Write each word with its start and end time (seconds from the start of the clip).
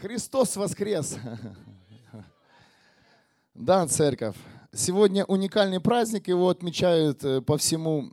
Христос 0.00 0.56
воскрес! 0.56 1.16
Да, 3.54 3.86
церковь. 3.86 4.36
Сегодня 4.72 5.24
уникальный 5.26 5.80
праздник, 5.80 6.28
его 6.28 6.48
отмечают 6.48 7.22
э, 7.22 7.42
по 7.42 7.58
всему, 7.58 8.10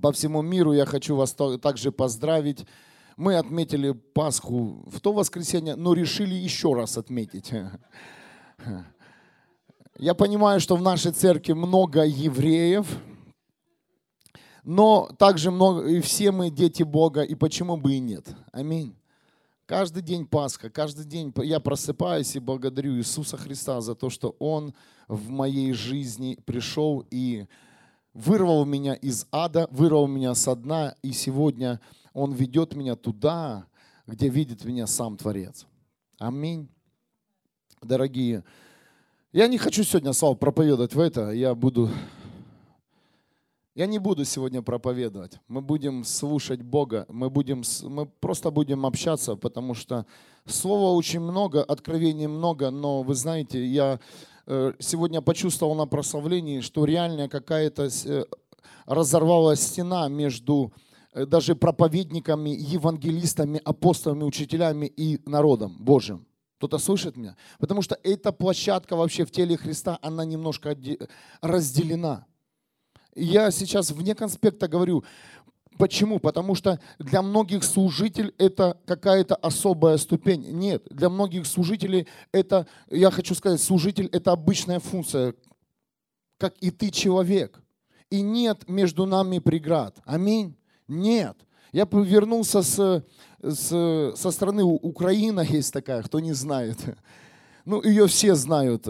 по 0.00 0.12
всему 0.12 0.40
миру. 0.40 0.72
Я 0.72 0.86
хочу 0.86 1.14
вас 1.14 1.36
также 1.60 1.92
поздравить. 1.92 2.64
Мы 3.18 3.36
отметили 3.36 3.92
Пасху 3.92 4.82
в 4.86 4.98
то 5.00 5.12
воскресенье, 5.12 5.76
но 5.76 5.92
решили 5.92 6.34
еще 6.34 6.72
раз 6.72 6.96
отметить. 6.96 7.52
Я 9.98 10.14
понимаю, 10.14 10.60
что 10.60 10.76
в 10.76 10.82
нашей 10.82 11.12
церкви 11.12 11.52
много 11.52 12.06
евреев, 12.06 12.86
но 14.64 15.10
также 15.18 15.50
много, 15.50 15.86
и 15.86 16.00
все 16.00 16.32
мы 16.32 16.48
дети 16.48 16.82
Бога, 16.82 17.22
и 17.22 17.34
почему 17.34 17.76
бы 17.76 17.92
и 17.92 17.98
нет. 17.98 18.26
Аминь. 18.52 18.96
Каждый 19.70 20.02
день 20.02 20.26
Пасха, 20.26 20.68
каждый 20.68 21.04
день 21.04 21.32
я 21.44 21.60
просыпаюсь 21.60 22.34
и 22.34 22.40
благодарю 22.40 22.96
Иисуса 22.96 23.36
Христа 23.36 23.80
за 23.80 23.94
то, 23.94 24.10
что 24.10 24.34
Он 24.40 24.74
в 25.06 25.28
моей 25.28 25.72
жизни 25.74 26.36
пришел 26.44 27.06
и 27.12 27.46
вырвал 28.12 28.64
меня 28.64 28.94
из 28.94 29.28
ада, 29.30 29.68
вырвал 29.70 30.08
меня 30.08 30.34
со 30.34 30.56
дна, 30.56 30.96
и 31.02 31.12
сегодня 31.12 31.80
Он 32.14 32.32
ведет 32.32 32.74
меня 32.74 32.96
туда, 32.96 33.64
где 34.08 34.28
видит 34.28 34.64
меня 34.64 34.88
сам 34.88 35.16
Творец. 35.16 35.66
Аминь. 36.18 36.68
Дорогие, 37.80 38.42
я 39.30 39.46
не 39.46 39.56
хочу 39.56 39.84
сегодня, 39.84 40.12
Слава, 40.14 40.34
проповедовать 40.34 40.96
в 40.96 40.98
это, 40.98 41.30
я 41.30 41.54
буду 41.54 41.90
я 43.80 43.86
не 43.86 43.98
буду 43.98 44.26
сегодня 44.26 44.60
проповедовать. 44.60 45.38
Мы 45.48 45.62
будем 45.62 46.04
слушать 46.04 46.60
Бога. 46.60 47.06
Мы, 47.08 47.30
будем, 47.30 47.62
мы 47.84 48.04
просто 48.04 48.50
будем 48.50 48.84
общаться, 48.84 49.36
потому 49.36 49.72
что 49.74 50.04
слова 50.44 50.94
очень 50.94 51.20
много, 51.20 51.64
откровений 51.64 52.26
много, 52.26 52.70
но 52.70 53.02
вы 53.02 53.14
знаете, 53.14 53.64
я 53.64 53.98
э, 54.46 54.74
сегодня 54.80 55.22
почувствовал 55.22 55.74
на 55.74 55.86
прославлении, 55.86 56.60
что 56.60 56.84
реально 56.84 57.30
какая-то 57.30 57.88
э, 58.04 58.24
разорвалась 58.84 59.62
стена 59.62 60.08
между 60.08 60.74
э, 61.14 61.24
даже 61.24 61.54
проповедниками, 61.54 62.50
евангелистами, 62.50 63.62
апостолами, 63.64 64.24
учителями 64.24 64.92
и 64.94 65.18
народом 65.24 65.78
Божьим. 65.80 66.26
Кто-то 66.58 66.76
слышит 66.76 67.16
меня? 67.16 67.34
Потому 67.58 67.80
что 67.80 67.98
эта 68.02 68.30
площадка 68.30 68.94
вообще 68.94 69.24
в 69.24 69.30
теле 69.30 69.56
Христа, 69.56 69.98
она 70.02 70.26
немножко 70.26 70.76
разделена. 71.40 72.26
Я 73.14 73.50
сейчас 73.50 73.90
вне 73.90 74.14
конспекта 74.14 74.68
говорю, 74.68 75.04
Почему? 75.80 76.18
Потому 76.18 76.54
что 76.54 76.78
для 76.98 77.22
многих 77.22 77.64
служитель 77.64 78.34
это 78.36 78.76
какая-то 78.84 79.34
особая 79.34 79.96
ступень. 79.96 80.42
Нет, 80.50 80.86
для 80.90 81.08
многих 81.08 81.46
служителей 81.46 82.06
это, 82.32 82.66
я 82.90 83.10
хочу 83.10 83.34
сказать, 83.34 83.62
служитель 83.62 84.06
это 84.12 84.32
обычная 84.32 84.78
функция, 84.78 85.34
как 86.36 86.54
и 86.60 86.70
ты 86.70 86.90
человек. 86.90 87.62
И 88.10 88.20
нет 88.20 88.68
между 88.68 89.06
нами 89.06 89.38
преград. 89.38 89.96
Аминь. 90.04 90.54
Нет. 90.86 91.38
Я 91.72 91.88
вернулся 91.90 92.60
с, 92.62 93.04
с, 93.40 94.12
со 94.16 94.30
страны 94.30 94.64
Украина, 94.64 95.40
есть 95.48 95.72
такая, 95.72 96.02
кто 96.02 96.20
не 96.20 96.34
знает. 96.34 96.78
Ну, 97.66 97.82
ее 97.82 98.06
все 98.06 98.34
знают 98.34 98.86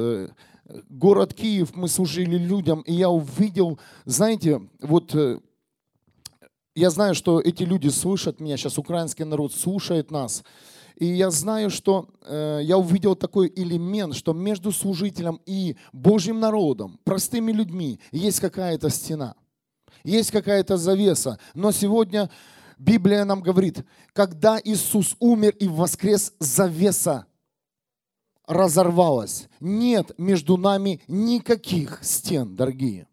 город 0.89 1.35
Киев, 1.35 1.75
мы 1.75 1.89
служили 1.89 2.37
людям, 2.37 2.81
и 2.83 2.93
я 2.93 3.11
увидел, 3.11 3.79
знаете, 4.05 4.61
вот 4.81 5.15
э, 5.15 5.39
я 6.75 6.91
знаю, 6.91 7.15
что 7.15 7.41
эти 7.41 7.63
люди 7.63 7.89
слышат 7.89 8.41
меня, 8.41 8.57
сейчас 8.57 8.79
украинский 8.79 9.25
народ 9.25 9.53
слушает 9.55 10.11
нас, 10.11 10.45
и 10.97 11.07
я 11.07 11.31
знаю, 11.31 11.71
что 11.71 12.09
э, 12.23 12.61
я 12.63 12.77
увидел 12.77 13.17
такой 13.17 13.53
элемент, 13.55 14.15
что 14.15 14.33
между 14.33 14.71
служителем 14.71 15.41
и 15.47 15.77
Божьим 15.93 16.41
народом, 16.41 17.01
простыми 17.05 17.53
людьми, 17.53 17.99
есть 18.13 18.41
какая-то 18.41 18.91
стена, 18.91 19.35
есть 20.05 20.31
какая-то 20.31 20.77
завеса. 20.77 21.39
Но 21.55 21.73
сегодня 21.73 22.31
Библия 22.79 23.25
нам 23.25 23.41
говорит, 23.41 23.85
когда 24.13 24.61
Иисус 24.63 25.17
умер 25.19 25.55
и 25.59 25.69
воскрес, 25.69 26.35
завеса 26.39 27.27
разорвалась. 28.51 29.49
Нет 29.61 30.13
между 30.19 30.57
нами 30.57 31.01
никаких 31.07 32.01
стен, 32.03 32.57
дорогие. 32.57 33.07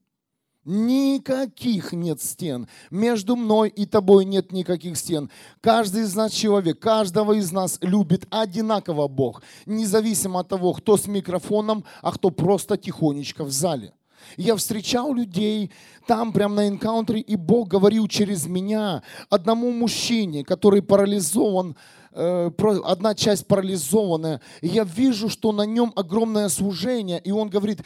Никаких 0.66 1.94
нет 1.94 2.22
стен. 2.22 2.68
Между 2.92 3.38
мной 3.38 3.70
и 3.70 3.86
тобой 3.86 4.26
нет 4.26 4.52
никаких 4.52 4.98
стен. 4.98 5.30
Каждый 5.62 6.02
из 6.02 6.14
нас 6.14 6.34
человек, 6.34 6.80
каждого 6.80 7.34
из 7.34 7.54
нас 7.54 7.78
любит 7.82 8.28
одинаково 8.32 9.08
Бог. 9.08 9.44
Независимо 9.66 10.42
от 10.42 10.50
того, 10.50 10.74
кто 10.74 10.98
с 10.98 11.08
микрофоном, 11.08 11.86
а 12.02 12.12
кто 12.12 12.32
просто 12.32 12.76
тихонечко 12.76 13.46
в 13.46 13.52
зале. 13.52 13.94
Я 14.36 14.56
встречал 14.56 15.14
людей 15.14 15.72
там, 16.06 16.34
прямо 16.34 16.56
на 16.56 16.68
энкаунтере, 16.68 17.22
и 17.22 17.36
Бог 17.36 17.70
говорил 17.70 18.08
через 18.08 18.46
меня 18.48 19.04
одному 19.30 19.72
мужчине, 19.72 20.44
который 20.44 20.82
парализован 20.82 21.76
Э, 22.20 22.50
одна 22.84 23.14
часть 23.14 23.46
парализованная. 23.46 24.42
Я 24.64 24.86
вижу, 24.86 25.30
что 25.30 25.52
на 25.52 25.68
нем 25.68 25.94
огромное 25.96 26.50
служение. 26.50 27.22
И 27.24 27.30
он 27.30 27.48
говорит, 27.48 27.84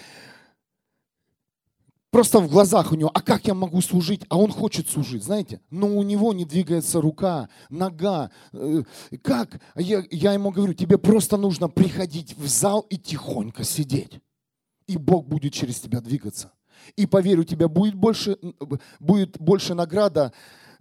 просто 2.12 2.40
в 2.40 2.50
глазах 2.50 2.94
у 2.94 2.96
него, 2.96 3.12
а 3.13 3.22
как 3.22 3.46
я 3.46 3.53
могу 3.53 3.81
служить? 3.81 4.22
А 4.29 4.38
он 4.38 4.52
хочет 4.52 4.90
служить, 4.90 5.25
знаете? 5.25 5.59
Но 5.69 5.88
у 5.88 6.02
него 6.03 6.31
не 6.31 6.46
двигается 6.46 7.02
рука, 7.02 7.50
нога. 7.69 8.31
Э, 8.53 8.84
как? 9.22 9.59
Я, 9.75 10.06
я 10.09 10.31
ему 10.31 10.52
говорю, 10.52 10.73
тебе 10.75 10.97
просто 10.97 11.35
нужно 11.35 11.68
приходить 11.68 12.38
в 12.38 12.47
зал 12.47 12.85
и 12.90 12.97
тихонько 12.97 13.66
сидеть. 13.66 14.22
И 14.91 14.97
Бог 14.97 15.25
будет 15.25 15.53
через 15.53 15.79
тебя 15.79 16.02
двигаться. 16.02 16.52
И 16.97 17.06
поверь, 17.06 17.40
у 17.40 17.44
тебя 17.46 17.69
будет 17.69 17.96
больше, 17.96 18.38
будет 19.00 19.40
больше 19.40 19.74
награда 19.74 20.34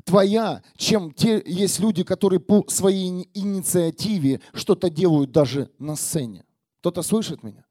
твоя, 0.05 0.63
чем 0.77 1.13
те 1.13 1.41
есть 1.47 1.79
люди, 1.79 2.03
которые 2.03 2.41
по 2.41 2.65
своей 2.69 3.29
инициативе 3.35 4.41
что-то 4.53 4.91
делают 4.91 5.31
даже 5.31 5.71
на 5.79 5.95
сцене. 5.95 6.45
Кто-то 6.81 7.03
слышит 7.03 7.45
меня? 7.45 7.65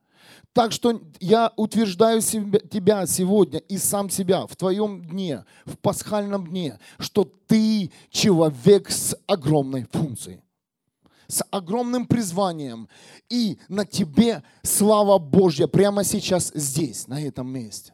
Так 0.54 0.72
что 0.72 1.02
я 1.20 1.52
утверждаю 1.58 2.22
себя, 2.22 2.60
тебя 2.60 3.06
сегодня 3.06 3.60
и 3.60 3.78
сам 3.78 4.10
себя 4.10 4.48
в 4.48 4.56
твоем 4.56 5.04
дне, 5.06 5.44
в 5.66 5.78
пасхальном 5.78 6.48
дне, 6.48 6.80
что 7.00 7.26
ты 7.48 7.92
человек 8.12 8.90
с 8.90 9.18
огромной 9.28 9.86
функцией, 9.92 10.42
с 11.30 11.46
огромным 11.52 12.06
призванием. 12.06 12.90
И 13.30 13.60
на 13.70 13.86
тебе 13.86 14.44
слава 14.64 15.20
Божья 15.20 15.68
прямо 15.68 16.04
сейчас 16.04 16.52
здесь, 16.54 17.08
на 17.08 17.22
этом 17.22 17.48
месте. 17.48 17.94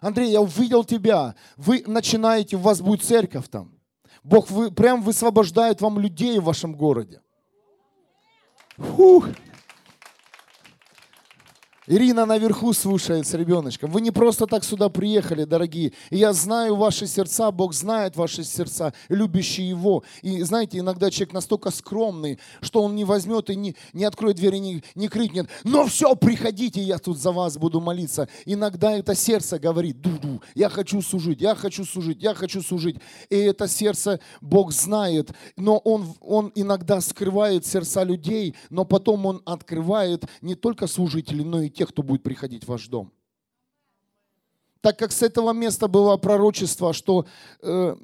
Андрей, 0.00 0.30
я 0.30 0.42
увидел 0.42 0.84
тебя. 0.84 1.36
Вы 1.56 1.84
начинаете, 1.86 2.56
у 2.56 2.60
вас 2.60 2.82
будет 2.82 3.04
церковь 3.04 3.48
там. 3.48 3.72
Бог 4.24 4.50
вы, 4.50 4.70
прям 4.70 5.00
высвобождает 5.02 5.80
вам 5.80 5.98
людей 5.98 6.38
в 6.40 6.44
вашем 6.44 6.74
городе. 6.74 7.22
Фух. 8.76 9.28
Ирина 11.88 12.26
наверху 12.26 12.72
слушает 12.74 13.26
с 13.26 13.34
ребеночком. 13.34 13.90
Вы 13.90 14.02
не 14.02 14.12
просто 14.12 14.46
так 14.46 14.62
сюда 14.62 14.88
приехали, 14.88 15.42
дорогие. 15.42 15.92
И 16.10 16.18
я 16.18 16.32
знаю 16.32 16.76
ваши 16.76 17.08
сердца, 17.08 17.50
Бог 17.50 17.74
знает 17.74 18.14
ваши 18.14 18.44
сердца, 18.44 18.94
любящие 19.08 19.70
Его. 19.70 20.04
И 20.22 20.42
знаете, 20.42 20.78
иногда 20.78 21.10
человек 21.10 21.34
настолько 21.34 21.72
скромный, 21.72 22.38
что 22.60 22.82
он 22.82 22.94
не 22.94 23.04
возьмет 23.04 23.50
и 23.50 23.56
не, 23.56 23.74
не 23.94 24.04
откроет 24.04 24.36
дверь 24.36 24.54
и 24.54 24.60
не, 24.60 24.84
не 24.94 25.08
крикнет, 25.08 25.48
но 25.64 25.84
все, 25.86 26.14
приходите, 26.14 26.80
я 26.80 26.98
тут 26.98 27.18
за 27.18 27.32
вас 27.32 27.58
буду 27.58 27.80
молиться. 27.80 28.28
Иногда 28.46 28.92
это 28.92 29.16
сердце 29.16 29.58
говорит, 29.58 30.00
ду-ду, 30.00 30.40
я 30.54 30.68
хочу 30.68 31.02
служить, 31.02 31.40
я 31.40 31.56
хочу 31.56 31.84
служить, 31.84 32.22
я 32.22 32.34
хочу 32.34 32.62
служить. 32.62 32.98
И 33.28 33.36
это 33.36 33.66
сердце 33.66 34.20
Бог 34.40 34.70
знает, 34.70 35.32
но 35.56 35.78
Он, 35.78 36.14
он 36.20 36.52
иногда 36.54 37.00
скрывает 37.00 37.66
сердца 37.66 38.04
людей, 38.04 38.54
но 38.70 38.84
потом 38.84 39.26
Он 39.26 39.42
открывает 39.44 40.26
не 40.42 40.54
только 40.54 40.86
служителей, 40.86 41.42
но 41.42 41.60
и 41.60 41.71
тех, 41.74 41.88
кто 41.88 42.02
будет 42.02 42.22
приходить 42.22 42.64
в 42.64 42.68
ваш 42.68 42.88
дом. 42.88 43.12
Так 44.80 44.98
как 44.98 45.12
с 45.12 45.22
этого 45.22 45.52
места 45.52 45.86
было 45.88 46.16
пророчество, 46.16 46.92
что 46.92 47.26
э, 47.60 47.96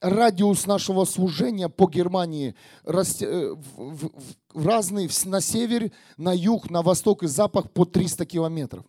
радиус 0.00 0.66
нашего 0.66 1.04
служения 1.04 1.68
по 1.68 1.86
Германии 1.88 2.54
раст, 2.84 3.22
э, 3.22 3.52
в, 3.52 3.58
в, 3.76 4.10
в 4.54 4.66
разный, 4.66 5.10
на 5.24 5.40
север, 5.40 5.90
на 6.16 6.32
юг, 6.32 6.70
на 6.70 6.82
восток 6.82 7.22
и 7.22 7.26
запад 7.26 7.72
по 7.72 7.84
300 7.84 8.26
километров. 8.26 8.84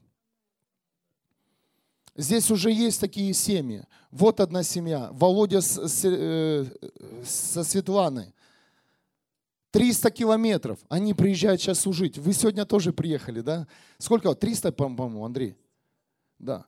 Здесь 2.16 2.50
уже 2.50 2.72
есть 2.72 3.02
такие 3.02 3.34
семьи. 3.34 3.84
Вот 4.10 4.40
одна 4.40 4.64
семья. 4.64 5.10
Володя 5.12 5.60
с, 5.60 5.78
с, 5.78 6.06
э, 6.06 6.66
со 7.26 7.64
Светланой. 7.64 8.34
300 9.75 10.10
километров. 10.12 10.80
Они 10.88 11.13
приезжают 11.13 11.60
сейчас 11.60 11.81
служить. 11.81 12.18
Вы 12.18 12.31
сегодня 12.31 12.66
тоже 12.66 12.94
приехали, 12.94 13.42
да? 13.42 13.68
Сколько? 13.98 14.33
300, 14.33 14.72
по-моему, 14.72 15.25
Андрей? 15.25 15.57
Да. 16.39 16.66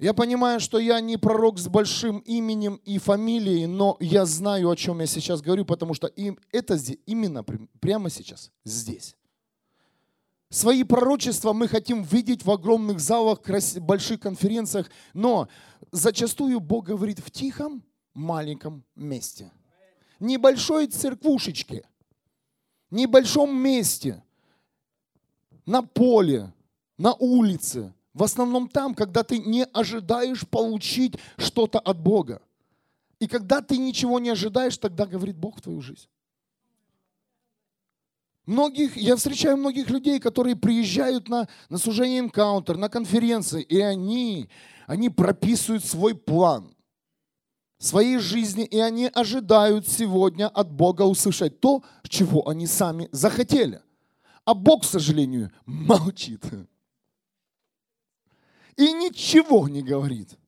Я 0.00 0.12
понимаю, 0.12 0.58
что 0.58 0.80
я 0.80 1.00
не 1.00 1.18
пророк 1.18 1.60
с 1.60 1.68
большим 1.68 2.18
именем 2.18 2.80
и 2.84 2.98
фамилией, 2.98 3.66
но 3.66 3.96
я 4.00 4.24
знаю, 4.24 4.70
о 4.70 4.74
чем 4.74 4.98
я 4.98 5.06
сейчас 5.06 5.40
говорю, 5.40 5.64
потому 5.64 5.94
что 5.94 6.08
им, 6.08 6.36
это 6.50 6.76
здесь, 6.76 6.98
именно 7.06 7.44
прямо 7.78 8.10
сейчас, 8.10 8.50
здесь. 8.64 9.14
Свои 10.48 10.82
пророчества 10.82 11.52
мы 11.52 11.68
хотим 11.68 12.02
видеть 12.02 12.44
в 12.44 12.50
огромных 12.50 12.98
залах, 12.98 13.38
больших 13.76 14.18
конференциях, 14.18 14.90
но 15.14 15.46
зачастую 15.92 16.58
Бог 16.58 16.86
говорит 16.86 17.20
в 17.20 17.30
тихом, 17.30 17.84
маленьком 18.14 18.84
месте. 18.96 19.52
Небольшой 20.18 20.88
церквушечке, 20.88 21.84
небольшом 22.90 23.56
месте, 23.56 24.22
на 25.66 25.82
поле, 25.82 26.52
на 26.98 27.14
улице, 27.14 27.92
в 28.12 28.22
основном 28.22 28.68
там, 28.68 28.94
когда 28.94 29.22
ты 29.22 29.38
не 29.38 29.64
ожидаешь 29.64 30.46
получить 30.46 31.16
что-то 31.36 31.78
от 31.78 32.00
Бога. 32.00 32.42
И 33.20 33.26
когда 33.26 33.60
ты 33.60 33.76
ничего 33.76 34.18
не 34.18 34.30
ожидаешь, 34.30 34.76
тогда 34.78 35.06
говорит 35.06 35.36
Бог 35.36 35.58
в 35.58 35.60
твою 35.60 35.80
жизнь. 35.80 36.08
Многих, 38.46 38.96
я 38.96 39.14
встречаю 39.14 39.56
многих 39.58 39.90
людей, 39.90 40.18
которые 40.18 40.56
приезжают 40.56 41.28
на, 41.28 41.46
на 41.68 41.78
служение 41.78 42.18
энкаунтер, 42.18 42.76
на 42.76 42.88
конференции, 42.88 43.62
и 43.62 43.78
они, 43.78 44.48
они 44.86 45.08
прописывают 45.08 45.84
свой 45.84 46.16
план 46.16 46.74
своей 47.80 48.18
жизни, 48.18 48.64
и 48.64 48.78
они 48.78 49.10
ожидают 49.12 49.88
сегодня 49.88 50.46
от 50.46 50.70
Бога 50.70 51.02
услышать 51.02 51.58
то, 51.58 51.82
чего 52.08 52.48
они 52.48 52.68
сами 52.68 53.08
захотели. 53.10 53.82
А 54.44 54.54
Бог, 54.54 54.82
к 54.82 54.86
сожалению, 54.86 55.50
молчит 55.66 56.44
и 58.80 58.92
ничего 58.92 59.68
не 59.68 59.82
говорит. 59.82 60.38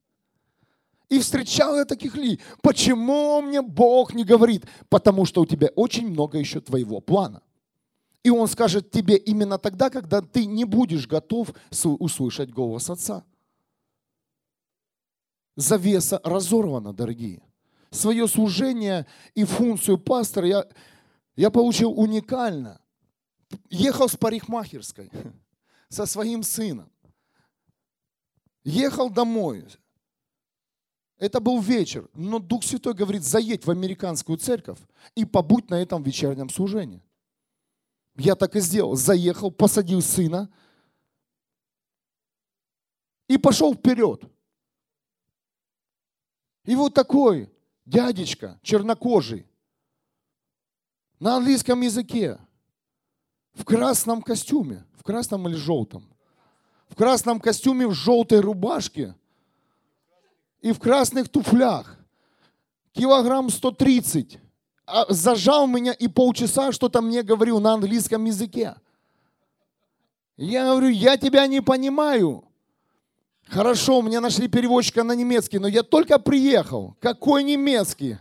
И 1.11 1.19
встречал 1.19 1.77
я 1.77 1.85
таких 1.85 2.17
людей. 2.17 2.41
Почему 2.63 3.43
мне 3.43 3.61
Бог 3.61 4.15
не 4.15 4.25
говорит? 4.25 4.65
Потому 4.89 5.27
что 5.27 5.43
у 5.43 5.47
тебя 5.47 5.69
очень 5.77 6.09
много 6.09 6.39
еще 6.39 6.61
твоего 6.61 7.01
плана. 7.01 7.43
И 8.23 8.31
Он 8.31 8.49
скажет 8.49 8.91
тебе 8.91 9.17
именно 9.17 9.59
тогда, 9.59 9.91
когда 9.91 10.23
ты 10.23 10.47
не 10.47 10.65
будешь 10.65 11.07
готов 11.07 11.53
услышать 11.85 12.51
голос 12.51 12.89
Отца. 12.89 13.25
Завеса 15.57 16.21
разорвана, 16.25 16.93
дорогие. 16.93 17.43
Свое 17.91 18.27
служение 18.27 19.07
и 19.35 19.45
функцию 19.45 19.99
пастора 19.99 20.47
я, 20.47 20.67
я 21.37 21.51
получил 21.51 21.93
уникально. 21.93 22.81
Ехал 23.69 24.09
с 24.09 24.17
парикмахерской 24.17 25.11
со 25.89 26.07
своим 26.07 26.43
сыном. 26.43 26.91
Ехал 28.65 29.11
домой. 29.11 29.67
Это 31.19 31.39
был 31.39 31.61
вечер, 31.61 32.09
но 32.15 32.39
Дух 32.39 32.65
Святой 32.65 32.95
говорит, 32.95 33.23
заедь 33.23 33.67
в 33.67 33.71
американскую 33.71 34.39
церковь 34.39 34.81
и 35.15 35.25
побудь 35.25 35.69
на 35.71 35.81
этом 35.81 36.03
вечернем 36.03 36.49
служении. 36.49 37.03
Я 38.17 38.35
так 38.35 38.57
и 38.57 38.61
сделал. 38.61 38.97
Заехал, 38.97 39.51
посадил 39.51 40.03
сына 40.03 40.53
и 43.29 43.39
пошел 43.39 43.75
вперед. 43.75 44.32
И 46.65 46.77
вот 46.77 46.95
такой 46.95 47.51
дядечка, 47.85 48.59
чернокожий, 48.63 49.47
на 51.19 51.37
английском 51.37 51.81
языке, 51.81 52.39
в 53.55 53.65
красном 53.65 54.23
костюме, 54.23 54.85
в 54.95 55.03
красном 55.03 55.49
или 55.49 55.57
желтом, 55.57 56.09
в 56.89 56.95
красном 56.95 57.41
костюме, 57.41 57.87
в 57.87 57.95
желтой 57.95 58.41
рубашке 58.41 59.15
и 60.61 60.73
в 60.73 60.79
красных 60.79 61.29
туфлях. 61.29 61.99
Килограмм 62.93 63.51
130. 63.51 64.39
А 64.87 65.07
зажал 65.13 65.67
меня 65.67 65.93
и 65.93 66.09
полчаса 66.09 66.73
что-то 66.73 67.01
мне 67.01 67.23
говорил 67.23 67.61
на 67.61 67.75
английском 67.75 68.25
языке. 68.25 68.75
Я 70.37 70.67
говорю, 70.67 70.89
я 70.89 71.17
тебя 71.17 71.47
не 71.47 71.61
понимаю. 71.61 72.45
Хорошо, 73.49 74.01
мне 74.03 74.21
нашли 74.21 74.49
переводчика 74.49 75.05
на 75.05 75.13
немецкий, 75.13 75.59
но 75.59 75.69
я 75.69 75.83
только 75.83 76.19
приехал. 76.19 76.97
Какой 77.01 77.43
немецкий? 77.43 78.19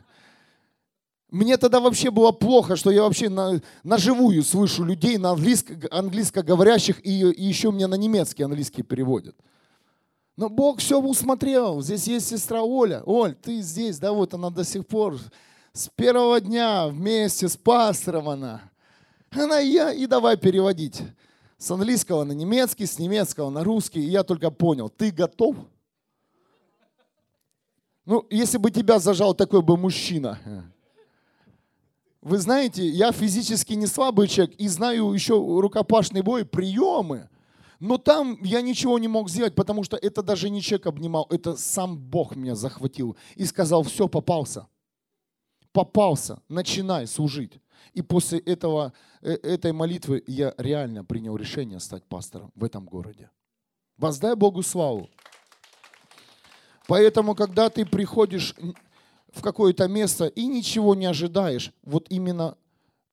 Мне 1.30 1.56
тогда 1.56 1.80
вообще 1.80 2.12
было 2.12 2.34
плохо, 2.34 2.76
что 2.76 2.92
я 2.92 3.04
вообще 3.04 3.30
на, 3.30 3.62
на 3.84 3.98
живую 3.98 4.44
слышу 4.44 4.84
людей 4.84 5.18
на 5.18 5.32
английско, 5.32 5.76
английскоговорящих 5.90 7.06
и, 7.06 7.22
и 7.32 7.44
еще 7.44 7.72
мне 7.72 7.88
на 7.88 7.96
немецкий 7.96 8.44
английский 8.44 8.84
переводят. 8.84 9.36
Но 10.36 10.50
Бог 10.50 10.80
все 10.80 11.00
усмотрел. 11.00 11.82
Здесь 11.82 12.08
есть 12.08 12.28
сестра 12.28 12.62
Оля. 12.64 13.02
Оль, 13.06 13.34
ты 13.36 13.62
здесь, 13.62 13.98
да, 13.98 14.12
вот 14.12 14.34
она 14.34 14.50
до 14.50 14.66
сих 14.66 14.86
пор. 14.86 15.18
С 15.72 15.90
первого 15.96 16.42
дня 16.42 16.88
вместе 16.88 17.48
с 17.48 17.56
пастором 17.56 18.28
она. 18.28 18.62
Она 19.32 19.62
и 19.62 19.70
я, 19.70 19.94
и 19.94 20.08
давай 20.08 20.36
переводить. 20.36 21.02
С 21.62 21.70
английского 21.70 22.24
на 22.24 22.32
немецкий, 22.32 22.88
с 22.88 22.98
немецкого 22.98 23.52
на 23.52 23.64
русский. 23.64 24.00
И 24.00 24.10
я 24.10 24.24
только 24.24 24.50
понял, 24.50 24.90
ты 24.90 25.12
готов? 25.12 25.56
Ну, 28.04 28.26
если 28.32 28.58
бы 28.58 28.72
тебя 28.72 28.98
зажал 28.98 29.36
такой 29.36 29.62
бы 29.62 29.78
мужчина, 29.78 30.40
вы 32.20 32.40
знаете, 32.40 32.88
я 32.88 33.12
физически 33.12 33.74
не 33.74 33.86
слабый 33.86 34.28
человек 34.28 34.56
и 34.56 34.68
знаю 34.68 35.14
еще 35.14 35.36
рукопашный 35.36 36.24
бой, 36.24 36.46
приемы. 36.46 37.30
Но 37.80 38.00
там 38.00 38.40
я 38.42 38.64
ничего 38.64 38.98
не 38.98 39.08
мог 39.08 39.30
сделать, 39.30 39.54
потому 39.54 39.84
что 39.84 39.98
это 39.98 40.24
даже 40.24 40.50
не 40.50 40.64
человек 40.64 40.88
обнимал, 40.88 41.28
это 41.30 41.56
сам 41.56 41.96
Бог 41.96 42.36
меня 42.36 42.56
захватил 42.56 43.16
и 43.36 43.46
сказал, 43.46 43.84
все, 43.84 44.08
попался. 44.08 44.66
Попался, 45.72 46.42
начинай 46.50 47.06
служить. 47.06 47.60
И 47.94 48.02
после 48.02 48.40
этого, 48.40 48.94
э, 49.22 49.32
этой 49.32 49.72
молитвы 49.72 50.24
я 50.28 50.54
реально 50.58 51.04
принял 51.04 51.36
решение 51.36 51.80
стать 51.80 52.04
пастором 52.06 52.52
в 52.56 52.64
этом 52.64 52.86
городе. 52.86 53.30
Воздай 53.98 54.36
Богу 54.36 54.64
славу. 54.64 55.10
Поэтому, 56.88 57.36
когда 57.36 57.70
ты 57.70 57.86
приходишь 57.86 58.56
в 59.32 59.42
какое-то 59.42 59.88
место 59.88 60.26
и 60.26 60.46
ничего 60.46 60.96
не 60.96 61.06
ожидаешь, 61.06 61.72
вот 61.84 62.08
именно 62.10 62.58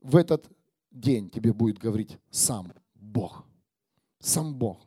в 0.01 0.17
этот 0.17 0.47
день 0.91 1.31
тебе 1.31 1.53
будет 1.53 1.79
говорить 1.79 2.19
сам 2.31 2.73
Бог. 2.95 3.45
Сам 4.21 4.55
Бог. 4.55 4.81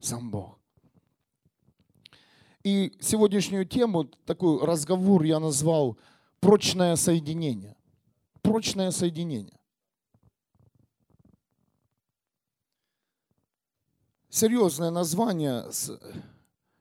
Сам 0.00 0.30
Бог. 0.30 0.58
И 2.62 2.96
сегодняшнюю 3.00 3.66
тему, 3.66 4.04
такой 4.24 4.64
разговор 4.64 5.22
я 5.22 5.38
назвал 5.38 5.98
«Прочное 6.40 6.96
соединение». 6.96 7.76
Прочное 8.44 8.92
соединение. 8.92 9.58
Серьезное 14.28 14.90
название 14.90 15.72
с 15.72 15.90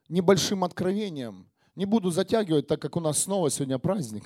небольшим 0.09 0.63
откровением– 0.63 1.49
не 1.75 1.85
буду 1.85 2.11
затягивать, 2.11 2.67
так 2.67 2.79
как 2.79 2.95
у 2.95 2.99
нас 2.99 3.17
снова 3.17 3.49
сегодня 3.49 3.79
праздник. 3.79 4.23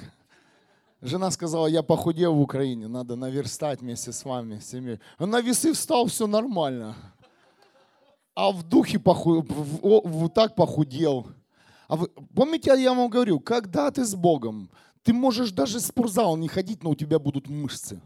Жена 1.01 1.31
сказала, 1.31 1.67
я 1.67 1.83
похудел 1.83 2.33
в 2.33 2.41
Украине, 2.41 2.88
надо 2.88 3.15
наверстать 3.15 3.81
вместе 3.81 4.12
с 4.12 4.25
вами, 4.25 4.59
семьей. 4.59 5.00
На 5.19 5.39
весы 5.39 5.73
встал, 5.73 6.07
все 6.07 6.27
нормально. 6.27 6.95
А 8.35 8.51
в 8.51 8.63
духе 8.63 9.00
поху... 9.00 9.45
вот 9.47 10.33
так 10.33 10.55
похудел. 10.55 11.27
А 11.88 11.95
вы... 11.95 12.09
Помните, 12.35 12.73
я 12.81 12.93
вам 12.93 13.09
говорю, 13.09 13.39
когда 13.39 13.91
ты 13.91 14.03
с 14.03 14.13
Богом, 14.13 14.69
ты 15.07 15.13
можешь 15.13 15.51
даже 15.51 15.79
в 15.79 15.81
спортзал 15.83 16.35
не 16.35 16.49
ходить, 16.49 16.83
но 16.83 16.89
у 16.89 16.95
тебя 16.95 17.17
будут 17.17 17.47
мышцы. 17.47 18.01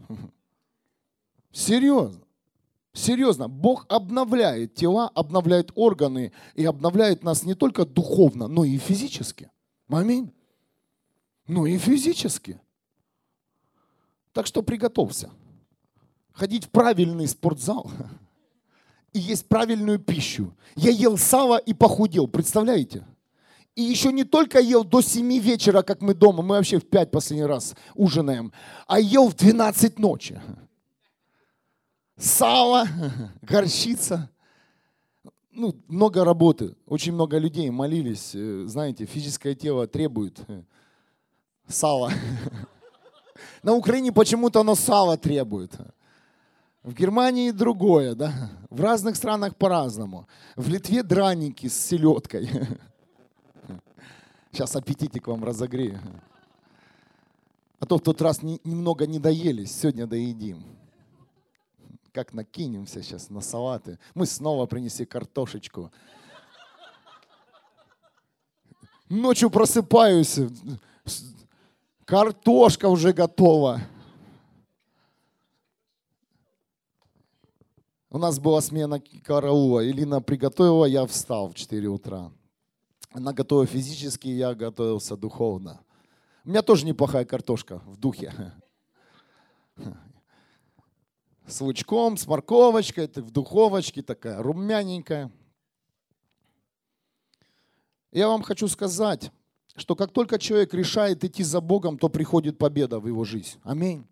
Серьезно. 1.52 2.22
Серьезно, 2.94 3.48
Бог 3.48 3.88
обновляет 3.90 4.76
тела, 4.76 5.10
обновляет 5.16 5.72
органы 5.74 6.32
и 6.54 6.64
обновляет 6.64 7.24
нас 7.24 7.42
не 7.42 7.56
только 7.56 7.88
духовно, 7.88 8.48
но 8.48 8.64
и 8.64 8.78
физически. 8.78 9.50
Аминь. 9.88 10.32
Ну 11.48 11.66
и 11.66 11.80
физически. 11.80 12.62
Так 14.32 14.46
что 14.46 14.62
приготовься. 14.62 15.32
Ходить 16.34 16.66
в 16.66 16.70
правильный 16.70 17.28
спортзал 17.28 17.90
и 19.12 19.18
есть 19.18 19.48
правильную 19.48 19.98
пищу. 19.98 20.56
Я 20.76 20.92
ел 20.92 21.18
сало 21.18 21.58
и 21.58 21.74
похудел, 21.74 22.28
представляете? 22.28 23.04
И 23.76 23.82
еще 23.82 24.12
не 24.12 24.24
только 24.24 24.60
ел 24.60 24.84
до 24.84 25.02
7 25.02 25.40
вечера, 25.40 25.82
как 25.82 26.02
мы 26.02 26.14
дома, 26.14 26.44
мы 26.44 26.56
вообще 26.56 26.80
в 26.80 26.90
5 26.90 27.12
последний 27.12 27.46
раз 27.46 27.76
ужинаем, 27.96 28.52
а 28.88 29.00
ел 29.00 29.30
в 29.30 29.36
12 29.36 30.00
ночи 30.00 30.42
сало, 32.22 32.88
горчица. 33.42 34.30
Ну, 35.52 35.76
много 35.88 36.24
работы, 36.24 36.76
очень 36.86 37.14
много 37.14 37.38
людей 37.38 37.70
молились. 37.70 38.32
Э, 38.34 38.64
знаете, 38.68 39.06
физическое 39.06 39.54
тело 39.54 39.86
требует 39.86 40.40
э, 40.48 40.64
сала. 41.68 42.12
На 43.64 43.74
Украине 43.74 44.14
почему-то 44.14 44.62
оно 44.62 44.76
сало 44.76 45.18
требует. 45.18 45.74
В 46.84 46.94
Германии 46.94 47.52
другое, 47.52 48.16
да. 48.16 48.50
В 48.70 48.80
разных 48.82 49.18
странах 49.18 49.58
по-разному. 49.58 50.28
В 50.56 50.70
Литве 50.70 51.04
драники 51.04 51.68
с 51.68 51.86
селедкой. 51.88 52.50
Сейчас 54.52 54.76
аппетитик 54.76 55.28
вам 55.28 55.44
разогрею. 55.44 56.00
А 57.80 57.86
то 57.86 57.98
в 57.98 58.02
тот 58.02 58.22
раз 58.22 58.44
не, 58.44 58.60
немного 58.64 59.08
не 59.08 59.18
доелись, 59.18 59.76
сегодня 59.76 60.06
доедим. 60.06 60.64
Как 62.12 62.34
накинемся 62.34 63.02
сейчас 63.02 63.30
на 63.30 63.42
салаты. 63.42 63.98
Мы 64.14 64.26
снова 64.26 64.66
принесли 64.66 65.06
картошечку. 65.06 65.92
Ночью 69.08 69.50
просыпаюсь, 69.50 70.40
картошка 72.06 72.88
уже 72.88 73.14
готова. 73.14 73.82
У 78.10 78.18
нас 78.18 78.40
была 78.40 78.62
смена 78.62 79.02
караула. 79.24 79.90
Илина 79.90 80.22
приготовила, 80.22 80.86
я 80.86 81.06
встал 81.06 81.50
в 81.50 81.56
4 81.56 81.88
утра. 81.88 82.32
Она 83.12 83.34
готовила 83.34 83.66
физически, 83.66 84.30
я 84.30 84.56
готовился 84.56 85.18
духовно. 85.18 85.82
У 86.46 86.50
меня 86.50 86.62
тоже 86.62 86.86
неплохая 86.86 87.26
картошка 87.26 87.80
в 87.86 87.98
духе. 87.98 88.34
С 91.46 91.60
лучком, 91.60 92.16
с 92.16 92.26
морковочкой, 92.26 93.08
в 93.08 93.32
духовочке 93.32 94.02
такая 94.02 94.42
румяненькая. 94.42 95.32
Я 98.12 98.28
вам 98.28 98.42
хочу 98.44 98.68
сказать, 98.68 99.32
что 99.76 99.96
как 99.96 100.12
только 100.12 100.40
человек 100.40 100.74
решает 100.74 101.24
идти 101.24 101.44
за 101.44 101.60
Богом, 101.60 101.98
то 101.98 102.08
приходит 102.10 102.58
победа 102.58 103.00
в 103.00 103.08
его 103.08 103.26
жизнь. 103.26 103.60
Аминь. 103.64 104.08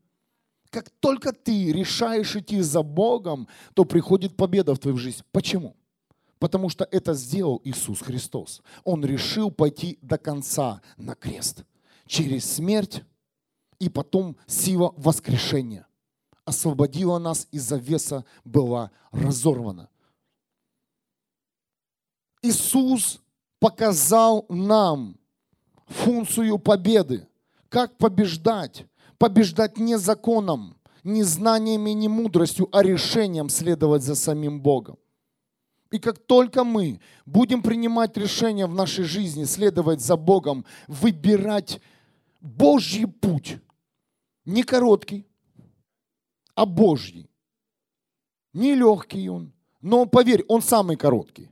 Как 0.70 0.90
только 1.00 1.32
ты 1.32 1.72
решаешь 1.72 2.36
идти 2.36 2.62
за 2.62 2.84
Богом, 2.84 3.48
то 3.74 3.86
приходит 3.86 4.36
победа 4.36 4.76
в 4.76 4.80
твою 4.80 4.98
жизнь. 4.98 5.24
Почему? 5.32 5.76
Потому 6.40 6.70
что 6.70 6.88
это 6.90 7.14
сделал 7.14 7.62
Иисус 7.66 8.02
Христос. 8.02 8.62
Он 8.86 9.04
решил 9.04 9.52
пойти 9.52 10.00
до 10.02 10.18
конца 10.18 10.82
на 10.98 11.14
крест. 11.14 11.66
Через 12.08 12.46
смерть 12.46 13.04
и 13.78 13.90
потом 13.90 14.38
сила 14.48 14.94
воскрешения. 14.98 15.86
Освободила 16.46 17.20
нас, 17.20 17.48
и 17.52 17.60
завеса 17.60 18.26
была 18.44 18.90
разорвана. 19.12 19.90
Иисус 22.42 23.20
показал 23.60 24.46
нам 24.50 25.18
функцию 25.88 26.58
победы. 26.58 27.28
Как 27.68 27.98
побеждать? 27.98 28.86
Побеждать 29.18 29.78
не 29.78 29.98
законом, 29.98 30.78
не 31.04 31.24
знаниями, 31.24 31.92
не 31.92 32.08
мудростью, 32.08 32.70
а 32.72 32.82
решением 32.82 33.50
следовать 33.50 34.02
за 34.02 34.16
самим 34.16 34.62
Богом. 34.62 34.98
И 35.92 35.98
как 35.98 36.20
только 36.20 36.64
мы 36.64 37.00
будем 37.26 37.64
принимать 37.64 38.16
решение 38.16 38.68
в 38.68 38.76
нашей 38.76 39.06
жизни, 39.06 39.44
следовать 39.46 40.02
за 40.02 40.16
Богом, 40.18 40.66
выбирать 40.88 41.82
Божий 42.40 43.08
путь, 43.08 43.58
не 44.46 44.64
короткий, 44.64 45.26
а 46.56 46.66
Божий. 46.66 47.30
Не 48.54 48.76
легкий 48.76 49.30
он, 49.30 49.54
но 49.82 50.06
поверь, 50.06 50.44
он 50.48 50.62
самый 50.62 50.96
короткий. 50.96 51.52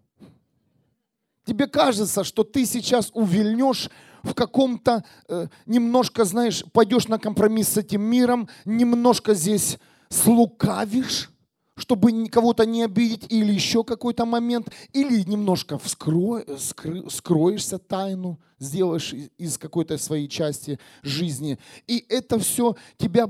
Тебе 1.45 1.67
кажется, 1.67 2.23
что 2.23 2.43
ты 2.43 2.65
сейчас 2.65 3.11
увильнешь 3.13 3.89
в 4.23 4.33
каком-то, 4.33 5.05
э, 5.29 5.47
немножко, 5.65 6.25
знаешь, 6.25 6.63
пойдешь 6.73 7.07
на 7.07 7.19
компромисс 7.19 7.69
с 7.69 7.77
этим 7.77 8.01
миром, 8.01 8.49
немножко 8.65 9.33
здесь 9.33 9.77
слукавишь, 10.09 11.29
чтобы 11.77 12.27
кого-то 12.27 12.65
не 12.65 12.83
обидеть, 12.83 13.27
или 13.29 13.53
еще 13.53 13.83
какой-то 13.83 14.25
момент, 14.25 14.69
или 14.93 15.21
немножко 15.21 15.77
вскро, 15.77 16.41
скры, 16.57 17.09
скроешься 17.09 17.77
тайну, 17.77 18.39
сделаешь 18.59 19.13
из 19.37 19.57
какой-то 19.57 19.97
своей 19.97 20.27
части 20.27 20.79
жизни. 21.03 21.59
И 21.85 22.03
это 22.09 22.39
все 22.39 22.75
тебя 22.97 23.29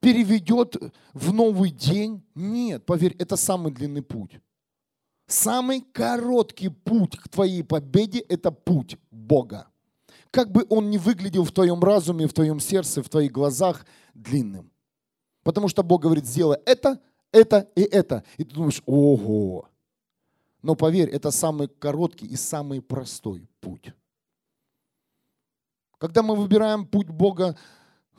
переведет 0.00 0.76
в 1.12 1.32
новый 1.32 1.70
день. 1.70 2.22
Нет, 2.34 2.86
поверь, 2.86 3.16
это 3.18 3.36
самый 3.36 3.72
длинный 3.72 4.02
путь. 4.02 4.40
Самый 5.26 5.80
короткий 5.80 6.68
путь 6.68 7.18
к 7.18 7.28
твоей 7.28 7.62
победе– 7.62 8.20
это 8.28 8.50
путь 8.50 8.96
Бога. 9.10 9.66
Как 10.30 10.52
бы 10.52 10.64
он 10.70 10.88
ни 10.88 10.98
выглядел 10.98 11.44
в 11.44 11.52
твоем 11.52 11.82
разуме, 11.82 12.28
в 12.28 12.32
твоем 12.32 12.60
сердце, 12.60 13.02
в 13.02 13.08
твоих 13.08 13.32
глазах 13.32 13.84
длинным. 14.14 14.70
Потому 15.42 15.68
что 15.68 15.82
Бог 15.82 16.02
говорит, 16.02 16.26
сделай 16.26 16.58
это, 16.64 17.00
это 17.32 17.68
и 17.74 17.82
это. 17.82 18.24
И 18.36 18.44
ты 18.44 18.54
думаешь, 18.54 18.82
ого. 18.86 19.68
Но 20.62 20.74
поверь, 20.74 21.10
это 21.10 21.30
самый 21.30 21.68
короткий 21.68 22.26
и 22.26 22.36
самый 22.36 22.80
простой 22.82 23.48
путь. 23.60 23.92
Когда 25.98 26.22
мы 26.22 26.36
выбираем 26.36 26.86
путь 26.86 27.08
Бога, 27.08 27.56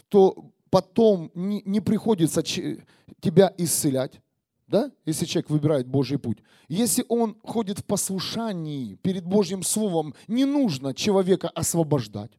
то 0.08 0.52
потом 0.70 1.32
не, 1.34 1.62
не 1.66 1.82
приходится 1.82 2.42
тебя 2.44 3.54
исцелять 3.58 4.22
да? 4.70 4.92
если 5.06 5.26
человек 5.26 5.50
выбирает 5.50 5.88
Божий 5.88 6.20
путь. 6.20 6.38
Если 6.68 7.04
он 7.10 7.36
ходит 7.44 7.80
в 7.80 7.86
послушании 7.86 8.96
перед 8.96 9.26
Божьим 9.26 9.64
Словом, 9.64 10.14
не 10.28 10.46
нужно 10.46 10.94
человека 10.94 11.50
освобождать, 11.50 12.32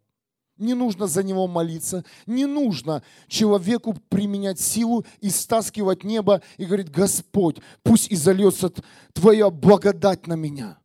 не 0.61 0.75
нужно 0.75 1.07
за 1.07 1.23
него 1.23 1.47
молиться, 1.47 2.05
не 2.27 2.47
нужно 2.47 3.03
человеку 3.27 3.95
применять 4.09 4.61
силу 4.61 5.05
и 5.21 5.31
стаскивать 5.31 6.05
небо 6.05 6.43
и 6.59 6.67
говорить, 6.67 6.91
Господь, 6.91 7.59
пусть 7.83 8.13
изольется 8.13 8.73
Твоя 9.13 9.51
благодать 9.51 10.27
на 10.27 10.35
меня. 10.35 10.79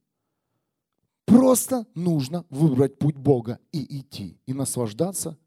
Просто 1.26 1.86
нужно 1.96 2.46
выбрать 2.50 2.98
путь 2.98 3.18
Бога 3.18 3.60
и 3.72 4.00
идти, 4.00 4.40
и 4.46 4.54
наслаждаться 4.54 5.38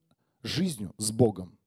жизнью 0.42 0.92
с 0.98 1.10
Богом. 1.10 1.58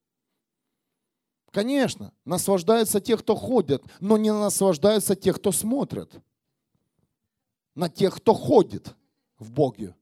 Конечно, 1.51 2.13
наслаждаются 2.23 3.01
те, 3.01 3.17
кто 3.17 3.35
ходят, 3.35 3.83
но 3.99 4.17
не 4.17 4.31
наслаждаются 4.31 5.15
те, 5.15 5.33
кто 5.33 5.51
смотрят. 5.51 6.21
На 7.75 7.89
тех, 7.89 8.15
кто 8.15 8.33
ходит 8.33 8.95
в 9.37 9.51
Боге. 9.51 9.95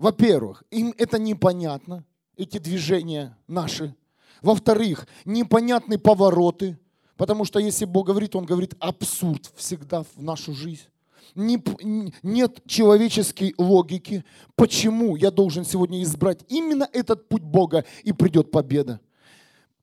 Во-первых, 0.00 0.64
им 0.70 0.94
это 0.96 1.18
непонятно, 1.18 2.06
эти 2.34 2.56
движения 2.56 3.36
наши. 3.46 3.94
Во-вторых, 4.40 5.06
непонятны 5.26 5.98
повороты, 5.98 6.78
потому 7.18 7.44
что 7.44 7.58
если 7.58 7.84
Бог 7.84 8.06
говорит, 8.06 8.34
Он 8.34 8.46
говорит 8.46 8.74
абсурд 8.80 9.52
всегда 9.56 10.04
в 10.04 10.16
нашу 10.16 10.54
жизнь. 10.54 10.86
нет 11.34 12.62
человеческой 12.66 13.54
логики, 13.58 14.24
почему 14.54 15.16
я 15.16 15.30
должен 15.30 15.66
сегодня 15.66 16.02
избрать 16.02 16.46
именно 16.48 16.88
этот 16.94 17.28
путь 17.28 17.42
Бога 17.42 17.84
и 18.02 18.14
придет 18.14 18.50
победа. 18.50 19.00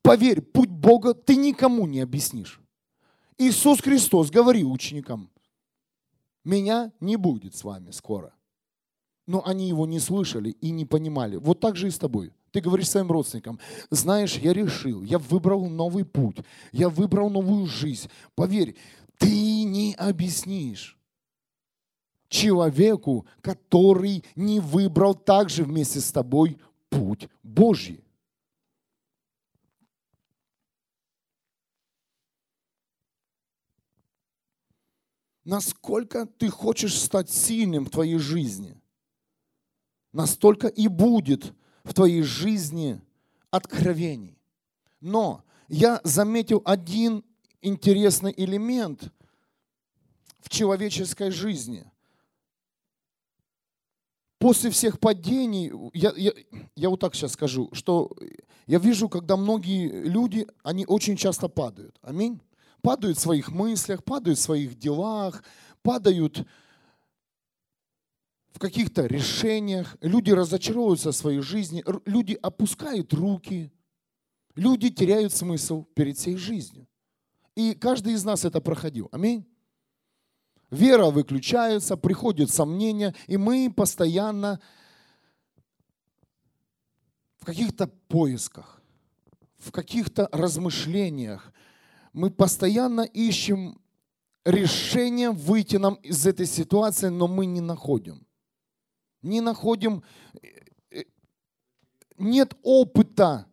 Поверь, 0.01 0.41
путь 0.41 0.71
Бога 0.71 1.13
ты 1.13 1.35
никому 1.35 1.85
не 1.85 1.99
объяснишь. 1.99 2.59
Иисус 3.37 3.81
Христос 3.81 4.31
говорил 4.31 4.71
ученикам, 4.71 5.29
меня 6.43 6.91
не 6.99 7.17
будет 7.17 7.55
с 7.55 7.63
вами 7.63 7.91
скоро. 7.91 8.33
Но 9.27 9.45
они 9.45 9.67
его 9.67 9.85
не 9.85 9.99
слышали 9.99 10.51
и 10.51 10.71
не 10.71 10.85
понимали. 10.85 11.35
Вот 11.35 11.59
так 11.59 11.75
же 11.75 11.87
и 11.87 11.91
с 11.91 11.99
тобой. 11.99 12.31
Ты 12.51 12.61
говоришь 12.61 12.89
своим 12.89 13.11
родственникам, 13.11 13.59
знаешь, 13.91 14.37
я 14.37 14.53
решил, 14.53 15.03
я 15.03 15.19
выбрал 15.19 15.67
новый 15.67 16.05
путь, 16.05 16.37
я 16.71 16.89
выбрал 16.89 17.29
новую 17.29 17.67
жизнь. 17.67 18.09
Поверь, 18.35 18.75
ты 19.17 19.63
не 19.63 19.93
объяснишь 19.95 20.97
человеку, 22.29 23.27
который 23.41 24.23
не 24.35 24.59
выбрал 24.59 25.13
также 25.13 25.63
вместе 25.63 25.99
с 25.99 26.11
тобой 26.11 26.57
путь 26.89 27.27
Божий. 27.43 28.03
насколько 35.47 36.25
ты 36.25 36.49
хочешь 36.49 36.99
стать 36.99 37.31
сильным 37.31 37.85
в 37.85 37.89
твоей 37.89 38.17
жизни, 38.17 38.75
настолько 40.13 40.67
и 40.67 40.87
будет 40.87 41.53
в 41.83 41.93
твоей 41.93 42.21
жизни 42.21 43.01
откровений. 43.51 44.37
Но 45.01 45.43
я 45.67 46.01
заметил 46.03 46.61
один 46.65 47.23
интересный 47.61 48.33
элемент 48.35 49.11
в 50.39 50.49
человеческой 50.49 51.31
жизни. 51.31 51.89
После 54.39 54.69
всех 54.69 54.99
падений, 54.99 55.71
я, 55.93 56.13
я, 56.15 56.31
я 56.75 56.89
вот 56.89 56.99
так 56.99 57.15
сейчас 57.15 57.33
скажу, 57.33 57.69
что 57.73 58.15
я 58.67 58.77
вижу, 58.77 59.09
когда 59.09 59.35
многие 59.35 59.87
люди, 60.03 60.45
они 60.63 60.85
очень 60.85 61.17
часто 61.17 61.47
падают. 61.47 61.97
Аминь 62.01 62.41
падают 62.81 63.17
в 63.17 63.21
своих 63.21 63.49
мыслях, 63.51 64.03
падают 64.03 64.39
в 64.39 64.41
своих 64.41 64.77
делах, 64.77 65.43
падают 65.81 66.45
в 68.57 68.59
каких-то 68.59 69.05
решениях, 69.05 69.97
люди 70.01 70.31
разочаровываются 70.31 71.11
в 71.11 71.15
своей 71.15 71.41
жизни, 71.41 71.83
люди 72.05 72.33
опускают 72.41 73.13
руки, 73.13 73.71
люди 74.55 74.89
теряют 74.89 75.31
смысл 75.31 75.83
перед 75.93 76.17
всей 76.17 76.37
жизнью. 76.37 76.87
И 77.53 77.75
каждый 77.75 78.13
из 78.13 78.23
нас 78.23 78.45
это 78.45 78.59
проходил. 78.59 79.09
Аминь. 79.11 79.45
Вера 80.71 81.11
выключается, 81.11 81.97
приходят 81.97 82.49
сомнения, 82.49 83.13
и 83.27 83.37
мы 83.37 83.71
постоянно 83.71 84.59
каких-то 87.47 87.85
поисках, 87.85 88.81
в 89.59 89.71
каких-то 89.71 90.27
размышлениях. 90.31 91.53
Мы 92.11 92.31
постоянно 92.31 93.01
ищем 93.01 93.79
решение 94.43 95.29
выйти 95.29 95.75
нам 95.75 95.93
из 96.03 96.25
этой 96.25 96.47
ситуации, 96.47 97.09
но 97.09 97.27
мы 97.27 97.45
не 97.45 97.61
находим. 97.61 98.26
Не 99.27 99.41
находим, 99.41 100.03
э, 100.41 100.47
э, 100.91 101.03
нет 102.17 102.55
опыта 102.63 103.45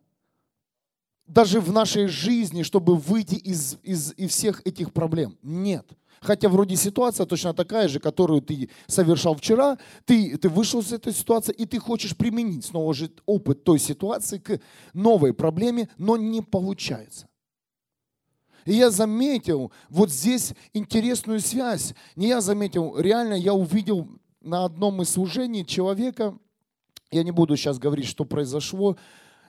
даже 1.27 1.59
в 1.59 1.71
нашей 1.71 2.07
жизни, 2.07 2.63
чтобы 2.63 2.95
выйти 2.95 3.35
из, 3.35 3.77
из, 3.83 4.13
из 4.17 4.31
всех 4.31 4.61
этих 4.65 4.93
проблем. 4.93 5.37
Нет. 5.41 5.85
Хотя 6.21 6.49
вроде 6.49 6.75
ситуация 6.75 7.25
точно 7.25 7.53
такая 7.53 7.87
же, 7.87 7.99
которую 7.99 8.41
ты 8.41 8.69
совершал 8.87 9.35
вчера, 9.35 9.77
ты, 10.05 10.37
ты 10.37 10.49
вышел 10.49 10.79
из 10.79 10.91
этой 10.93 11.13
ситуации, 11.13 11.53
и 11.53 11.65
ты 11.65 11.77
хочешь 11.79 12.15
применить 12.15 12.65
снова 12.65 12.93
же 12.93 13.11
опыт 13.25 13.63
той 13.63 13.79
ситуации 13.79 14.37
к 14.37 14.59
новой 14.93 15.33
проблеме, 15.33 15.89
но 15.97 16.17
не 16.17 16.41
получается. 16.41 17.27
И 18.65 18.73
я 18.73 18.89
заметил 18.89 19.71
вот 19.89 20.11
здесь 20.11 20.53
интересную 20.73 21.39
связь. 21.39 21.93
Не 22.15 22.29
я 22.29 22.41
заметил, 22.41 22.97
реально 22.97 23.35
я 23.35 23.53
увидел 23.53 24.07
на 24.45 24.63
одном 24.63 25.01
из 25.01 25.09
служений 25.09 25.65
человека, 25.65 26.37
я 27.11 27.23
не 27.23 27.31
буду 27.31 27.57
сейчас 27.57 27.79
говорить, 27.79 28.05
что 28.05 28.25
произошло, 28.25 28.95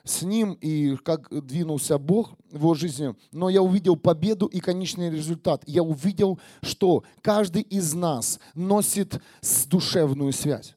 с 0.03 0.21
ним 0.21 0.53
и 0.53 0.95
как 0.97 1.27
двинулся 1.45 1.97
Бог 1.97 2.33
в 2.49 2.55
его 2.55 2.73
жизни, 2.73 3.13
но 3.31 3.49
я 3.49 3.61
увидел 3.61 3.95
победу 3.95 4.47
и 4.47 4.59
конечный 4.59 5.09
результат. 5.09 5.63
Я 5.67 5.83
увидел, 5.83 6.39
что 6.61 7.03
каждый 7.21 7.61
из 7.61 7.93
нас 7.93 8.39
носит 8.53 9.21
душевную 9.67 10.33
связь. 10.33 10.75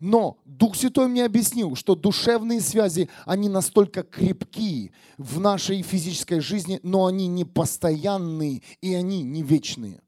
Но 0.00 0.38
Дух 0.44 0.76
Святой 0.76 1.08
мне 1.08 1.24
объяснил, 1.24 1.74
что 1.74 1.96
душевные 1.96 2.60
связи, 2.60 3.08
они 3.26 3.48
настолько 3.48 4.04
крепкие 4.04 4.92
в 5.16 5.40
нашей 5.40 5.82
физической 5.82 6.38
жизни, 6.38 6.78
но 6.84 7.06
они 7.06 7.26
не 7.26 7.44
постоянные 7.44 8.62
и 8.80 8.94
они 8.94 9.22
не 9.22 9.42
вечные. 9.42 10.00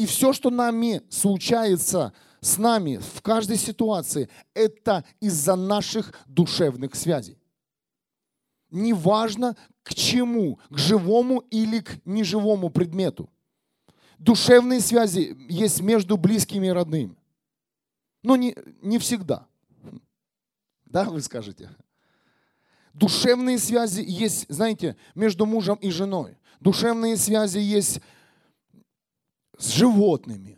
И 0.00 0.06
все, 0.06 0.32
что 0.32 0.48
нами 0.48 1.02
случается 1.10 2.14
с 2.40 2.56
нами 2.56 2.96
в 2.96 3.20
каждой 3.20 3.58
ситуации, 3.58 4.30
это 4.54 5.04
из-за 5.20 5.56
наших 5.56 6.14
душевных 6.26 6.94
связей. 6.94 7.36
Неважно 8.70 9.58
к 9.82 9.94
чему, 9.94 10.58
к 10.70 10.78
живому 10.78 11.40
или 11.50 11.80
к 11.80 12.00
неживому 12.06 12.70
предмету. 12.70 13.28
Душевные 14.16 14.80
связи 14.80 15.36
есть 15.50 15.82
между 15.82 16.16
близкими 16.16 16.68
и 16.68 16.70
родными. 16.70 17.14
Но 18.22 18.36
не, 18.36 18.56
не 18.80 18.98
всегда. 18.98 19.48
Да, 20.86 21.04
вы 21.04 21.20
скажете? 21.20 21.68
Душевные 22.94 23.58
связи 23.58 24.00
есть, 24.00 24.46
знаете, 24.48 24.96
между 25.14 25.44
мужем 25.44 25.76
и 25.76 25.90
женой. 25.90 26.38
Душевные 26.58 27.18
связи 27.18 27.58
есть 27.58 28.00
с 29.60 29.72
животными. 29.72 30.56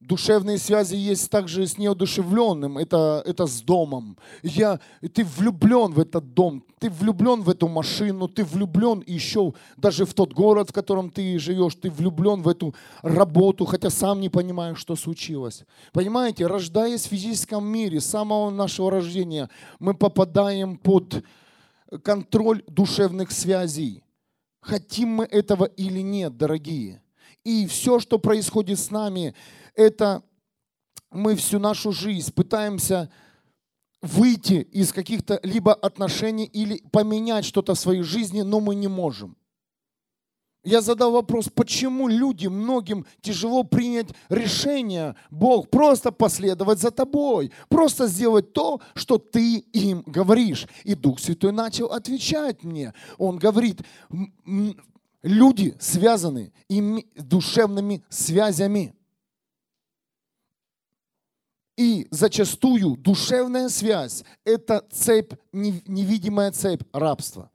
Душевные 0.00 0.58
связи 0.58 0.96
есть 0.96 1.30
также 1.30 1.66
с 1.66 1.78
неодушевленным, 1.78 2.78
это, 2.78 3.22
это 3.26 3.46
с 3.46 3.60
домом. 3.60 4.16
Я, 4.42 4.80
ты 5.12 5.24
влюблен 5.24 5.92
в 5.92 6.00
этот 6.00 6.32
дом, 6.34 6.64
ты 6.80 6.90
влюблен 6.90 7.42
в 7.42 7.50
эту 7.50 7.68
машину, 7.68 8.26
ты 8.26 8.42
влюблен 8.42 9.04
еще 9.06 9.52
даже 9.76 10.06
в 10.06 10.14
тот 10.14 10.32
город, 10.32 10.70
в 10.70 10.72
котором 10.72 11.10
ты 11.10 11.38
живешь, 11.38 11.74
ты 11.74 11.90
влюблен 11.90 12.42
в 12.42 12.48
эту 12.48 12.74
работу, 13.02 13.66
хотя 13.66 13.90
сам 13.90 14.20
не 14.20 14.30
понимаешь, 14.30 14.78
что 14.78 14.96
случилось. 14.96 15.64
Понимаете, 15.92 16.46
рождаясь 16.46 17.04
в 17.04 17.10
физическом 17.10 17.64
мире, 17.64 18.00
с 18.00 18.06
самого 18.06 18.50
нашего 18.50 18.90
рождения, 18.90 19.50
мы 19.78 19.94
попадаем 19.94 20.78
под 20.78 21.22
контроль 22.02 22.64
душевных 22.66 23.30
связей. 23.30 24.02
Хотим 24.60 25.10
мы 25.10 25.24
этого 25.24 25.66
или 25.66 26.00
нет, 26.00 26.36
дорогие. 26.36 27.02
И 27.44 27.66
все, 27.66 28.00
что 28.00 28.18
происходит 28.18 28.78
с 28.78 28.90
нами, 28.90 29.34
это 29.74 30.22
мы 31.10 31.36
всю 31.36 31.58
нашу 31.58 31.92
жизнь 31.92 32.32
пытаемся 32.32 33.10
выйти 34.02 34.66
из 34.72 34.92
каких-то 34.92 35.40
либо 35.42 35.74
отношений 35.74 36.44
или 36.44 36.82
поменять 36.90 37.44
что-то 37.44 37.74
в 37.74 37.78
своей 37.78 38.02
жизни, 38.02 38.42
но 38.42 38.60
мы 38.60 38.74
не 38.74 38.88
можем. 38.88 39.36
Я 40.62 40.82
задал 40.82 41.12
вопрос, 41.12 41.48
почему 41.48 42.06
люди, 42.06 42.46
многим 42.46 43.06
тяжело 43.22 43.64
принять 43.64 44.08
решение, 44.28 45.16
Бог, 45.30 45.70
просто 45.70 46.12
последовать 46.12 46.78
за 46.78 46.90
тобой, 46.90 47.50
просто 47.68 48.06
сделать 48.06 48.52
то, 48.52 48.80
что 48.94 49.16
ты 49.16 49.56
им 49.56 50.02
говоришь. 50.04 50.66
И 50.84 50.94
Дух 50.94 51.18
Святой 51.18 51.52
начал 51.52 51.86
отвечать 51.86 52.62
мне. 52.62 52.92
Он 53.16 53.38
говорит, 53.38 53.80
люди 55.22 55.76
связаны 55.80 56.52
душевными 57.16 58.04
связями. 58.08 58.94
И 61.76 62.08
зачастую 62.10 62.96
душевная 62.96 63.68
связь– 63.68 64.24
это 64.44 64.86
цепь, 64.90 65.32
невидимая 65.52 66.52
цепь 66.52 66.82
рабства. 66.92 67.50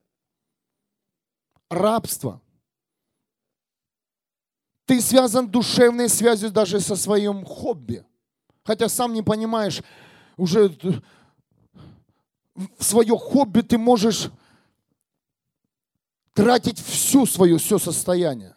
Рабство. 1.69 2.41
Ты 4.85 5.01
связан 5.01 5.47
душевной 5.47 6.09
связью 6.09 6.51
даже 6.51 6.79
со 6.79 6.95
своим 6.95 7.45
хобби. 7.45 8.03
Хотя 8.63 8.89
сам 8.89 9.13
не 9.13 9.21
понимаешь, 9.21 9.83
уже 10.37 10.69
в 12.55 12.83
свое 12.83 13.15
хобби 13.17 13.61
ты 13.61 13.77
можешь 13.77 14.31
тратить 16.35 16.79
всю 16.79 17.25
свое, 17.25 17.57
все 17.57 17.79
состояние. 17.79 18.55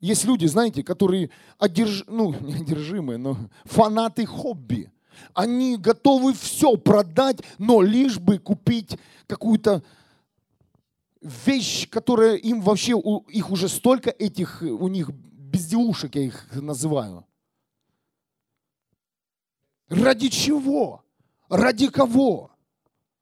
Есть 0.00 0.24
люди, 0.24 0.46
знаете, 0.46 0.82
которые 0.82 1.30
одерж... 1.58 2.04
ну, 2.08 2.34
не 2.40 2.54
одержимые, 2.54 3.18
но 3.18 3.36
фанаты 3.64 4.26
хобби. 4.26 4.90
Они 5.34 5.76
готовы 5.76 6.32
все 6.32 6.76
продать, 6.76 7.42
но 7.58 7.82
лишь 7.82 8.18
бы 8.18 8.38
купить 8.38 8.98
какую-то 9.26 9.84
вещь, 11.20 11.88
которая 11.90 12.36
им 12.36 12.62
вообще, 12.62 12.94
у, 12.94 13.18
их 13.28 13.50
уже 13.50 13.68
столько 13.68 14.08
этих, 14.08 14.62
у 14.62 14.88
них 14.88 15.10
безделушек, 15.10 16.14
я 16.14 16.22
их 16.22 16.46
называю. 16.54 17.26
Ради 19.90 20.28
чего? 20.28 21.04
Ради 21.50 21.88
кого? 21.88 22.50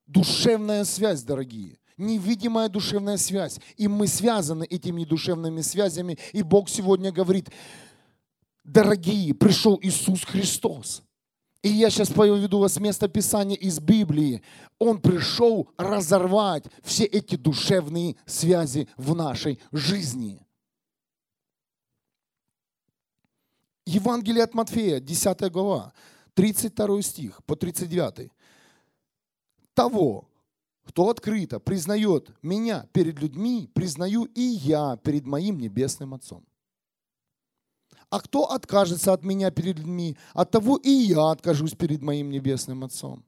Душевная 0.07 0.85
связь, 0.85 1.25
дорогие. 1.25 1.78
Невидимая 1.99 2.69
душевная 2.69 3.17
связь. 3.17 3.59
И 3.77 3.89
мы 3.89 4.07
связаны 4.07 4.65
этими 4.65 5.05
душевными 5.05 5.61
связями. 5.61 6.17
И 6.33 6.43
Бог 6.43 6.69
сегодня 6.69 7.13
говорит, 7.13 7.51
дорогие, 8.65 9.35
пришел 9.35 9.79
Иисус 9.83 10.25
Христос. 10.25 11.03
И 11.61 11.69
я 11.69 11.91
сейчас 11.91 12.11
поведу 12.11 12.61
вас 12.61 12.79
место 12.79 13.09
Писания 13.09 13.57
из 13.57 13.81
Библии. 13.81 14.43
Он 14.79 15.01
пришел 15.01 15.69
разорвать 15.77 16.65
все 16.85 17.05
эти 17.05 17.35
душевные 17.35 18.15
связи 18.27 18.89
в 18.97 19.15
нашей 19.17 19.59
жизни. 19.73 20.47
Евангелие 23.87 24.45
от 24.45 24.55
Матфея, 24.55 25.01
10 25.01 25.51
глава, 25.51 25.93
32 26.35 27.03
стих 27.03 27.45
по 27.45 27.57
39. 27.57 28.31
Того, 29.75 30.28
кто 30.88 31.11
открыто 31.11 31.61
признает 31.61 32.31
меня 32.40 32.88
перед 32.94 33.20
людьми, 33.20 33.70
признаю 33.74 34.24
и 34.24 34.40
я 34.40 34.96
перед 34.96 35.27
моим 35.27 35.59
небесным 35.59 36.14
Отцом. 36.14 36.46
А 38.09 38.20
кто 38.20 38.51
откажется 38.51 39.12
от 39.12 39.22
меня 39.22 39.51
перед 39.51 39.79
людьми, 39.79 40.16
от 40.33 40.51
того 40.51 40.79
и 40.79 40.90
я 40.90 41.31
откажусь 41.31 41.74
перед 41.74 42.01
моим 42.01 42.31
небесным 42.31 42.85
Отцом. 42.85 43.22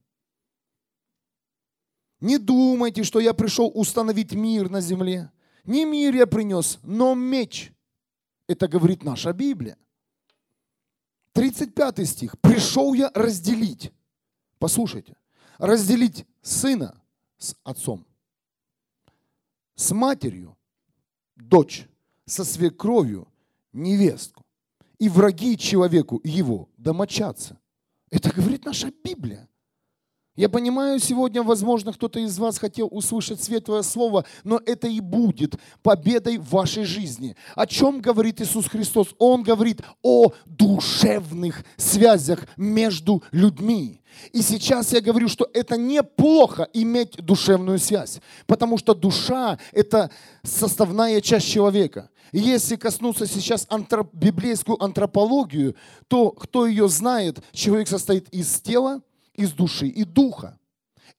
Не 2.20 2.38
думайте, 2.38 3.04
что 3.04 3.20
я 3.20 3.34
пришел 3.34 3.70
установить 3.74 4.32
мир 4.32 4.70
на 4.70 4.80
земле. 4.80 5.30
Не 5.64 5.84
мир 5.84 6.14
я 6.14 6.26
принес, 6.26 6.78
но 6.82 7.14
меч. 7.14 7.72
Это 8.48 8.68
говорит 8.68 9.04
наша 9.04 9.34
Библия. 9.34 9.76
35 11.34 12.08
стих. 12.08 12.40
Пришел 12.40 12.94
я 12.94 13.10
разделить. 13.14 13.92
Послушайте. 14.58 15.14
Разделить 15.58 16.24
сына 16.40 16.99
с 17.40 17.56
отцом. 17.64 18.06
С 19.74 19.90
матерью 19.90 20.56
дочь. 21.34 21.88
Со 22.26 22.44
свекровью 22.44 23.26
невестку 23.72 24.46
и 25.00 25.08
враги 25.08 25.58
человеку 25.58 26.20
его 26.22 26.68
домочадцы. 26.76 27.58
Это 28.10 28.30
говорит 28.30 28.64
наша 28.64 28.92
Библия. 29.02 29.48
Я 30.36 30.48
понимаю, 30.48 31.00
сегодня, 31.00 31.42
возможно, 31.42 31.92
кто-то 31.92 32.20
из 32.20 32.38
вас 32.38 32.58
хотел 32.58 32.88
услышать 32.90 33.42
светлое 33.42 33.82
слово, 33.82 34.24
но 34.44 34.60
это 34.64 34.86
и 34.86 35.00
будет 35.00 35.56
победой 35.82 36.38
в 36.38 36.50
вашей 36.50 36.84
жизни. 36.84 37.34
О 37.56 37.66
чем 37.66 38.00
говорит 38.00 38.40
Иисус 38.40 38.66
Христос? 38.66 39.08
Он 39.18 39.42
говорит 39.42 39.82
о 40.02 40.32
душевных 40.46 41.64
связях 41.76 42.46
между 42.56 43.24
людьми. 43.32 44.02
И 44.32 44.40
сейчас 44.42 44.92
я 44.92 45.00
говорю, 45.00 45.28
что 45.28 45.48
это 45.52 45.76
неплохо 45.76 46.68
иметь 46.72 47.16
душевную 47.16 47.80
связь, 47.80 48.20
потому 48.46 48.78
что 48.78 48.94
душа– 48.94 49.58
это 49.72 50.10
составная 50.44 51.20
часть 51.20 51.48
человека. 51.48 52.08
И 52.30 52.38
если 52.38 52.76
коснуться 52.76 53.26
сейчас 53.26 53.66
антроп, 53.68 54.14
библейскую 54.14 54.80
антропологию, 54.82 55.74
то 56.06 56.30
кто 56.30 56.66
ее 56.66 56.88
знает, 56.88 57.40
человек 57.52 57.88
состоит 57.88 58.28
из 58.28 58.60
тела, 58.60 59.02
из 59.34 59.52
души 59.52 59.86
и 59.88 60.04
духа. 60.04 60.58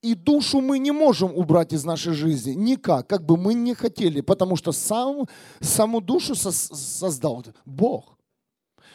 И 0.01 0.15
душу 0.15 0.61
мы 0.61 0.79
не 0.79 0.91
можем 0.91 1.31
убрать 1.35 1.73
из 1.73 1.83
нашей 1.83 2.13
жизни 2.13 2.53
никак, 2.53 3.07
как 3.07 3.25
бы 3.25 3.37
мы 3.37 3.53
не 3.53 3.75
хотели, 3.75 4.21
потому 4.21 4.55
что 4.55 4.71
сам, 4.71 5.27
саму 5.59 6.01
душу 6.01 6.33
создал 6.35 7.45
Бог. 7.65 8.17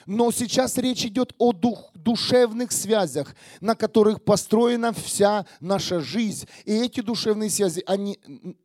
Но 0.06 0.30
сейчас 0.30 0.78
речь 0.78 1.04
идет 1.04 1.34
о 1.38 1.52
дух, 1.52 1.90
душевных 1.94 2.70
связях, 2.70 3.34
на 3.60 3.74
которых 3.74 4.22
построена 4.22 4.92
вся 4.92 5.46
наша 5.60 6.00
жизнь. 6.00 6.46
И 6.64 6.72
эти 6.72 7.00
душевные 7.00 7.50
связи, 7.50 7.82
они, 7.86 8.18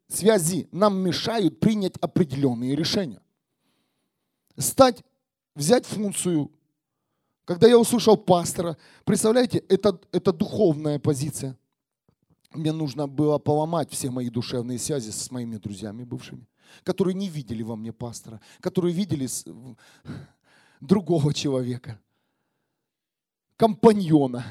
связи 0.07 0.67
нам 0.71 0.99
мешают 0.99 1.59
принять 1.59 1.97
определенные 1.99 2.75
решения. 2.75 3.21
Стать, 4.55 5.03
взять 5.55 5.87
функцию 5.87 6.51
когда 7.51 7.67
я 7.67 7.77
услышал 7.77 8.15
пастора, 8.15 8.77
представляете, 9.03 9.57
это, 9.67 9.99
это 10.13 10.31
духовная 10.31 10.99
позиция. 10.99 11.57
Мне 12.53 12.71
нужно 12.71 13.07
было 13.07 13.39
поломать 13.39 13.91
все 13.91 14.09
мои 14.09 14.29
душевные 14.29 14.79
связи 14.79 15.09
с 15.11 15.31
моими 15.31 15.57
друзьями 15.57 16.05
бывшими, 16.05 16.47
которые 16.83 17.13
не 17.13 17.27
видели 17.27 17.61
во 17.61 17.75
мне 17.75 17.91
пастора, 17.91 18.39
которые 18.61 18.93
видели 18.93 19.27
другого 20.79 21.33
человека, 21.33 21.99
компаньона 23.57 24.45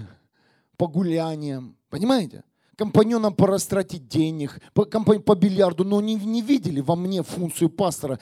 по 0.76 0.86
гуляниям, 0.86 1.78
понимаете? 1.88 2.44
компаньоном 2.76 3.34
по 3.34 3.46
растратить 3.46 4.08
денег, 4.08 4.60
по, 4.74 4.84
по 4.84 5.34
бильярду, 5.34 5.84
но 5.84 6.00
не, 6.02 6.14
не 6.16 6.42
видели 6.42 6.80
во 6.80 6.96
мне 6.96 7.22
функцию 7.22 7.68
пастора. 7.70 8.18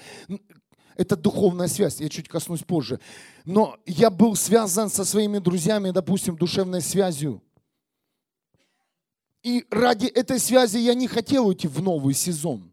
Это 0.99 1.17
духовная 1.17 1.69
связь, 1.69 2.01
я 2.01 2.09
чуть 2.09 2.29
коснусь 2.29 2.65
позже. 2.65 3.01
Но 3.45 3.79
я 3.87 4.11
был 4.11 4.35
связан 4.35 4.91
со 4.91 5.05
своими 5.05 5.39
друзьями, 5.39 5.93
допустим, 5.93 6.37
душевной 6.37 6.81
связью. 6.81 7.41
И 9.45 9.65
ради 9.71 10.07
этой 10.07 10.41
связи 10.41 10.79
я 10.79 10.95
не 10.95 11.07
хотел 11.07 11.47
уйти 11.47 11.69
в 11.69 11.81
новый 11.81 12.15
сезон. 12.15 12.73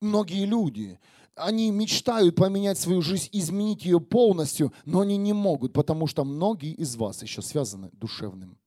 Многие 0.00 0.44
люди, 0.46 0.98
они 1.36 1.70
мечтают 1.70 2.34
поменять 2.34 2.76
свою 2.76 3.02
жизнь, 3.02 3.28
изменить 3.30 3.84
ее 3.84 4.00
полностью, 4.00 4.72
но 4.84 5.00
они 5.00 5.16
не 5.16 5.32
могут, 5.32 5.72
потому 5.72 6.08
что 6.08 6.24
многие 6.24 6.72
из 6.72 6.96
вас 6.96 7.22
еще 7.22 7.40
связаны 7.40 7.88
душевным 7.92 8.58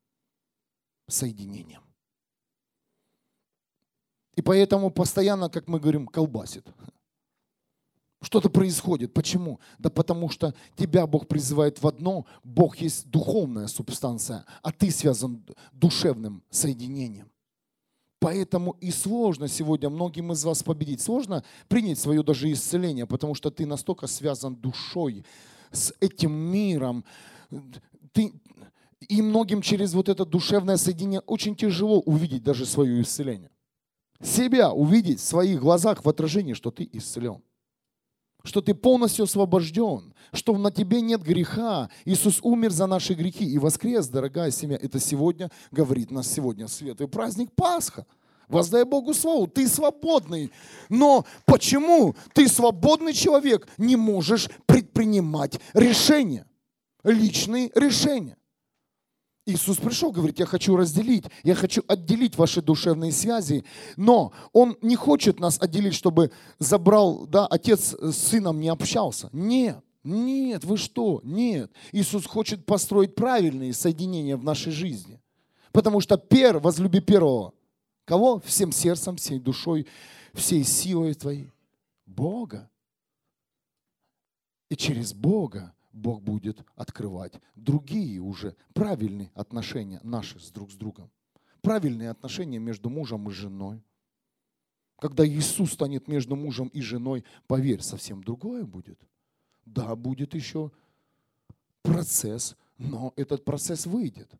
соединением. 1.10 1.84
И 4.36 4.41
поэтому 4.41 4.91
постоянно, 4.91 5.49
как 5.49 5.67
мы 5.67 5.82
говорим, 5.82 6.08
колбасит. 6.08 6.65
Что-то 8.21 8.49
происходит. 8.49 9.13
Почему? 9.13 9.60
Да 9.77 9.89
потому 9.89 10.29
что 10.29 10.53
тебя 10.75 11.08
Бог 11.08 11.27
призывает 11.27 11.82
в 11.82 11.88
одно. 11.88 12.25
Бог 12.43 12.77
есть 12.77 13.10
духовная 13.10 13.67
субстанция, 13.67 14.45
а 14.62 14.71
ты 14.71 14.91
связан 14.91 15.45
душевным 15.71 16.43
соединением. 16.49 17.32
Поэтому 18.19 18.71
и 18.82 18.91
сложно 18.91 19.47
сегодня 19.47 19.89
многим 19.89 20.34
из 20.34 20.43
вас 20.43 20.62
победить. 20.62 20.99
Сложно 21.01 21.45
принять 21.69 21.97
свое 21.97 22.21
даже 22.21 22.51
исцеление, 22.51 23.08
потому 23.08 23.34
что 23.36 23.49
ты 23.49 23.65
настолько 23.65 24.08
связан 24.08 24.58
душой 24.58 25.23
с 25.71 25.93
этим 26.01 26.34
миром. 26.34 27.05
Ты, 28.12 28.34
и 29.08 29.21
многим 29.21 29.62
через 29.62 29.93
вот 29.93 30.10
это 30.10 30.25
душевное 30.25 30.75
соединение 30.75 31.21
очень 31.21 31.55
тяжело 31.55 32.01
увидеть 32.01 32.43
даже 32.43 32.65
свое 32.65 33.01
исцеление. 33.01 33.51
Себя 34.21 34.73
увидеть 34.73 35.21
в 35.21 35.23
своих 35.23 35.62
глазах 35.62 36.03
в 36.03 36.10
отражении, 36.10 36.51
что 36.51 36.71
ты 36.71 36.89
исцелен 36.91 37.41
что 38.43 38.62
ты 38.62 38.73
полностью 38.73 39.23
освобожден, 39.23 40.13
что 40.34 40.58
на 40.58 40.71
тебе 40.71 41.02
нет 41.02 41.21
греха. 41.21 41.89
Иисус 42.06 42.39
умер 42.41 42.71
за 42.71 42.88
наши 42.88 43.13
грехи 43.13 43.45
и 43.45 43.58
воскрес, 43.58 44.08
дорогая 44.08 44.52
семья. 44.52 44.78
Это 44.82 44.99
сегодня 44.99 45.52
говорит 45.71 46.12
нас 46.12 46.28
сегодня 46.32 46.67
светлый 46.67 47.10
праздник 47.10 47.52
Пасха. 47.56 48.06
Воздай 48.47 48.84
Богу 48.84 49.13
славу, 49.13 49.45
ты 49.45 49.67
свободный. 49.67 50.52
Но 50.89 51.25
почему 51.45 52.15
ты 52.34 52.47
свободный 52.47 53.13
человек 53.13 53.67
не 53.78 53.95
можешь 53.95 54.49
предпринимать 54.65 55.60
решения? 55.73 56.47
Личные 57.04 57.71
решения. 57.75 58.38
Иисус 59.45 59.78
пришел, 59.78 60.12
говорит, 60.12 60.39
я 60.39 60.45
хочу 60.45 60.75
разделить, 60.75 61.25
я 61.43 61.56
хочу 61.56 61.84
отделить 61.88 62.38
ваши 62.38 62.62
душевные 62.62 63.12
связи, 63.12 63.65
но 63.97 64.32
Он 64.54 64.78
не 64.82 64.95
хочет 64.95 65.39
нас 65.39 65.60
отделить, 65.60 65.95
чтобы 65.95 66.32
забрал, 66.60 67.25
да, 67.25 67.47
отец 67.47 67.95
с 67.99 68.15
сыном 68.15 68.60
не 68.60 68.69
общался. 68.69 69.30
Нет, 69.34 69.84
нет, 70.04 70.63
вы 70.63 70.78
что, 70.78 71.21
нет. 71.23 71.71
Иисус 71.91 72.25
хочет 72.25 72.65
построить 72.65 73.15
правильные 73.15 73.73
соединения 73.73 74.38
в 74.38 74.43
нашей 74.43 74.71
жизни. 74.71 75.19
Потому 75.71 75.99
что 75.99 76.17
пер, 76.17 76.60
возлюби 76.60 76.99
первого. 76.99 77.54
Кого? 78.06 78.39
Всем 78.39 78.71
сердцем, 78.71 79.17
всей 79.17 79.39
душой, 79.39 79.88
всей 80.34 80.63
силой 80.63 81.13
твоей. 81.13 81.52
Бога. 82.06 82.69
И 84.69 84.75
через 84.75 85.13
Бога 85.13 85.73
Бог 85.91 86.21
будет 86.21 86.63
открывать 86.75 87.39
другие 87.56 88.19
уже 88.19 88.56
правильные 88.73 89.32
отношения 89.34 89.99
наши 90.04 90.39
с 90.39 90.52
друг 90.52 90.71
с 90.71 90.75
другом. 90.75 91.10
Правильные 91.62 92.10
отношения 92.10 92.60
между 92.60 92.89
мужем 92.89 93.30
и 93.30 93.32
женой. 93.32 93.84
Когда 94.99 95.28
Иисус 95.28 95.73
станет 95.73 96.08
между 96.08 96.36
мужем 96.36 96.67
и 96.67 96.82
женой, 96.82 97.23
поверь, 97.47 97.82
совсем 97.82 98.23
другое 98.23 98.63
будет. 98.63 98.99
Да, 99.65 99.95
будет 99.95 100.34
еще 100.34 100.71
процесс, 101.82 102.56
но 102.78 103.13
этот 103.15 103.45
процесс 103.45 103.86
выйдет. 103.86 104.32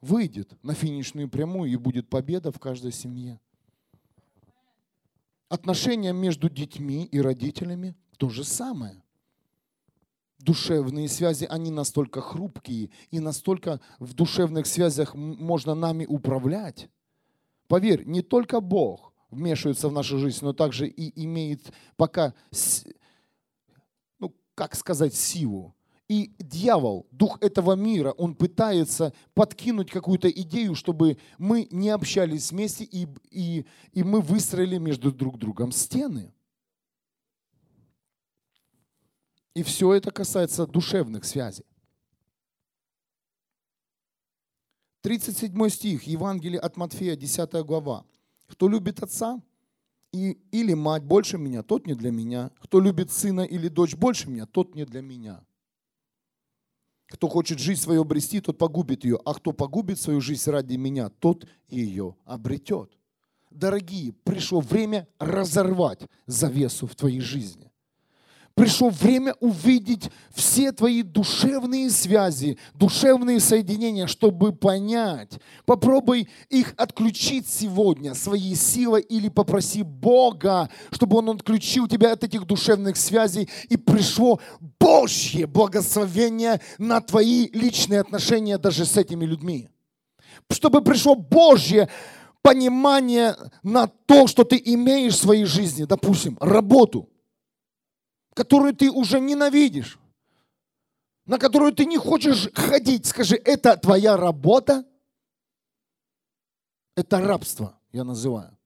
Выйдет 0.00 0.56
на 0.62 0.74
финишную 0.74 1.28
прямую 1.28 1.70
и 1.70 1.76
будет 1.76 2.08
победа 2.08 2.52
в 2.52 2.58
каждой 2.58 2.92
семье. 2.92 3.40
Отношения 5.48 6.12
между 6.12 6.50
детьми 6.50 7.04
и 7.04 7.20
родителями 7.20 7.96
то 8.16 8.28
же 8.28 8.44
самое 8.44 9.02
душевные 10.38 11.08
связи, 11.08 11.46
они 11.48 11.70
настолько 11.70 12.20
хрупкие, 12.20 12.90
и 13.10 13.20
настолько 13.20 13.80
в 13.98 14.14
душевных 14.14 14.66
связях 14.66 15.14
можно 15.14 15.74
нами 15.74 16.06
управлять. 16.06 16.88
Поверь, 17.66 18.04
не 18.06 18.22
только 18.22 18.60
Бог 18.60 19.12
вмешивается 19.30 19.88
в 19.88 19.92
нашу 19.92 20.18
жизнь, 20.18 20.38
но 20.42 20.52
также 20.52 20.88
и 20.88 21.24
имеет 21.24 21.72
пока, 21.96 22.34
ну, 24.18 24.34
как 24.54 24.74
сказать, 24.74 25.14
силу. 25.14 25.74
И 26.08 26.32
дьявол, 26.38 27.06
дух 27.10 27.36
этого 27.42 27.74
мира, 27.74 28.12
он 28.12 28.34
пытается 28.34 29.12
подкинуть 29.34 29.90
какую-то 29.90 30.30
идею, 30.30 30.74
чтобы 30.74 31.18
мы 31.36 31.68
не 31.70 31.90
общались 31.90 32.50
вместе, 32.50 32.84
и, 32.84 33.06
и, 33.30 33.66
и 33.92 34.02
мы 34.02 34.22
выстроили 34.22 34.78
между 34.78 35.12
друг 35.12 35.38
другом 35.38 35.70
стены. 35.70 36.32
И 39.58 39.64
все 39.64 39.92
это 39.92 40.12
касается 40.12 40.68
душевных 40.68 41.24
связей. 41.24 41.64
37 45.00 45.68
стих, 45.68 46.04
Евангелие 46.04 46.60
от 46.60 46.76
Матфея, 46.76 47.16
10 47.16 47.66
глава. 47.66 48.04
«Кто 48.46 48.68
любит 48.68 49.02
отца 49.02 49.42
и, 50.12 50.38
или 50.52 50.74
мать 50.74 51.02
больше 51.02 51.38
меня, 51.38 51.64
тот 51.64 51.88
не 51.88 51.94
для 51.94 52.12
меня. 52.12 52.52
Кто 52.60 52.78
любит 52.78 53.10
сына 53.10 53.40
или 53.40 53.66
дочь 53.66 53.96
больше 53.96 54.30
меня, 54.30 54.46
тот 54.46 54.76
не 54.76 54.84
для 54.84 55.02
меня. 55.02 55.44
Кто 57.08 57.26
хочет 57.26 57.58
жизнь 57.58 57.80
свою 57.80 58.02
обрести, 58.02 58.40
тот 58.40 58.58
погубит 58.58 59.04
ее. 59.04 59.18
А 59.24 59.34
кто 59.34 59.50
погубит 59.50 59.98
свою 59.98 60.20
жизнь 60.20 60.48
ради 60.48 60.76
меня, 60.76 61.08
тот 61.08 61.48
ее 61.66 62.14
обретет. 62.24 62.96
Дорогие, 63.50 64.12
пришло 64.12 64.60
время 64.60 65.08
разорвать 65.18 66.02
завесу 66.26 66.86
в 66.86 66.94
твоей 66.94 67.20
жизни 67.20 67.67
пришло 68.58 68.90
время 68.90 69.34
увидеть 69.38 70.10
все 70.34 70.72
твои 70.72 71.02
душевные 71.02 71.90
связи, 71.90 72.58
душевные 72.74 73.38
соединения, 73.38 74.08
чтобы 74.08 74.52
понять. 74.52 75.38
Попробуй 75.64 76.28
их 76.48 76.74
отключить 76.76 77.48
сегодня 77.48 78.14
своей 78.14 78.56
силой 78.56 79.02
или 79.02 79.28
попроси 79.28 79.84
Бога, 79.84 80.68
чтобы 80.90 81.18
Он 81.18 81.30
отключил 81.30 81.86
тебя 81.86 82.12
от 82.12 82.24
этих 82.24 82.46
душевных 82.46 82.96
связей 82.96 83.48
и 83.68 83.76
пришло 83.76 84.40
Божье 84.80 85.46
благословение 85.46 86.60
на 86.78 87.00
твои 87.00 87.48
личные 87.52 88.00
отношения 88.00 88.58
даже 88.58 88.84
с 88.84 88.96
этими 88.96 89.24
людьми. 89.24 89.68
чтобы 90.50 90.82
пришло 90.82 91.14
Божье 91.14 91.88
понимание 92.42 93.36
на 93.62 93.86
то, 93.86 94.26
что 94.26 94.42
ты 94.42 94.60
имеешь 94.64 95.14
в 95.14 95.22
своей 95.22 95.44
жизни, 95.44 95.84
допустим, 95.84 96.36
работу, 96.40 97.08
которую 98.38 98.72
ты 98.72 98.88
уже 98.88 99.18
ненавидишь, 99.18 99.98
на 101.26 101.38
которую 101.38 101.72
ты 101.72 101.86
не 101.86 101.98
хочешь 101.98 102.48
ходить. 102.54 103.04
Скажи, 103.04 103.34
это 103.34 103.76
твоя 103.76 104.16
работа? 104.16 104.86
Это 106.94 107.20
рабство, 107.20 107.76
я 107.90 108.04
называю. 108.04 108.56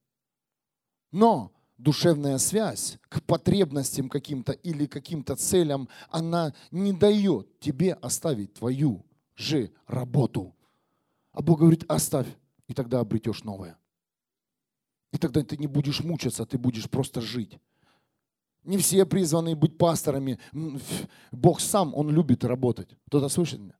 Но 1.10 1.52
душевная 1.78 2.36
связь 2.36 2.98
к 3.08 3.22
потребностям 3.22 4.10
каким-то 4.10 4.52
или 4.52 4.84
каким-то 4.84 5.36
целям, 5.36 5.88
она 6.10 6.52
не 6.70 6.92
дает 6.92 7.58
тебе 7.58 7.94
оставить 7.94 8.52
твою 8.52 9.06
же 9.36 9.72
работу. 9.86 10.54
А 11.32 11.40
Бог 11.40 11.60
говорит, 11.60 11.84
оставь, 11.88 12.28
и 12.68 12.74
тогда 12.74 13.00
обретешь 13.00 13.42
новое. 13.42 13.78
И 15.12 15.16
тогда 15.16 15.42
ты 15.42 15.56
не 15.56 15.66
будешь 15.66 16.00
мучиться, 16.00 16.44
ты 16.44 16.58
будешь 16.58 16.90
просто 16.90 17.22
жить. 17.22 17.58
Не 18.64 18.78
все 18.78 19.04
призваны 19.04 19.56
быть 19.56 19.76
пасторами. 19.76 20.38
Бог 21.32 21.60
сам, 21.60 21.94
Он 21.94 22.10
любит 22.10 22.44
работать. 22.44 22.88
Кто-то 23.06 23.28
слышит 23.28 23.60
меня? 23.60 23.74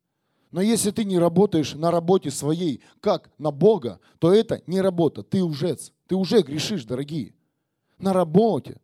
Но 0.51 0.61
если 0.61 0.91
ты 0.91 1.05
не 1.05 1.19
работаешь 1.19 1.75
на 1.75 1.91
работе 1.91 2.31
своей, 2.31 2.83
как 3.01 3.31
на 3.39 3.51
Бога, 3.51 4.01
то 4.19 4.33
это 4.33 4.63
не 4.67 4.81
работа. 4.81 5.23
Ты 5.23 5.43
лжец. 5.43 5.93
Ты 6.07 6.15
уже 6.15 6.43
грешишь, 6.43 6.85
дорогие. 6.85 7.35
На 7.99 8.13
работе. 8.13 8.81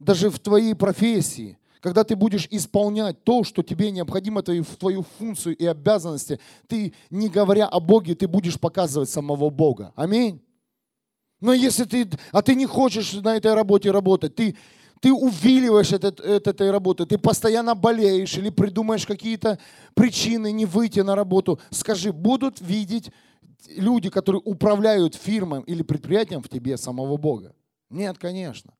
Даже 0.00 0.30
в 0.30 0.38
твоей 0.40 0.74
профессии. 0.74 1.58
Когда 1.80 2.02
ты 2.04 2.16
будешь 2.16 2.48
исполнять 2.50 3.22
то, 3.24 3.44
что 3.44 3.62
тебе 3.62 3.90
необходимо 3.90 4.42
в 4.42 4.76
твою 4.76 5.04
функцию 5.18 5.56
и 5.56 5.64
обязанности, 5.64 6.40
ты, 6.66 6.92
не 7.08 7.28
говоря 7.28 7.68
о 7.68 7.80
Боге, 7.80 8.14
ты 8.14 8.26
будешь 8.26 8.58
показывать 8.58 9.08
самого 9.08 9.48
Бога. 9.48 9.92
Аминь. 9.96 10.42
Но 11.40 11.52
если 11.52 11.84
ты, 11.84 12.08
а 12.32 12.42
ты 12.42 12.54
не 12.54 12.66
хочешь 12.66 13.12
на 13.14 13.36
этой 13.36 13.54
работе 13.54 13.90
работать, 13.90 14.34
ты, 14.34 14.56
ты 15.00 15.12
увиливаешь 15.12 15.92
от, 15.92 16.04
от, 16.04 16.20
этой 16.20 16.70
работы, 16.70 17.06
ты 17.06 17.18
постоянно 17.18 17.74
болеешь 17.74 18.36
или 18.36 18.50
придумаешь 18.50 19.06
какие-то 19.06 19.58
причины 19.94 20.52
не 20.52 20.66
выйти 20.66 21.00
на 21.00 21.14
работу, 21.14 21.58
скажи, 21.70 22.12
будут 22.12 22.60
видеть 22.60 23.10
люди, 23.76 24.10
которые 24.10 24.42
управляют 24.44 25.14
фирмой 25.14 25.62
или 25.66 25.82
предприятием 25.82 26.42
в 26.42 26.48
тебе 26.48 26.76
самого 26.76 27.16
Бога? 27.16 27.54
Нет, 27.88 28.18
конечно. 28.18 28.72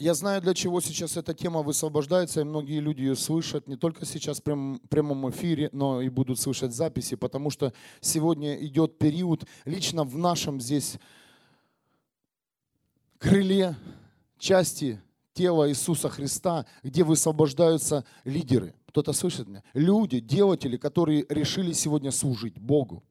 Я 0.00 0.14
знаю, 0.14 0.40
для 0.40 0.54
чего 0.54 0.80
сейчас 0.80 1.18
эта 1.18 1.34
тема 1.34 1.60
высвобождается, 1.60 2.40
и 2.40 2.44
многие 2.44 2.80
люди 2.80 3.02
ее 3.02 3.14
слышат 3.14 3.68
не 3.68 3.76
только 3.76 4.06
сейчас 4.06 4.40
в 4.40 4.42
прям, 4.42 4.80
прямом 4.88 5.28
эфире, 5.28 5.68
но 5.72 6.00
и 6.00 6.08
будут 6.08 6.40
слышать 6.40 6.72
записи, 6.72 7.16
потому 7.16 7.50
что 7.50 7.74
сегодня 8.00 8.56
идет 8.64 8.96
период 8.96 9.44
лично 9.66 10.04
в 10.04 10.16
нашем 10.16 10.58
здесь 10.58 10.96
крыле 13.18 13.76
части 14.38 15.02
тела 15.34 15.68
Иисуса 15.68 16.08
Христа, 16.08 16.64
где 16.82 17.04
высвобождаются 17.04 18.06
лидеры. 18.24 18.74
Кто-то 18.86 19.12
слышит 19.12 19.48
меня? 19.48 19.62
Люди, 19.74 20.18
делатели, 20.18 20.78
которые 20.78 21.26
решили 21.28 21.72
сегодня 21.72 22.10
служить 22.10 22.58
Богу. 22.58 23.04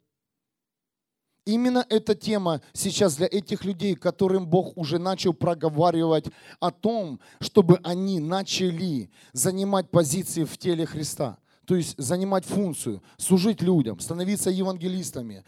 Именно 1.49 1.83
эта 1.89 2.13
тема 2.13 2.61
сейчас 2.73 3.15
для 3.15 3.25
этих 3.25 3.65
людей, 3.65 3.95
которым 3.95 4.45
Бог 4.45 4.77
уже 4.77 4.99
начал 4.99 5.33
проговаривать 5.33 6.25
о 6.59 6.69
том, 6.69 7.19
чтобы 7.41 7.79
они 7.83 8.19
начали 8.19 9.09
занимать 9.33 9.89
позиции 9.89 10.43
в 10.43 10.55
теле 10.59 10.85
Христа. 10.85 11.39
То 11.65 11.75
есть 11.75 11.95
занимать 11.97 12.45
функцию, 12.45 13.01
служить 13.17 13.63
людям, 13.63 13.99
становиться 13.99 14.51
евангелистами, 14.51 15.43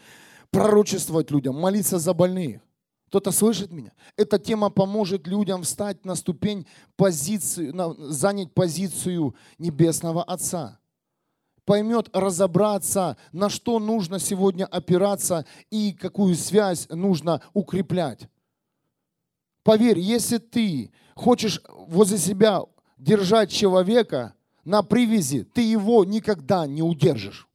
пророчествовать 0.50 1.30
людям, 1.30 1.54
молиться 1.54 2.00
за 2.00 2.14
больных. 2.14 2.62
Кто-то 3.06 3.30
слышит 3.30 3.70
меня? 3.70 3.92
Эта 4.16 4.40
тема 4.40 4.70
поможет 4.70 5.28
людям 5.28 5.62
встать 5.62 6.04
на 6.04 6.16
ступень 6.16 6.66
позиции, 6.96 7.72
занять 8.10 8.52
позицию 8.52 9.36
Небесного 9.58 10.24
Отца 10.24 10.80
поймет 11.64 12.08
разобраться, 12.12 13.16
на 13.32 13.48
что 13.48 13.78
нужно 13.78 14.18
сегодня 14.18 14.66
опираться 14.66 15.46
и 15.70 15.92
какую 15.92 16.34
связь 16.34 16.88
нужно 16.88 17.42
укреплять. 17.52 18.28
Поверь, 19.62 19.98
если 19.98 20.38
ты 20.38 20.92
хочешь 21.14 21.60
возле 21.68 22.18
себя 22.18 22.62
держать 22.98 23.50
человека 23.50 24.34
на 24.64 24.82
привязи, 24.82 25.44
ты 25.44 25.62
его 25.62 26.04
никогда 26.04 26.66
не 26.66 26.82
удержишь. 26.82 27.48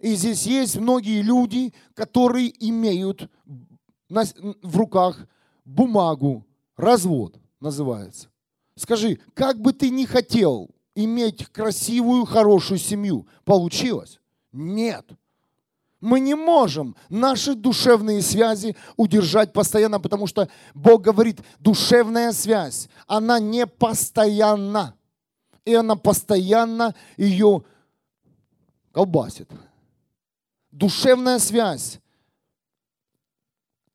И 0.00 0.14
здесь 0.14 0.46
есть 0.46 0.76
многие 0.76 1.22
люди, 1.22 1.72
которые 1.94 2.52
имеют 2.66 3.30
в 4.08 4.76
руках 4.76 5.26
бумагу, 5.64 6.46
развод 6.76 7.40
называется. 7.60 8.28
Скажи, 8.76 9.18
как 9.34 9.58
бы 9.60 9.72
ты 9.72 9.88
ни 9.88 10.04
хотел 10.04 10.70
иметь 10.96 11.46
красивую, 11.46 12.24
хорошую 12.24 12.78
семью. 12.78 13.28
Получилось? 13.44 14.18
Нет. 14.50 15.06
Мы 16.00 16.20
не 16.20 16.34
можем 16.34 16.96
наши 17.08 17.54
душевные 17.54 18.22
связи 18.22 18.76
удержать 18.96 19.52
постоянно, 19.52 20.00
потому 20.00 20.26
что 20.26 20.48
Бог 20.74 21.02
говорит, 21.02 21.40
душевная 21.58 22.32
связь, 22.32 22.88
она 23.06 23.38
не 23.38 23.66
постоянна. 23.66 24.94
И 25.64 25.74
она 25.74 25.96
постоянно 25.96 26.94
ее 27.16 27.64
колбасит. 28.92 29.50
Душевная 30.70 31.38
связь 31.38 32.00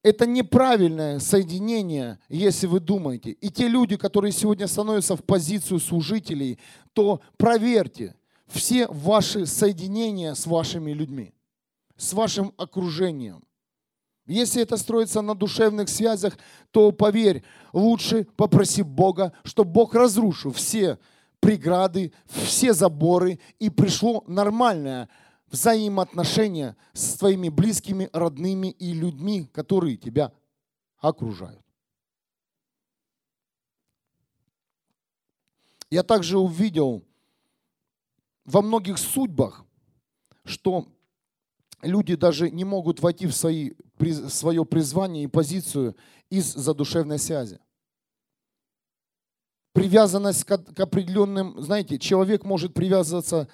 это 0.03 0.25
неправильное 0.25 1.19
соединение, 1.19 2.19
если 2.29 2.67
вы 2.67 2.79
думаете. 2.79 3.31
И 3.31 3.49
те 3.49 3.67
люди, 3.67 3.97
которые 3.97 4.31
сегодня 4.31 4.67
становятся 4.67 5.15
в 5.15 5.23
позицию 5.23 5.79
служителей, 5.79 6.59
то 6.93 7.21
проверьте 7.37 8.15
все 8.47 8.87
ваши 8.87 9.45
соединения 9.45 10.33
с 10.33 10.47
вашими 10.47 10.91
людьми, 10.91 11.33
с 11.97 12.13
вашим 12.13 12.53
окружением. 12.57 13.43
Если 14.25 14.61
это 14.61 14.77
строится 14.77 15.21
на 15.21 15.35
душевных 15.35 15.89
связях, 15.89 16.37
то 16.71 16.91
поверь, 16.91 17.43
лучше 17.73 18.25
попроси 18.35 18.81
Бога, 18.81 19.33
чтобы 19.43 19.71
Бог 19.71 19.93
разрушил 19.93 20.51
все 20.51 20.99
преграды, 21.39 22.13
все 22.27 22.73
заборы 22.73 23.39
и 23.59 23.69
пришло 23.69 24.23
нормальное 24.27 25.09
взаимоотношения 25.51 26.77
с 26.93 27.17
твоими 27.17 27.49
близкими, 27.49 28.09
родными 28.13 28.67
и 28.67 28.93
людьми, 28.93 29.45
которые 29.53 29.97
тебя 29.97 30.33
окружают. 30.97 31.61
Я 35.89 36.03
также 36.03 36.39
увидел 36.39 37.03
во 38.45 38.61
многих 38.61 38.97
судьбах, 38.97 39.65
что 40.45 40.87
люди 41.81 42.15
даже 42.15 42.49
не 42.49 42.63
могут 42.63 43.01
войти 43.01 43.27
в, 43.27 43.33
свои, 43.33 43.73
свое 44.29 44.63
призвание 44.65 45.25
и 45.25 45.27
позицию 45.27 45.97
из-за 46.29 46.73
душевной 46.73 47.19
связи. 47.19 47.59
Привязанность 49.73 50.45
к, 50.45 50.57
к 50.57 50.79
определенным, 50.79 51.61
знаете, 51.61 51.99
человек 51.99 52.45
может 52.45 52.73
привязываться 52.73 53.49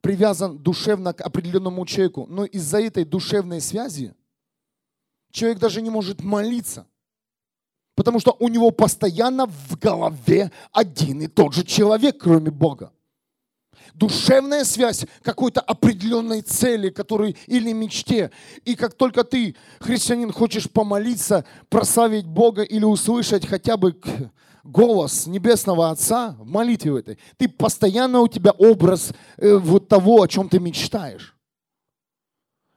привязан 0.00 0.58
душевно 0.58 1.12
к 1.12 1.20
определенному 1.20 1.84
человеку, 1.86 2.26
но 2.28 2.44
из-за 2.44 2.80
этой 2.80 3.04
душевной 3.04 3.60
связи 3.60 4.14
человек 5.30 5.58
даже 5.58 5.82
не 5.82 5.90
может 5.90 6.22
молиться, 6.22 6.86
потому 7.94 8.20
что 8.20 8.36
у 8.38 8.48
него 8.48 8.70
постоянно 8.70 9.46
в 9.46 9.78
голове 9.78 10.50
один 10.72 11.22
и 11.22 11.26
тот 11.26 11.54
же 11.54 11.64
человек, 11.64 12.18
кроме 12.18 12.50
Бога. 12.50 12.92
Душевная 13.94 14.64
связь 14.64 15.04
какой-то 15.22 15.60
определенной 15.60 16.42
цели, 16.42 16.90
которой 16.90 17.36
или 17.46 17.72
мечте. 17.72 18.30
И 18.64 18.76
как 18.76 18.94
только 18.94 19.24
ты, 19.24 19.56
христианин, 19.80 20.32
хочешь 20.32 20.70
помолиться, 20.70 21.44
прославить 21.68 22.26
Бога 22.26 22.62
или 22.62 22.84
услышать 22.84 23.46
хотя 23.46 23.76
бы 23.76 24.00
голос 24.64 25.26
Небесного 25.26 25.90
Отца 25.90 26.36
в 26.38 26.46
молитве 26.46 26.98
этой, 26.98 27.18
ты 27.36 27.48
постоянно 27.48 28.20
у 28.20 28.28
тебя 28.28 28.52
образ 28.52 29.12
э, 29.36 29.56
вот 29.56 29.88
того, 29.88 30.22
о 30.22 30.28
чем 30.28 30.48
ты 30.48 30.58
мечтаешь. 30.58 31.36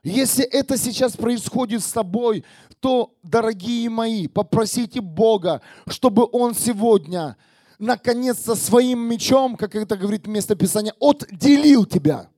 Если 0.02 0.44
это 0.44 0.76
сейчас 0.76 1.16
происходит 1.16 1.82
с 1.82 1.90
тобой, 1.90 2.44
то, 2.80 3.14
дорогие 3.22 3.88
мои, 3.88 4.26
попросите 4.26 5.00
Бога, 5.00 5.62
чтобы 5.88 6.28
Он 6.30 6.54
сегодня 6.54 7.36
наконец-то 7.78 8.54
своим 8.54 9.00
мечом, 9.00 9.56
как 9.56 9.74
это 9.74 9.96
говорит 9.96 10.26
место 10.26 10.54
Писания, 10.54 10.94
отделил 11.00 11.86
тебя. 11.86 12.28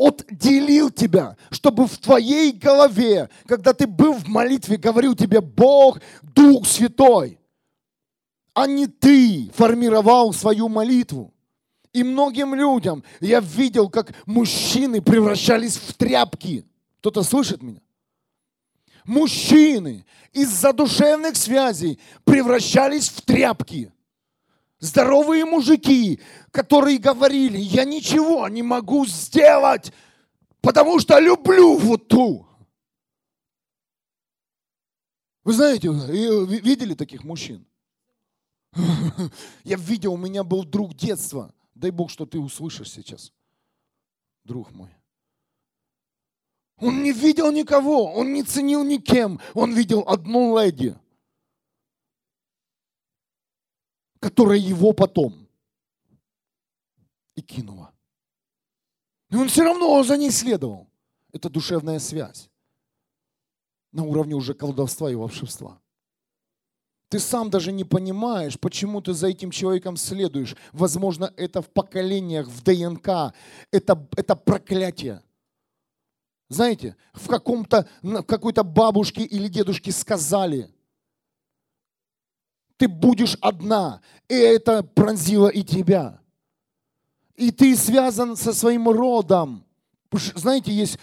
Отделил 0.00 0.90
тебя, 0.90 1.36
чтобы 1.50 1.86
в 1.86 1.98
твоей 1.98 2.52
голове, 2.52 3.28
когда 3.46 3.74
ты 3.74 3.86
был 3.86 4.14
в 4.14 4.26
молитве, 4.28 4.76
говорил 4.76 5.14
тебе 5.14 5.40
Бог, 5.40 6.00
Дух 6.22 6.66
Святой, 6.66 7.38
а 8.54 8.66
не 8.66 8.86
ты 8.86 9.50
формировал 9.54 10.32
свою 10.32 10.68
молитву. 10.68 11.34
И 11.92 12.02
многим 12.02 12.54
людям 12.54 13.02
я 13.20 13.40
видел, 13.40 13.90
как 13.90 14.14
мужчины 14.24 15.02
превращались 15.02 15.76
в 15.76 15.92
тряпки. 15.94 16.64
Кто-то 17.00 17.22
слышит 17.22 17.62
меня? 17.62 17.80
Мужчины 19.04 20.06
из-за 20.32 20.72
душевных 20.72 21.36
связей 21.36 21.98
превращались 22.24 23.08
в 23.08 23.22
тряпки. 23.22 23.92
Здоровые 24.80 25.44
мужики, 25.44 26.20
которые 26.50 26.98
говорили, 26.98 27.58
я 27.58 27.84
ничего 27.84 28.48
не 28.48 28.62
могу 28.62 29.04
сделать, 29.04 29.92
потому 30.62 30.98
что 30.98 31.18
люблю 31.18 31.76
вот 31.76 32.08
ту. 32.08 32.46
Вы 35.44 35.52
знаете, 35.52 35.88
видели 35.88 36.94
таких 36.94 37.24
мужчин? 37.24 37.66
Я 39.64 39.76
видел, 39.76 40.14
у 40.14 40.16
меня 40.16 40.44
был 40.44 40.64
друг 40.64 40.94
детства. 40.94 41.52
Дай 41.74 41.90
Бог, 41.90 42.10
что 42.10 42.24
ты 42.24 42.38
услышишь 42.38 42.90
сейчас, 42.90 43.32
друг 44.44 44.70
мой. 44.72 44.90
Он 46.78 47.02
не 47.02 47.12
видел 47.12 47.52
никого, 47.52 48.14
он 48.14 48.32
не 48.32 48.42
ценил 48.42 48.82
никем. 48.82 49.40
Он 49.52 49.74
видел 49.74 50.04
одну 50.06 50.58
леди, 50.58 50.96
которая 54.20 54.58
его 54.58 54.92
потом 54.92 55.48
и 57.34 57.42
кинула. 57.42 57.92
И 59.30 59.36
он 59.36 59.48
все 59.48 59.64
равно 59.64 60.02
за 60.02 60.16
ней 60.16 60.30
следовал. 60.30 60.88
Это 61.32 61.48
душевная 61.48 61.98
связь 61.98 62.50
на 63.92 64.04
уровне 64.04 64.34
уже 64.34 64.54
колдовства 64.54 65.10
и 65.10 65.14
волшебства. 65.14 65.80
Ты 67.08 67.18
сам 67.18 67.50
даже 67.50 67.72
не 67.72 67.82
понимаешь, 67.82 68.58
почему 68.58 69.00
ты 69.00 69.14
за 69.14 69.28
этим 69.28 69.50
человеком 69.50 69.96
следуешь. 69.96 70.54
Возможно, 70.72 71.32
это 71.36 71.60
в 71.60 71.68
поколениях, 71.68 72.46
в 72.46 72.62
ДНК. 72.62 73.34
Это, 73.72 74.08
это 74.16 74.36
проклятие. 74.36 75.22
Знаете, 76.48 76.96
в, 77.12 77.26
каком-то, 77.26 77.88
в 78.02 78.22
какой-то 78.22 78.62
бабушке 78.62 79.24
или 79.24 79.48
дедушке 79.48 79.90
сказали, 79.90 80.72
ты 82.80 82.88
будешь 82.88 83.36
одна, 83.42 84.00
и 84.26 84.34
это 84.34 84.82
пронзило 84.82 85.48
и 85.48 85.62
тебя. 85.62 86.18
И 87.36 87.50
ты 87.50 87.76
связан 87.76 88.36
со 88.36 88.54
своим 88.54 88.88
родом. 88.88 89.66
Знаете, 90.34 90.72
есть, 90.72 90.98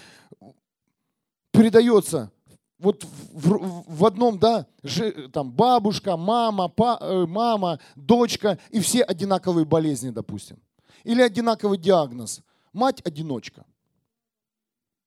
передается, 1.52 2.32
вот 2.80 3.04
в, 3.04 3.84
в 3.88 4.06
одном, 4.06 4.40
да, 4.40 4.66
ж, 4.82 5.30
там 5.30 5.52
бабушка, 5.52 6.18
мама, 6.18 6.68
па, 6.68 6.98
э, 7.00 7.28
мама, 7.28 7.80
дочка, 7.96 8.58
и 8.72 8.80
все 8.80 9.04
одинаковые 9.04 9.66
болезни, 9.66 10.10
допустим. 10.10 10.58
Или 11.04 11.22
одинаковый 11.22 11.78
диагноз. 11.78 12.42
Мать-одиночка. 12.74 13.68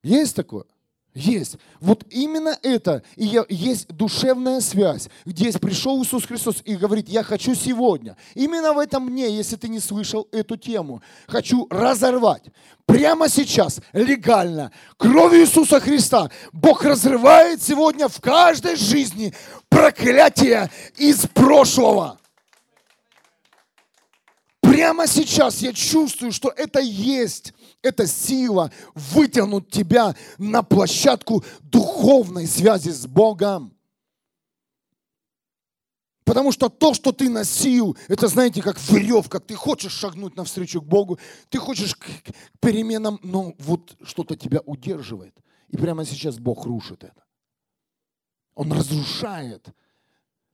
Есть 0.04 0.36
такое? 0.36 0.66
Есть. 1.12 1.56
Вот 1.80 2.04
именно 2.08 2.56
это 2.62 3.02
и 3.16 3.40
есть 3.48 3.88
душевная 3.88 4.60
связь, 4.60 5.08
где 5.24 5.50
пришел 5.58 6.00
Иисус 6.02 6.24
Христос 6.24 6.62
и 6.64 6.76
говорит, 6.76 7.08
я 7.08 7.24
хочу 7.24 7.56
сегодня, 7.56 8.16
именно 8.34 8.72
в 8.72 8.78
этом 8.78 9.08
дне, 9.08 9.28
если 9.28 9.56
ты 9.56 9.68
не 9.68 9.80
слышал 9.80 10.28
эту 10.30 10.56
тему, 10.56 11.02
хочу 11.26 11.66
разорвать 11.68 12.44
прямо 12.86 13.28
сейчас, 13.28 13.80
легально, 13.92 14.70
кровью 14.96 15.42
Иисуса 15.42 15.80
Христа. 15.80 16.30
Бог 16.52 16.84
разрывает 16.84 17.60
сегодня 17.60 18.08
в 18.08 18.20
каждой 18.20 18.76
жизни 18.76 19.34
проклятие 19.68 20.70
из 20.96 21.26
прошлого. 21.26 22.20
Прямо 24.60 25.08
сейчас 25.08 25.60
я 25.62 25.72
чувствую, 25.72 26.30
что 26.30 26.52
это 26.56 26.80
есть 26.80 27.52
эта 27.82 28.06
сила 28.06 28.70
вытянуть 28.94 29.70
тебя 29.70 30.14
на 30.38 30.62
площадку 30.62 31.44
духовной 31.62 32.46
связи 32.46 32.90
с 32.90 33.06
Богом. 33.06 33.76
Потому 36.24 36.52
что 36.52 36.68
то, 36.68 36.94
что 36.94 37.10
ты 37.10 37.28
носил, 37.28 37.96
это, 38.06 38.28
знаете, 38.28 38.62
как 38.62 38.78
веревка. 38.88 39.40
Ты 39.40 39.56
хочешь 39.56 39.92
шагнуть 39.92 40.36
навстречу 40.36 40.80
к 40.80 40.84
Богу, 40.84 41.18
ты 41.48 41.58
хочешь 41.58 41.96
к 41.96 42.06
переменам, 42.60 43.18
но 43.22 43.54
вот 43.58 43.96
что-то 44.04 44.36
тебя 44.36 44.60
удерживает. 44.60 45.36
И 45.68 45.76
прямо 45.76 46.04
сейчас 46.04 46.38
Бог 46.38 46.66
рушит 46.66 47.02
это. 47.02 47.24
Он 48.54 48.72
разрушает 48.72 49.68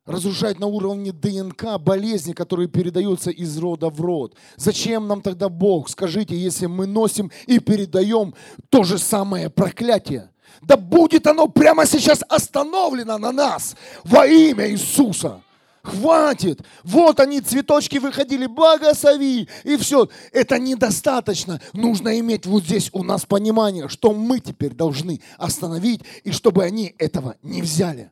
разрушать 0.06 0.58
на 0.58 0.66
уровне 0.66 1.12
ДНК 1.12 1.78
болезни, 1.78 2.32
которые 2.32 2.68
передаются 2.68 3.30
из 3.30 3.58
рода 3.58 3.90
в 3.90 4.00
род. 4.00 4.36
Зачем 4.56 5.08
нам 5.08 5.20
тогда 5.20 5.48
Бог? 5.48 5.90
Скажите, 5.90 6.36
если 6.36 6.66
мы 6.66 6.86
носим 6.86 7.30
и 7.46 7.58
передаем 7.58 8.34
то 8.70 8.84
же 8.84 8.98
самое 8.98 9.50
проклятие. 9.50 10.30
Да 10.62 10.76
будет 10.76 11.26
оно 11.26 11.48
прямо 11.48 11.86
сейчас 11.86 12.22
остановлено 12.28 13.18
на 13.18 13.32
нас 13.32 13.76
во 14.04 14.26
имя 14.26 14.70
Иисуса. 14.70 15.42
Хватит. 15.82 16.62
Вот 16.82 17.20
они, 17.20 17.40
цветочки 17.40 17.98
выходили, 17.98 18.46
благослови. 18.46 19.48
И 19.62 19.76
все. 19.76 20.08
Это 20.32 20.58
недостаточно. 20.58 21.60
Нужно 21.74 22.18
иметь 22.18 22.44
вот 22.46 22.64
здесь 22.64 22.90
у 22.92 23.04
нас 23.04 23.24
понимание, 23.24 23.88
что 23.88 24.12
мы 24.12 24.40
теперь 24.40 24.74
должны 24.74 25.20
остановить, 25.38 26.00
и 26.24 26.32
чтобы 26.32 26.64
они 26.64 26.92
этого 26.98 27.36
не 27.42 27.62
взяли 27.62 28.10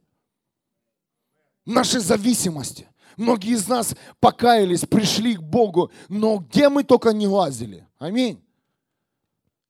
нашей 1.65 2.01
зависимости. 2.01 2.89
Многие 3.17 3.53
из 3.53 3.69
нас 3.69 3.95
покаялись, 4.21 4.85
пришли 4.85 5.37
к 5.37 5.43
Богу, 5.43 5.91
но 6.09 6.39
где 6.39 6.69
мы 6.69 6.83
только 6.85 7.13
не 7.13 7.29
лазили. 7.29 7.87
Аминь. 7.99 8.43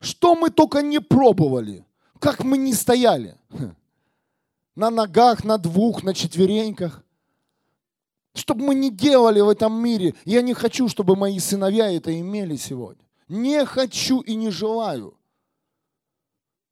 Что 0.00 0.34
мы 0.34 0.50
только 0.50 0.82
не 0.82 1.00
пробовали, 1.00 1.86
как 2.18 2.42
мы 2.42 2.58
не 2.58 2.72
стояли. 2.74 3.38
На 4.74 4.90
ногах, 4.90 5.44
на 5.44 5.56
двух, 5.56 6.02
на 6.02 6.14
четвереньках. 6.14 7.04
Чтобы 8.34 8.64
мы 8.64 8.74
не 8.74 8.90
делали 8.90 9.40
в 9.40 9.48
этом 9.48 9.72
мире. 9.80 10.14
Я 10.24 10.42
не 10.42 10.52
хочу, 10.54 10.88
чтобы 10.88 11.14
мои 11.14 11.38
сыновья 11.38 11.92
это 11.92 12.18
имели 12.18 12.56
сегодня. 12.56 13.04
Не 13.28 13.64
хочу 13.64 14.20
и 14.20 14.34
не 14.34 14.50
желаю. 14.50 15.16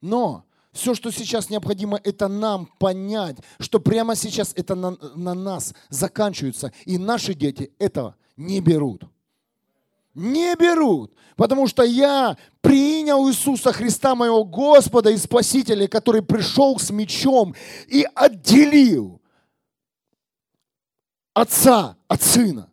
Но 0.01 0.45
все, 0.73 0.95
что 0.95 1.11
сейчас 1.11 1.51
необходимо, 1.51 2.01
это 2.03 2.29
нам 2.29 2.67
понять, 2.79 3.37
что 3.61 3.79
прямо 3.79 4.17
сейчас 4.17 4.53
это 4.57 4.75
на, 4.75 4.97
на 5.15 5.35
нас 5.35 5.75
заканчивается. 5.91 6.73
И 6.87 6.97
наши 6.97 7.35
дети 7.35 7.73
этого 7.79 8.17
не 8.39 8.61
берут. 8.61 9.05
Не 10.15 10.55
берут. 10.57 11.15
Потому 11.37 11.67
что 11.67 11.83
я 11.83 12.37
принял 12.63 13.29
Иисуса 13.29 13.73
Христа, 13.73 14.15
моего 14.15 14.45
Господа 14.45 15.11
и 15.11 15.17
Спасителя, 15.19 15.89
который 15.89 16.23
пришел 16.23 16.79
с 16.79 16.91
мечом 16.91 17.55
и 17.89 18.07
отделил 18.15 19.21
отца 21.35 21.97
от 22.09 22.23
сына. 22.23 22.71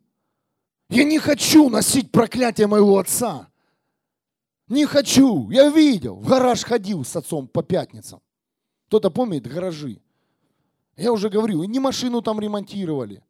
Я 0.89 1.03
не 1.03 1.19
хочу 1.19 1.69
носить 1.69 2.12
проклятие 2.12 2.67
моего 2.67 2.97
отца. 2.97 3.48
Не 4.69 4.86
хочу. 4.86 5.49
Я 5.49 5.69
видел. 5.69 6.15
В 6.15 6.27
гараж 6.27 6.63
ходил 6.63 7.03
с 7.03 7.15
отцом 7.15 7.47
по 7.47 7.63
пятницам. 7.63 8.21
Кто-то 8.88 9.10
помнит 9.10 9.47
гаражи. 9.47 10.01
Я 10.95 11.12
уже 11.12 11.29
говорил, 11.29 11.63
и 11.63 11.67
не 11.67 11.79
машину 11.79 12.21
там 12.21 12.39
ремонтировали. 12.39 13.23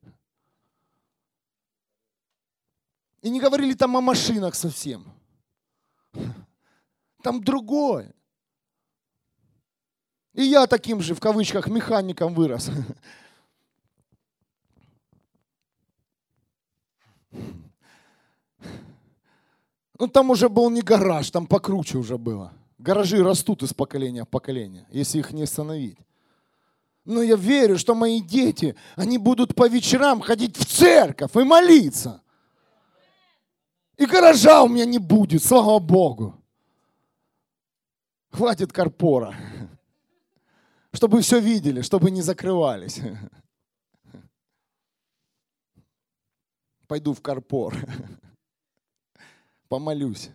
И 3.22 3.30
не 3.30 3.40
говорили 3.40 3.74
там 3.74 3.96
о 3.96 4.02
машинах 4.02 4.56
совсем. 4.56 5.06
Там 7.22 7.44
другое. 7.44 8.14
И 10.34 10.44
я 10.44 10.68
таким 10.68 11.02
же, 11.02 11.16
в 11.16 11.20
кавычках, 11.20 11.68
механиком 11.68 12.34
вырос. 12.34 12.70
Ну, 20.00 20.08
там 20.08 20.32
уже 20.32 20.48
был 20.48 20.70
не 20.70 20.82
гараж, 20.82 21.30
там 21.30 21.46
покруче 21.46 21.98
уже 21.98 22.18
было. 22.18 22.54
Гаражи 22.78 23.22
растут 23.22 23.64
из 23.64 23.74
поколения 23.74 24.24
в 24.24 24.30
поколение, 24.30 24.88
если 24.90 25.20
их 25.20 25.34
не 25.34 25.44
остановить. 25.44 25.98
Но 27.04 27.22
я 27.22 27.36
верю, 27.36 27.78
что 27.78 27.96
мои 27.96 28.22
дети, 28.22 28.78
они 28.96 29.18
будут 29.18 29.56
по 29.56 29.68
вечерам 29.68 30.22
ходить 30.22 30.56
в 30.56 30.66
церковь 30.66 31.36
и 31.36 31.44
молиться. 31.44 32.22
И 33.98 34.06
гаража 34.06 34.64
у 34.64 34.70
меня 34.70 34.86
не 34.86 35.00
будет, 35.00 35.44
слава 35.44 35.80
Богу. 35.80 36.42
Хватит 38.32 38.72
карпора. 38.72 39.36
Чтобы 40.94 41.22
все 41.22 41.40
видели, 41.40 41.82
чтобы 41.82 42.10
не 42.10 42.22
закрывались. 42.22 43.02
Пойду 46.88 47.14
в 47.14 47.22
карпор 47.22 47.76
помолюсь. 49.70 50.30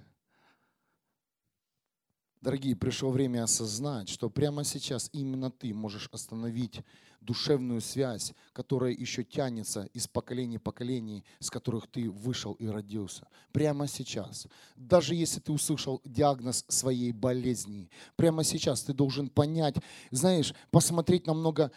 Дорогие, 2.41 2.76
пришло 2.76 3.11
время 3.11 3.43
осознать, 3.45 4.09
что 4.09 4.28
прямо 4.28 4.64
сейчас 4.64 5.09
именно 5.12 5.51
ты 5.51 5.72
можешь 5.72 6.09
остановить 6.12 6.82
душевную 7.22 7.80
связь, 7.80 8.35
которая 8.53 8.93
еще 8.93 9.24
тянется 9.24 9.85
из 9.95 10.07
поколений 10.07 10.59
поколений, 10.59 11.24
с 11.41 11.51
которых 11.51 11.87
ты 11.87 12.11
вышел 12.11 12.53
и 12.53 12.66
родился. 12.66 13.26
Прямо 13.51 13.89
сейчас. 13.89 14.47
Даже 14.76 15.14
если 15.14 15.41
ты 15.41 15.53
услышал 15.53 16.03
диагноз 16.05 16.66
своей 16.68 17.12
болезни, 17.12 17.91
прямо 18.14 18.45
сейчас 18.45 18.82
ты 18.82 18.93
должен 18.93 19.30
понять, 19.30 19.76
знаешь, 20.11 20.55
посмотреть 20.70 21.26
намного 21.26 21.72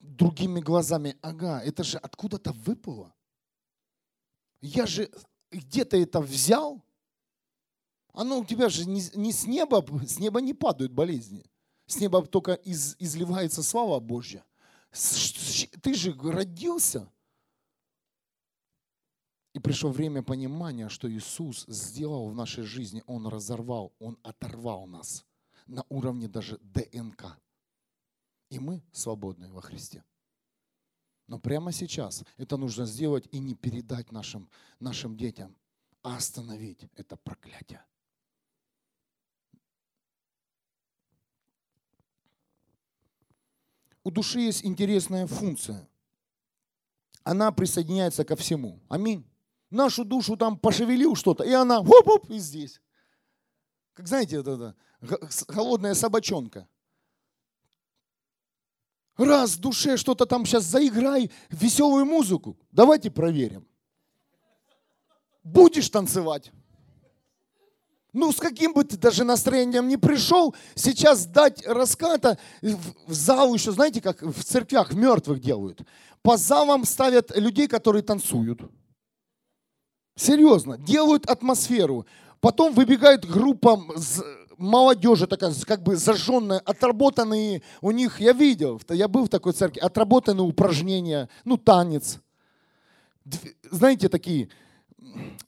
другими 0.00 0.60
глазами. 0.60 1.16
Ага, 1.22 1.62
это 1.64 1.82
же 1.82 1.96
откуда-то 1.96 2.52
выпало. 2.52 3.14
Я 4.60 4.84
же 4.84 5.10
где-то 5.50 5.96
это 5.96 6.20
взял, 6.20 6.84
оно 8.12 8.40
у 8.40 8.44
тебя 8.44 8.68
же 8.68 8.86
не, 8.86 9.02
не 9.14 9.32
с 9.32 9.46
неба, 9.46 9.84
с 10.06 10.18
неба 10.18 10.40
не 10.40 10.54
падают 10.54 10.92
болезни. 10.92 11.44
С 11.86 12.00
неба 12.00 12.24
только 12.24 12.54
из, 12.54 12.96
изливается 12.98 13.62
слава 13.62 13.98
Божья. 14.00 14.44
Ты 15.82 15.94
же 15.94 16.12
родился. 16.12 17.10
И 19.52 19.58
пришло 19.58 19.90
время 19.90 20.22
понимания, 20.22 20.88
что 20.88 21.10
Иисус 21.10 21.64
сделал 21.66 22.28
в 22.28 22.34
нашей 22.34 22.64
жизни, 22.64 23.02
Он 23.06 23.26
разорвал, 23.26 23.92
Он 23.98 24.16
оторвал 24.22 24.86
нас 24.86 25.24
на 25.66 25.84
уровне 25.88 26.28
даже 26.28 26.58
ДНК. 26.58 27.38
И 28.50 28.58
мы 28.58 28.82
свободны 28.92 29.50
во 29.52 29.60
Христе. 29.60 30.04
Но 31.26 31.38
прямо 31.38 31.72
сейчас 31.72 32.24
это 32.36 32.56
нужно 32.56 32.86
сделать 32.86 33.28
и 33.30 33.38
не 33.38 33.54
передать 33.54 34.10
нашим, 34.10 34.48
нашим 34.80 35.16
детям, 35.16 35.56
а 36.02 36.16
остановить 36.16 36.88
это 36.96 37.16
проклятие. 37.16 37.84
У 44.04 44.10
души 44.10 44.40
есть 44.40 44.64
интересная 44.64 45.26
функция. 45.26 45.88
Она 47.22 47.52
присоединяется 47.52 48.24
ко 48.24 48.36
всему. 48.36 48.80
Аминь. 48.88 49.26
Нашу 49.70 50.04
душу 50.04 50.36
там 50.36 50.58
пошевелил 50.58 51.14
что-то, 51.14 51.44
и 51.44 51.52
она 51.52 51.78
хоп-хоп, 51.82 52.28
и 52.30 52.38
здесь. 52.38 52.80
Как 53.94 54.08
знаете, 54.08 54.40
вот 54.40 54.48
это, 54.48 54.76
холодная 55.48 55.94
собачонка. 55.94 56.66
Раз 59.16 59.56
в 59.56 59.60
душе 59.60 59.96
что-то 59.96 60.24
там 60.24 60.46
сейчас 60.46 60.64
заиграй, 60.64 61.30
веселую 61.50 62.06
музыку. 62.06 62.58
Давайте 62.72 63.10
проверим. 63.10 63.68
Будешь 65.42 65.90
танцевать? 65.90 66.50
Ну, 68.12 68.32
с 68.32 68.36
каким 68.36 68.72
бы 68.72 68.84
ты 68.84 68.96
даже 68.96 69.24
настроением 69.24 69.86
не 69.88 69.96
пришел, 69.96 70.54
сейчас 70.74 71.26
дать 71.26 71.64
раската 71.66 72.38
в 72.60 73.12
зал 73.12 73.54
еще, 73.54 73.72
знаете, 73.72 74.00
как 74.00 74.22
в 74.22 74.42
церквях 74.42 74.92
мертвых 74.92 75.40
делают. 75.40 75.82
По 76.22 76.36
залам 76.36 76.84
ставят 76.84 77.36
людей, 77.36 77.68
которые 77.68 78.02
танцуют. 78.02 78.60
Серьезно, 80.16 80.76
делают 80.76 81.26
атмосферу. 81.26 82.04
Потом 82.40 82.74
выбегает 82.74 83.24
группа 83.24 83.80
молодежи 84.58 85.26
такая, 85.26 85.54
как 85.66 85.82
бы 85.82 85.96
зажженная, 85.96 86.58
отработанные 86.58 87.62
у 87.80 87.90
них, 87.90 88.20
я 88.20 88.32
видел, 88.32 88.80
я 88.90 89.08
был 89.08 89.24
в 89.24 89.28
такой 89.28 89.52
церкви, 89.52 89.80
отработанные 89.80 90.46
упражнения, 90.46 91.28
ну, 91.44 91.56
танец. 91.56 92.18
Знаете, 93.70 94.08
такие, 94.08 94.50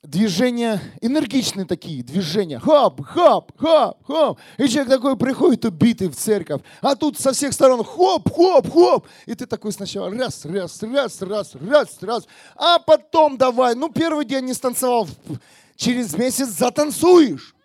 движения, 0.01 0.81
энергичные 1.01 1.65
такие 1.65 2.03
движения. 2.03 2.59
Хап, 2.59 3.01
хап, 3.03 3.51
хап, 3.57 4.05
хап. 4.05 4.39
И 4.57 4.67
человек 4.67 4.89
такой 4.89 5.17
приходит 5.17 5.65
убитый 5.65 6.09
в 6.09 6.15
церковь, 6.15 6.61
а 6.81 6.95
тут 6.95 7.19
со 7.19 7.31
всех 7.31 7.53
сторон 7.53 7.83
хоп, 7.83 8.31
хоп, 8.31 8.71
хоп. 8.71 9.07
И 9.25 9.33
ты 9.33 9.45
такой 9.45 9.71
сначала 9.71 10.11
раз, 10.11 10.45
раз, 10.45 10.81
раз, 10.83 11.21
раз, 11.21 11.55
раз, 11.55 12.03
раз. 12.03 12.27
А 12.55 12.79
потом 12.79 13.37
давай, 13.37 13.75
ну 13.75 13.89
первый 13.89 14.25
день 14.25 14.45
не 14.45 14.53
станцевал, 14.53 15.07
через 15.75 16.15
месяц 16.15 16.49
затанцуешь. 16.49 17.55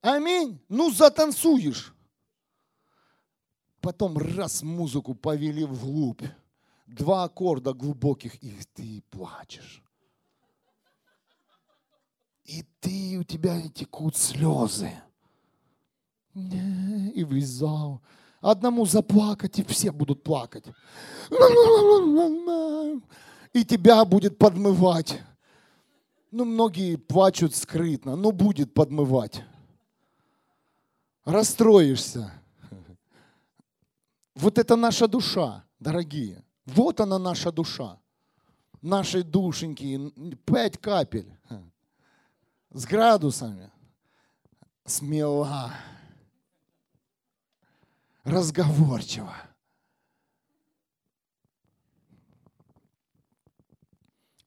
Аминь. 0.00 0.60
Ну 0.68 0.90
затанцуешь. 0.90 1.92
Потом 3.80 4.18
раз 4.18 4.62
музыку 4.62 5.14
повели 5.14 5.64
вглубь. 5.64 6.22
Два 6.86 7.24
аккорда 7.24 7.72
глубоких, 7.72 8.42
и 8.42 8.54
ты 8.74 9.02
плачешь. 9.10 9.82
И 12.46 12.64
ты, 12.80 13.18
у 13.18 13.24
тебя 13.24 13.60
текут 13.68 14.16
слезы. 14.16 14.92
И 16.34 17.24
в 17.24 18.00
Одному 18.40 18.86
заплакать, 18.86 19.58
и 19.58 19.64
все 19.64 19.90
будут 19.90 20.22
плакать. 20.22 20.64
И 23.52 23.64
тебя 23.64 24.04
будет 24.04 24.38
подмывать. 24.38 25.20
Ну, 26.30 26.44
многие 26.44 26.96
плачут 26.96 27.56
скрытно, 27.56 28.14
но 28.14 28.30
будет 28.30 28.74
подмывать. 28.74 29.42
Расстроишься. 31.24 32.30
Вот 34.36 34.58
это 34.58 34.76
наша 34.76 35.08
душа, 35.08 35.64
дорогие. 35.80 36.44
Вот 36.66 37.00
она 37.00 37.18
наша 37.18 37.50
душа. 37.50 37.98
Нашей 38.82 39.22
душеньки, 39.22 40.12
пять 40.44 40.78
капель 40.78 41.35
с 42.76 42.84
градусами, 42.84 43.70
смела, 44.84 45.72
разговорчива. 48.22 49.34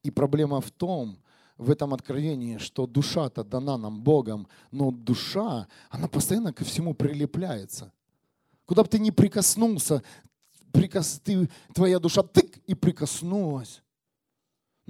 И 0.03 0.11
проблема 0.11 0.61
в 0.61 0.69
том, 0.69 1.17
в 1.57 1.71
этом 1.71 1.91
откровении, 1.91 2.59
что 2.59 2.85
душа-то 2.85 3.43
дана 3.43 3.79
нам 3.79 3.99
Богом, 4.03 4.47
но 4.69 4.91
душа, 4.91 5.67
она 5.89 6.07
постоянно 6.07 6.53
ко 6.53 6.63
всему 6.63 6.93
прилепляется. 6.93 7.91
Куда 8.65 8.83
бы 8.83 8.89
ты 8.89 8.99
ни 8.99 9.09
прикоснулся, 9.09 10.03
прикос, 10.71 11.19
ты, 11.23 11.49
твоя 11.73 11.97
душа 11.99 12.21
тык 12.21 12.59
и 12.67 12.75
прикоснулась. 12.75 13.81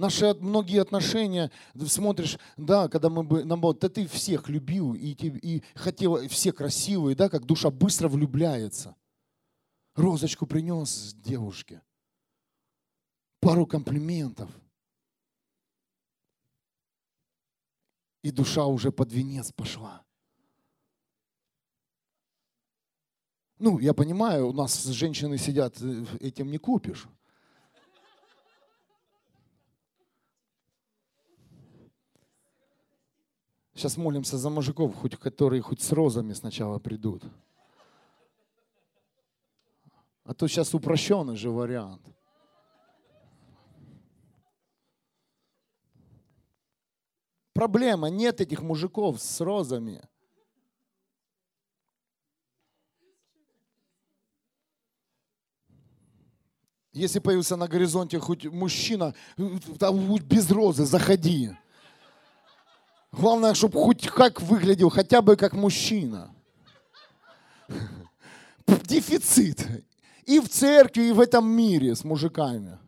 Наши 0.00 0.32
многие 0.32 0.80
отношения, 0.80 1.50
смотришь, 1.86 2.38
да, 2.56 2.88
когда 2.88 3.10
мы 3.10 3.22
бы, 3.22 3.44
нам, 3.44 3.60
да 3.60 3.90
ты 3.90 4.06
всех 4.06 4.48
любил 4.48 4.94
и, 4.94 5.12
и 5.12 5.62
хотел, 5.74 6.26
все 6.26 6.52
красивые, 6.54 7.14
да, 7.14 7.28
как 7.28 7.44
душа 7.44 7.70
быстро 7.70 8.08
влюбляется. 8.08 8.96
Розочку 9.94 10.46
принес 10.46 11.12
девушке, 11.16 11.82
пару 13.40 13.66
комплиментов. 13.66 14.50
И 18.22 18.30
душа 18.30 18.64
уже 18.64 18.92
под 18.92 19.12
венец 19.12 19.52
пошла. 19.52 20.02
Ну, 23.58 23.78
я 23.78 23.92
понимаю, 23.92 24.48
у 24.48 24.54
нас 24.54 24.82
женщины 24.82 25.36
сидят, 25.36 25.76
э, 25.82 26.06
этим 26.20 26.50
не 26.50 26.56
купишь. 26.56 27.06
Сейчас 33.74 33.96
молимся 33.96 34.36
за 34.36 34.50
мужиков, 34.50 34.94
хоть 34.96 35.16
которые 35.16 35.62
хоть 35.62 35.80
с 35.80 35.92
розами 35.92 36.32
сначала 36.32 36.78
придут. 36.78 37.22
А 40.24 40.34
то 40.34 40.46
сейчас 40.48 40.74
упрощенный 40.74 41.36
же 41.36 41.50
вариант. 41.50 42.02
Проблема, 47.52 48.08
нет 48.08 48.40
этих 48.40 48.62
мужиков 48.62 49.20
с 49.20 49.40
розами. 49.40 50.00
Если 56.92 57.18
появился 57.18 57.56
на 57.56 57.68
горизонте 57.68 58.18
хоть 58.18 58.46
мужчина, 58.46 59.14
без 59.36 60.50
розы, 60.50 60.84
заходи. 60.84 61.50
Главное, 63.12 63.54
чтобы 63.54 63.82
хоть 63.82 64.08
как 64.08 64.40
выглядел, 64.40 64.88
хотя 64.88 65.20
бы 65.20 65.36
как 65.36 65.52
мужчина. 65.52 66.34
Дефицит. 68.66 69.66
И 70.26 70.38
в 70.38 70.48
церкви, 70.48 71.04
и 71.04 71.12
в 71.12 71.20
этом 71.20 71.48
мире 71.48 71.94
с 71.94 72.04
мужиками. 72.04 72.78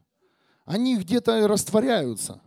Они 0.65 0.97
где-то 0.97 1.49
растворяются. 1.49 2.41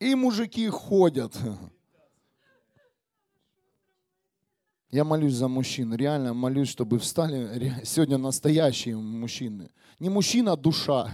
И 0.00 0.14
мужики 0.16 0.68
ходят. 0.68 1.36
Я 4.90 5.04
молюсь 5.04 5.34
за 5.34 5.48
мужчин, 5.48 5.94
реально 5.94 6.34
молюсь, 6.34 6.68
чтобы 6.68 6.98
встали 6.98 7.80
сегодня 7.84 8.18
настоящие 8.18 8.96
мужчины. 8.96 9.70
Не 9.98 10.08
мужчина, 10.08 10.52
а 10.52 10.56
душа 10.56 11.10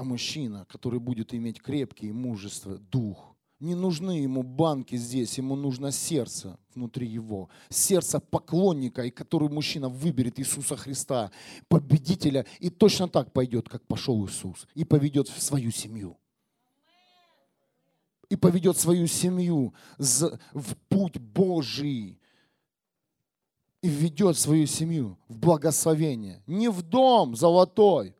а 0.00 0.02
мужчина, 0.02 0.64
который 0.70 0.98
будет 0.98 1.34
иметь 1.34 1.60
крепкий 1.60 2.10
мужество, 2.10 2.78
дух. 2.78 3.36
Не 3.58 3.74
нужны 3.74 4.12
ему 4.12 4.42
банки 4.42 4.96
здесь, 4.96 5.36
ему 5.36 5.56
нужно 5.56 5.92
сердце 5.92 6.58
внутри 6.74 7.06
его. 7.06 7.50
Сердце 7.68 8.18
поклонника, 8.18 9.02
и 9.02 9.10
который 9.10 9.50
мужчина 9.50 9.90
выберет 9.90 10.40
Иисуса 10.40 10.74
Христа, 10.74 11.30
победителя, 11.68 12.46
и 12.60 12.70
точно 12.70 13.08
так 13.08 13.34
пойдет, 13.34 13.68
как 13.68 13.86
пошел 13.86 14.26
Иисус, 14.26 14.66
и 14.74 14.84
поведет 14.84 15.28
в 15.28 15.42
свою 15.42 15.70
семью. 15.70 16.16
И 18.30 18.36
поведет 18.36 18.78
свою 18.78 19.06
семью 19.06 19.74
в 19.98 20.76
путь 20.88 21.18
Божий. 21.18 22.18
И 23.82 23.88
введет 23.88 24.38
свою 24.38 24.66
семью 24.66 25.18
в 25.28 25.36
благословение. 25.36 26.42
Не 26.46 26.70
в 26.70 26.80
дом 26.80 27.36
золотой, 27.36 28.14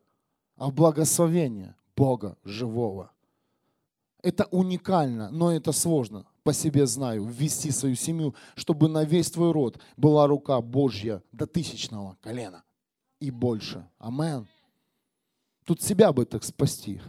а 0.61 0.67
в 0.67 0.75
благословение 0.75 1.75
Бога 1.95 2.37
живого. 2.43 3.11
Это 4.21 4.45
уникально, 4.51 5.31
но 5.31 5.51
это 5.51 5.71
сложно. 5.71 6.27
По 6.43 6.53
себе 6.53 6.85
знаю, 6.85 7.25
ввести 7.25 7.71
свою 7.71 7.95
семью, 7.95 8.35
чтобы 8.53 8.87
на 8.87 9.03
весь 9.03 9.31
твой 9.31 9.53
род 9.53 9.81
была 9.97 10.27
рука 10.27 10.61
Божья 10.61 11.23
до 11.31 11.47
тысячного 11.47 12.15
колена 12.21 12.63
и 13.19 13.31
больше. 13.31 13.89
Амен. 13.97 14.47
Тут 15.65 15.81
себя 15.81 16.13
бы 16.13 16.25
так 16.25 16.43
спасти. 16.43 17.01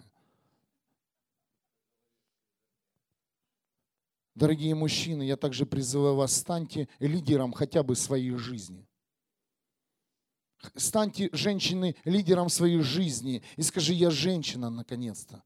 Дорогие 4.34 4.74
мужчины, 4.74 5.24
я 5.24 5.36
также 5.36 5.66
призываю 5.66 6.14
вас, 6.14 6.34
станьте 6.34 6.88
лидером 7.00 7.52
хотя 7.52 7.82
бы 7.82 7.96
своей 7.96 8.34
жизни. 8.36 8.86
Станьте, 10.76 11.28
женщины, 11.32 11.96
лидером 12.04 12.48
своей 12.48 12.80
жизни 12.80 13.42
и 13.56 13.62
скажи, 13.62 13.92
я 13.94 14.10
женщина 14.10 14.70
наконец-то. 14.70 15.42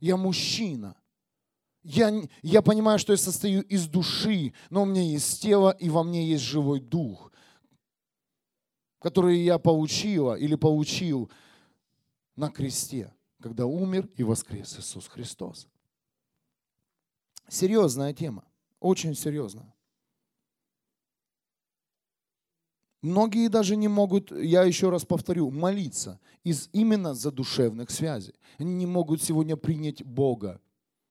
Я 0.00 0.16
мужчина. 0.16 0.96
Я, 1.82 2.12
я 2.42 2.60
понимаю, 2.60 2.98
что 2.98 3.12
я 3.12 3.16
состою 3.16 3.62
из 3.62 3.88
души, 3.88 4.52
но 4.68 4.82
у 4.82 4.84
меня 4.84 5.02
есть 5.02 5.40
тело, 5.40 5.70
и 5.70 5.88
во 5.88 6.02
мне 6.02 6.28
есть 6.28 6.44
живой 6.44 6.80
дух, 6.80 7.32
который 8.98 9.38
я 9.38 9.58
получила 9.58 10.34
или 10.34 10.54
получил 10.54 11.30
на 12.36 12.50
кресте, 12.50 13.14
когда 13.40 13.66
умер 13.66 14.08
и 14.16 14.22
воскрес 14.22 14.78
Иисус 14.78 15.08
Христос. 15.08 15.68
Серьезная 17.48 18.12
тема, 18.12 18.44
очень 18.80 19.14
серьезная. 19.14 19.74
Многие 23.00 23.48
даже 23.48 23.76
не 23.76 23.86
могут, 23.86 24.32
я 24.32 24.64
еще 24.64 24.90
раз 24.90 25.04
повторю, 25.04 25.50
молиться 25.50 26.18
из 26.42 26.68
именно 26.72 27.14
задушевных 27.14 27.90
связей. 27.90 28.34
Они 28.58 28.74
не 28.74 28.86
могут 28.86 29.22
сегодня 29.22 29.56
принять 29.56 30.04
Бога. 30.04 30.60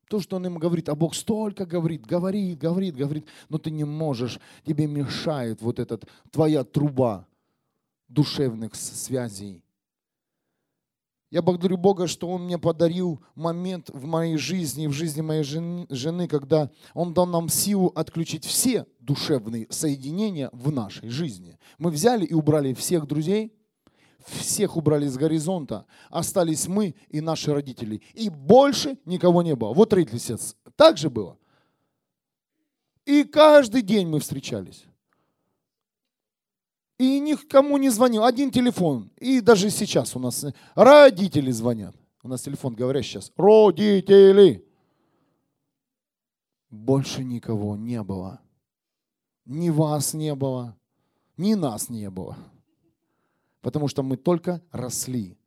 То, 0.09 0.19
что 0.19 0.35
Он 0.37 0.45
им 0.45 0.57
говорит, 0.57 0.89
а 0.89 0.95
Бог 0.95 1.15
столько 1.15 1.65
говорит, 1.65 2.05
говорит, 2.05 2.57
говорит, 2.59 2.95
говорит, 2.95 3.25
но 3.49 3.57
ты 3.57 3.71
не 3.71 3.83
можешь, 3.83 4.39
тебе 4.65 4.87
мешает 4.87 5.61
вот 5.61 5.79
эта 5.79 5.99
твоя 6.31 6.63
труба 6.63 7.25
душевных 8.07 8.75
связей. 8.75 9.63
Я 11.29 11.41
благодарю 11.41 11.77
Бога, 11.77 12.07
что 12.07 12.29
Он 12.29 12.45
мне 12.45 12.57
подарил 12.57 13.21
момент 13.35 13.89
в 13.93 14.05
моей 14.05 14.37
жизни, 14.37 14.87
в 14.87 14.93
жизни 14.93 15.21
моей 15.21 15.43
жены, 15.43 16.27
когда 16.27 16.71
Он 16.93 17.13
дал 17.13 17.25
нам 17.25 17.49
силу 17.49 17.91
отключить 17.95 18.45
все 18.45 18.85
душевные 18.99 19.67
соединения 19.69 20.49
в 20.53 20.71
нашей 20.71 21.09
жизни. 21.09 21.59
Мы 21.77 21.91
взяли 21.91 22.25
и 22.25 22.33
убрали 22.33 22.73
всех 22.73 23.07
друзей, 23.07 23.53
всех 24.25 24.77
убрали 24.77 25.07
с 25.07 25.17
горизонта, 25.17 25.85
остались 26.09 26.67
мы 26.67 26.95
и 27.09 27.19
наши 27.19 27.53
родители. 27.53 28.01
И 28.13 28.29
больше 28.29 28.97
никого 29.03 29.41
не 29.41 29.55
было. 29.55 29.73
Вот 29.73 29.91
родители, 29.91 30.55
так 30.77 30.97
же 30.97 31.09
было. 31.09 31.37
И 33.05 33.25
каждый 33.25 33.81
день 33.81 34.07
мы 34.07 34.19
встречались. 34.19 34.85
И 36.97 37.19
никому 37.19 37.77
не 37.77 37.89
звонил. 37.89 38.23
Один 38.23 38.51
телефон. 38.51 39.11
И 39.17 39.39
даже 39.41 39.69
сейчас 39.69 40.15
у 40.15 40.19
нас 40.19 40.45
родители 40.75 41.51
звонят. 41.51 41.95
У 42.23 42.27
нас 42.27 42.41
телефон 42.41 42.73
говорящий 42.73 43.21
сейчас. 43.21 43.31
Родители. 43.37 44.65
Больше 46.69 47.23
никого 47.23 47.75
не 47.75 48.01
было. 48.03 48.41
Ни 49.45 49.69
вас 49.69 50.13
не 50.13 50.35
было, 50.35 50.77
ни 51.37 51.53
нас 51.53 51.89
не 51.89 52.09
было. 52.09 52.37
Потому 53.61 53.87
что 53.87 54.03
мы 54.03 54.17
только 54.17 54.61
росли 54.71 55.37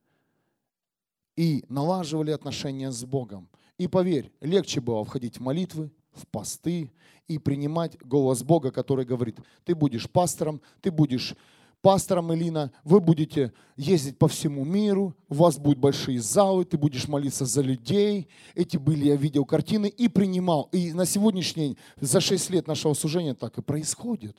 и 1.37 1.65
налаживали 1.69 2.31
отношения 2.31 2.91
с 2.91 3.05
Богом. 3.05 3.49
И 3.77 3.89
поверь, 3.89 4.33
легче 4.41 4.81
было 4.81 5.05
входить 5.05 5.39
в 5.39 5.43
молитвы, 5.43 5.91
в 6.13 6.27
посты 6.27 6.93
и 7.29 7.39
принимать 7.39 7.97
голос 8.03 8.43
Бога, 8.43 8.71
который 8.71 9.05
говорит, 9.05 9.39
ты 9.65 9.75
будешь 9.75 10.11
пастором, 10.11 10.61
ты 10.81 10.91
будешь 10.91 11.37
пастором 11.83 12.35
Илина, 12.35 12.73
вы 12.85 13.01
будете 13.01 13.53
ездить 13.77 14.19
по 14.19 14.29
всему 14.29 14.65
миру, 14.65 15.15
у 15.29 15.35
вас 15.35 15.59
будут 15.59 15.79
большие 15.79 16.21
залы, 16.21 16.65
ты 16.65 16.77
будешь 16.77 17.09
молиться 17.09 17.47
за 17.47 17.63
людей. 17.63 18.29
Эти 18.55 18.77
были, 18.77 19.07
я 19.07 19.17
видел 19.17 19.45
картины 19.45 19.87
и 19.87 20.09
принимал. 20.09 20.69
И 20.73 20.93
на 20.93 21.07
сегодняшний 21.07 21.69
день, 21.69 21.79
за 22.01 22.21
6 22.21 22.51
лет 22.51 22.67
нашего 22.67 22.95
служения 22.95 23.35
так 23.35 23.57
и 23.59 23.63
происходит. 23.63 24.37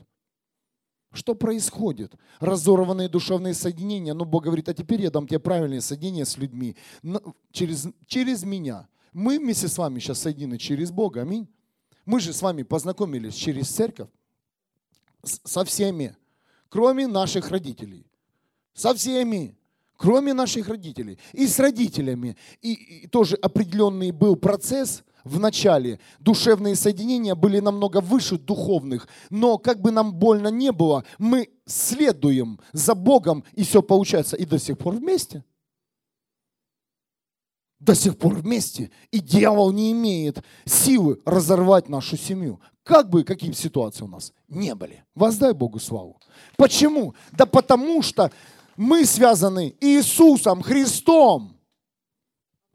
Что 1.14 1.36
происходит? 1.36 2.14
Разорванные 2.40 3.10
душевные 3.10 3.54
соединения. 3.54 4.14
Но 4.14 4.24
Бог 4.24 4.46
говорит, 4.46 4.70
а 4.70 4.74
теперь 4.74 5.02
я 5.02 5.12
дам 5.12 5.28
тебе 5.28 5.40
правильные 5.40 5.82
соединения 5.82 6.24
с 6.24 6.38
людьми. 6.38 6.78
Через, 7.52 7.88
через 8.06 8.44
меня. 8.44 8.88
Мы 9.12 9.38
вместе 9.38 9.68
с 9.68 9.78
вами 9.78 10.00
сейчас 10.00 10.20
соединены 10.20 10.58
через 10.58 10.90
Бога. 10.92 11.22
Аминь. 11.22 11.50
Мы 12.06 12.20
же 12.20 12.34
с 12.34 12.42
вами 12.42 12.64
познакомились 12.64 13.36
через 13.36 13.70
церковь 13.70 14.10
со 15.24 15.64
всеми, 15.66 16.16
кроме 16.70 17.08
наших 17.08 17.50
родителей. 17.50 18.06
Со 18.74 18.94
всеми, 18.94 19.58
кроме 19.98 20.34
наших 20.34 20.68
родителей. 20.68 21.20
И 21.34 21.48
с 21.48 21.60
родителями. 21.60 22.38
И, 22.62 22.74
и 22.74 23.08
тоже 23.08 23.36
определенный 23.36 24.12
был 24.12 24.36
процесс 24.36 25.04
в 25.24 25.40
начале. 25.40 26.00
Душевные 26.20 26.76
соединения 26.76 27.36
были 27.36 27.60
намного 27.60 28.02
выше 28.02 28.38
духовных. 28.38 29.08
Но 29.30 29.58
как 29.58 29.82
бы 29.82 29.92
нам 29.92 30.14
больно 30.14 30.48
не 30.48 30.72
было, 30.72 31.04
мы 31.20 31.50
следуем 31.66 32.60
за 32.74 32.96
Богом, 32.96 33.44
и 33.54 33.64
все 33.64 33.82
получается. 33.84 34.36
И 34.36 34.46
до 34.46 34.58
сих 34.58 34.78
пор 34.78 34.96
вместе 34.96 35.44
до 37.82 37.96
сих 37.96 38.18
пор 38.18 38.36
вместе, 38.36 38.92
и 39.10 39.20
дьявол 39.20 39.72
не 39.72 39.92
имеет 39.92 40.44
силы 40.66 41.20
разорвать 41.26 41.90
нашу 41.90 42.16
семью. 42.16 42.62
Как 42.84 43.10
бы 43.10 43.24
какие 43.24 43.52
ситуации 43.54 44.04
у 44.04 44.08
нас 44.08 44.34
не 44.48 44.76
были. 44.76 45.04
Воздай 45.16 45.54
Богу 45.54 45.80
славу. 45.80 46.20
Почему? 46.58 47.16
Да 47.32 47.46
потому 47.46 48.04
что 48.04 48.32
мы 48.78 49.04
связаны 49.06 49.76
Иисусом 49.82 50.62
Христом, 50.62 51.58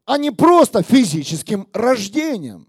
а 0.04 0.18
не 0.18 0.32
просто 0.32 0.82
физическим 0.82 1.68
рождением. 1.72 2.68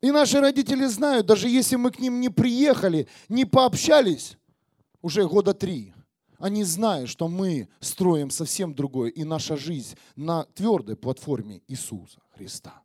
И 0.00 0.10
наши 0.10 0.40
родители 0.40 0.86
знают, 0.86 1.26
даже 1.26 1.48
если 1.48 1.76
мы 1.76 1.90
к 1.90 1.98
ним 1.98 2.20
не 2.20 2.28
приехали, 2.28 3.08
не 3.28 3.44
пообщались 3.44 4.36
уже 5.00 5.26
года 5.28 5.54
три, 5.54 5.92
они 6.42 6.64
знают, 6.64 7.08
что 7.08 7.28
мы 7.28 7.68
строим 7.78 8.28
совсем 8.30 8.74
другое, 8.74 9.10
и 9.10 9.22
наша 9.22 9.56
жизнь 9.56 9.96
на 10.16 10.44
твердой 10.44 10.96
платформе 10.96 11.62
Иисуса 11.68 12.20
Христа. 12.30 12.82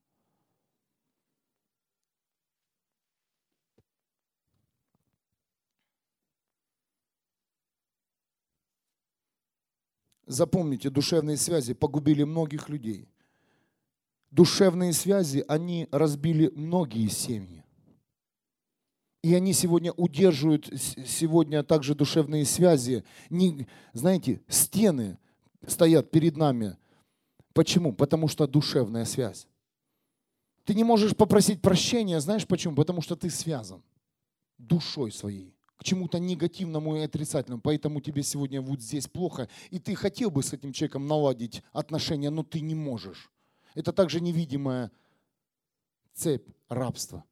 Запомните, 10.27 10.91
душевные 10.91 11.37
связи 11.37 11.73
погубили 11.73 12.23
многих 12.23 12.69
людей. 12.69 13.09
Душевные 14.29 14.93
связи, 14.93 15.43
они 15.47 15.87
разбили 15.91 16.51
многие 16.53 17.07
семьи. 17.07 17.56
И 19.23 19.33
они 19.33 19.53
сегодня 19.53 19.91
удерживают 19.93 20.67
сегодня 20.75 21.63
также 21.63 21.95
душевные 21.95 22.45
связи. 22.45 23.03
Не, 23.29 23.67
знаете, 23.93 24.41
стены 24.47 25.17
стоят 25.65 26.11
перед 26.11 26.37
нами. 26.37 26.77
Почему? 27.53 27.93
Потому 27.93 28.27
что 28.27 28.47
душевная 28.47 29.05
связь. 29.05 29.47
Ты 30.65 30.75
не 30.75 30.83
можешь 30.83 31.15
попросить 31.15 31.61
прощения, 31.61 32.19
знаешь 32.19 32.45
почему? 32.45 32.75
Потому 32.75 33.01
что 33.01 33.15
ты 33.15 33.29
связан 33.29 33.81
душой 34.57 35.11
своей 35.11 35.57
к 35.77 35.83
чему-то 35.83 36.19
негативному 36.19 36.97
и 36.97 37.01
отрицательному. 37.01 37.61
Поэтому 37.61 38.01
тебе 38.01 38.23
сегодня 38.23 38.61
вот 38.61 38.81
здесь 38.81 39.07
плохо. 39.07 39.47
И 39.69 39.79
ты 39.79 39.95
хотел 39.95 40.31
бы 40.31 40.43
с 40.43 40.51
этим 40.51 40.73
человеком 40.73 41.07
наладить 41.07 41.63
отношения, 41.71 42.29
но 42.31 42.43
ты 42.43 42.61
не 42.61 42.75
можешь. 42.75 43.31
Это 43.75 43.93
также 43.93 44.19
невидимая 44.19 44.91
цепь 46.13 46.47
рабства. 46.67 47.23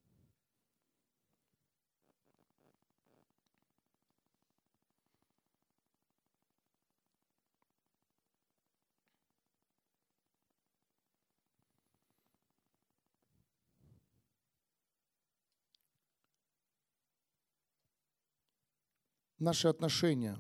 Наши 19.40 19.68
отношения, 19.68 20.38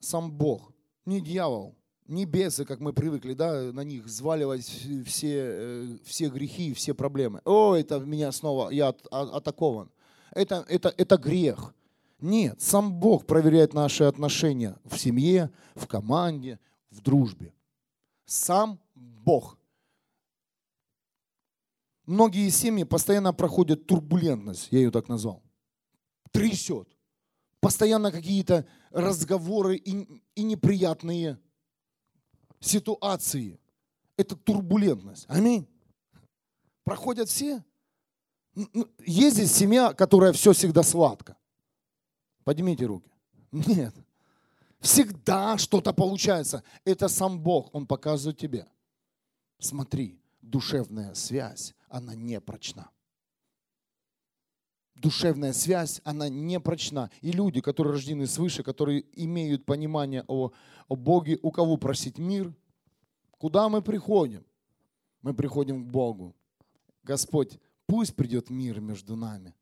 сам 0.00 0.30
Бог, 0.32 0.72
не 1.06 1.20
дьявол, 1.20 1.76
не 2.06 2.26
бесы, 2.26 2.64
как 2.64 2.80
мы 2.80 2.92
привыкли, 2.92 3.34
да, 3.34 3.72
на 3.72 3.80
них 3.80 4.04
взваливать 4.04 4.66
все, 5.06 5.34
э, 5.36 5.98
все 6.04 6.28
грехи, 6.28 6.74
все 6.74 6.94
проблемы. 6.94 7.40
О, 7.44 7.74
это 7.74 7.98
меня 7.98 8.30
снова, 8.32 8.70
я 8.70 8.88
от, 8.88 9.06
атакован. 9.10 9.90
Это, 10.32 10.64
это, 10.68 10.92
это 10.96 11.16
грех. 11.16 11.74
Нет, 12.20 12.60
сам 12.60 12.92
Бог 12.94 13.26
проверяет 13.26 13.74
наши 13.74 14.04
отношения 14.04 14.76
в 14.84 14.98
семье, 14.98 15.50
в 15.74 15.86
команде, 15.86 16.58
в 16.90 17.00
дружбе. 17.00 17.54
Сам 18.26 18.80
Бог. 18.94 19.58
Многие 22.06 22.50
семьи 22.50 22.84
постоянно 22.84 23.32
проходят 23.32 23.86
турбулентность, 23.86 24.68
я 24.70 24.78
ее 24.80 24.90
так 24.90 25.08
назвал. 25.08 25.42
Трясет. 26.32 26.93
Постоянно 27.64 28.12
какие-то 28.12 28.66
разговоры 28.90 29.76
и, 29.76 30.22
и 30.34 30.42
неприятные 30.42 31.40
ситуации. 32.60 33.58
Это 34.18 34.36
турбулентность. 34.36 35.24
Аминь. 35.28 35.66
Проходят 36.84 37.30
все. 37.30 37.64
Есть 39.06 39.36
здесь 39.36 39.50
семья, 39.50 39.94
которая 39.94 40.34
все 40.34 40.52
всегда 40.52 40.82
сладко. 40.82 41.38
Поднимите 42.44 42.84
руки. 42.84 43.10
Нет. 43.50 43.94
Всегда 44.80 45.56
что-то 45.56 45.94
получается. 45.94 46.62
Это 46.84 47.08
сам 47.08 47.40
Бог, 47.40 47.74
Он 47.74 47.86
показывает 47.86 48.36
тебе. 48.36 48.66
Смотри, 49.58 50.20
душевная 50.42 51.14
связь, 51.14 51.74
она 51.88 52.14
не 52.14 52.38
прочна. 52.42 52.90
Душевная 54.94 55.52
связь, 55.52 56.00
она 56.04 56.28
не 56.28 56.60
прочна. 56.60 57.10
И 57.20 57.32
люди, 57.32 57.60
которые 57.60 57.94
рождены 57.94 58.26
свыше, 58.26 58.62
которые 58.62 59.04
имеют 59.20 59.64
понимание 59.64 60.24
о, 60.28 60.52
о 60.88 60.96
Боге, 60.96 61.38
у 61.42 61.50
кого 61.50 61.76
просить 61.76 62.18
мир, 62.18 62.54
куда 63.38 63.68
мы 63.68 63.82
приходим? 63.82 64.44
Мы 65.22 65.34
приходим 65.34 65.84
к 65.84 65.90
Богу. 65.90 66.34
Господь, 67.02 67.58
пусть 67.86 68.14
придет 68.14 68.50
мир 68.50 68.80
между 68.80 69.16
нами. 69.16 69.54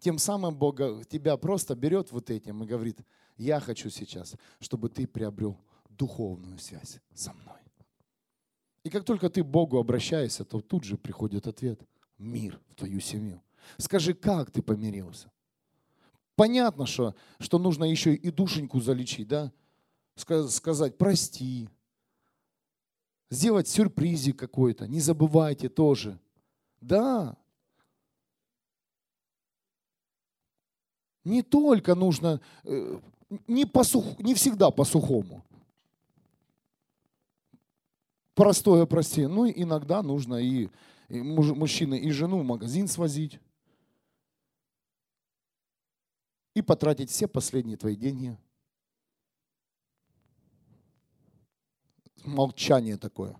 Тем 0.00 0.18
самым 0.18 0.56
Бог 0.56 0.76
тебя 1.08 1.36
просто 1.36 1.74
берет 1.74 2.12
вот 2.12 2.30
этим 2.30 2.62
и 2.62 2.66
говорит, 2.66 3.00
я 3.36 3.60
хочу 3.60 3.90
сейчас, 3.90 4.36
чтобы 4.60 4.88
ты 4.88 5.06
приобрел 5.06 5.58
духовную 5.88 6.58
связь 6.58 7.00
со 7.14 7.32
мной. 7.32 7.58
И 8.84 8.90
как 8.90 9.04
только 9.04 9.28
ты 9.28 9.42
Богу 9.42 9.78
обращаешься, 9.78 10.44
то 10.44 10.60
тут 10.60 10.84
же 10.84 10.96
приходит 10.96 11.46
ответ. 11.46 11.80
Мир 12.16 12.60
в 12.68 12.74
твою 12.74 13.00
семью. 13.00 13.42
Скажи, 13.76 14.14
как 14.14 14.50
ты 14.50 14.62
помирился? 14.62 15.30
Понятно, 16.34 16.86
что, 16.86 17.14
что 17.38 17.58
нужно 17.58 17.84
еще 17.84 18.14
и 18.14 18.30
душеньку 18.30 18.80
залечить, 18.80 19.28
да? 19.28 19.52
Сказать, 20.14 20.96
прости. 20.96 21.68
Сделать 23.30 23.68
сюрпризик 23.68 24.38
какой-то. 24.38 24.86
Не 24.88 25.00
забывайте 25.00 25.68
тоже. 25.68 26.18
Да, 26.80 27.36
не 31.28 31.42
только 31.42 31.94
нужно, 31.94 32.40
э, 32.64 32.98
не, 33.46 33.66
по 33.66 33.84
сух, 33.84 34.18
не 34.18 34.34
всегда 34.34 34.70
по-сухому. 34.70 35.44
Простое, 38.34 38.86
прости. 38.86 39.26
Ну, 39.26 39.48
иногда 39.48 40.02
нужно 40.02 40.36
и, 40.36 40.68
и 41.08 41.20
муж, 41.20 41.48
мужчины 41.50 41.98
и 41.98 42.10
жену 42.10 42.40
в 42.40 42.44
магазин 42.44 42.88
свозить. 42.88 43.40
И 46.58 46.62
потратить 46.62 47.08
все 47.08 47.28
последние 47.28 47.76
твои 47.76 47.94
деньги. 47.94 48.36
Молчание 52.24 52.96
такое. 52.96 53.36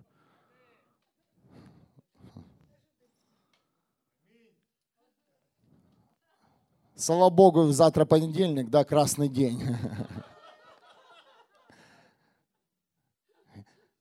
Слава 6.95 7.29
Богу, 7.29 7.67
завтра 7.73 8.05
понедельник, 8.05 8.69
да, 8.69 8.85
красный 8.85 9.27
день. 9.27 9.61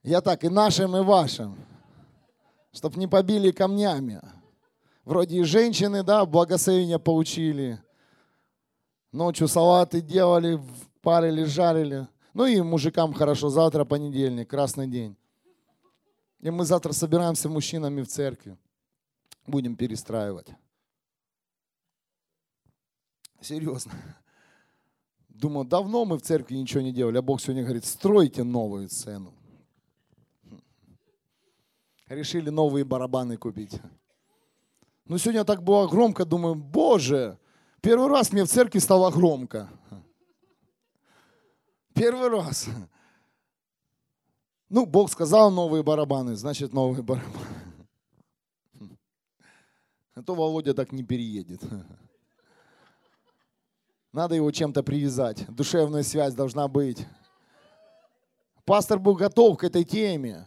Я 0.05 0.21
так 0.21 0.45
и 0.45 0.49
нашим, 0.49 0.97
и 0.97 1.01
вашим, 1.01 1.59
чтоб 2.71 2.95
не 2.95 3.09
побили 3.09 3.51
камнями. 3.51 4.21
Вроде 5.05 5.39
и 5.39 5.43
женщины, 5.43 6.05
да, 6.05 6.25
благословения 6.25 7.01
получили. 7.01 7.83
Ночью 9.13 9.49
салаты 9.49 10.01
делали, 10.01 10.61
парили, 11.01 11.45
жарили. 11.45 12.07
Ну 12.35 12.45
и 12.47 12.61
мужикам 12.61 13.15
хорошо, 13.15 13.49
завтра 13.49 13.85
понедельник, 13.85 14.51
красный 14.51 14.87
день. 14.87 15.17
И 16.41 16.51
мы 16.51 16.65
завтра 16.65 16.93
собираемся 16.93 17.49
мужчинами 17.49 18.03
в 18.03 18.09
церкви. 18.09 18.57
Будем 19.47 19.77
перестраивать. 19.77 20.49
Серьезно. 23.41 23.93
Думаю, 25.29 25.67
давно 25.67 26.05
мы 26.05 26.19
в 26.19 26.23
церкви 26.23 26.57
ничего 26.57 26.83
не 26.83 26.93
делали, 26.93 27.19
а 27.19 27.23
Бог 27.23 27.41
сегодня 27.41 27.63
говорит, 27.63 27.85
стройте 27.85 28.43
новую 28.43 28.89
сцену. 28.89 29.33
Решили 32.09 32.51
новые 32.51 32.85
барабаны 32.85 33.37
купить. 33.37 33.81
Ну, 35.05 35.17
сегодня 35.17 35.45
так 35.45 35.63
было 35.63 35.87
громко, 35.87 36.25
думаю, 36.25 36.55
Боже, 36.55 37.39
первый 37.81 38.09
раз 38.09 38.33
мне 38.33 38.45
в 38.45 38.49
церкви 38.49 38.79
стало 38.79 39.11
громко. 39.11 39.69
Первый 41.95 42.29
раз. 42.29 42.69
Ну, 44.69 44.87
Бог 44.87 45.11
сказал 45.11 45.51
новые 45.51 45.83
барабаны, 45.83 46.37
значит 46.37 46.73
новые 46.73 47.03
барабаны. 47.03 47.47
А 50.15 50.23
то 50.23 50.35
Володя 50.35 50.75
так 50.75 50.93
не 50.93 51.05
переедет. 51.05 51.63
Надо 54.13 54.35
его 54.35 54.51
чем-то 54.51 54.83
привязать. 54.83 55.47
Душевная 55.49 56.03
связь 56.03 56.35
должна 56.35 56.67
быть. 56.67 57.07
Пастор 58.65 58.99
был 58.99 59.15
готов 59.15 59.59
к 59.59 59.65
этой 59.65 59.85
теме. 59.85 60.47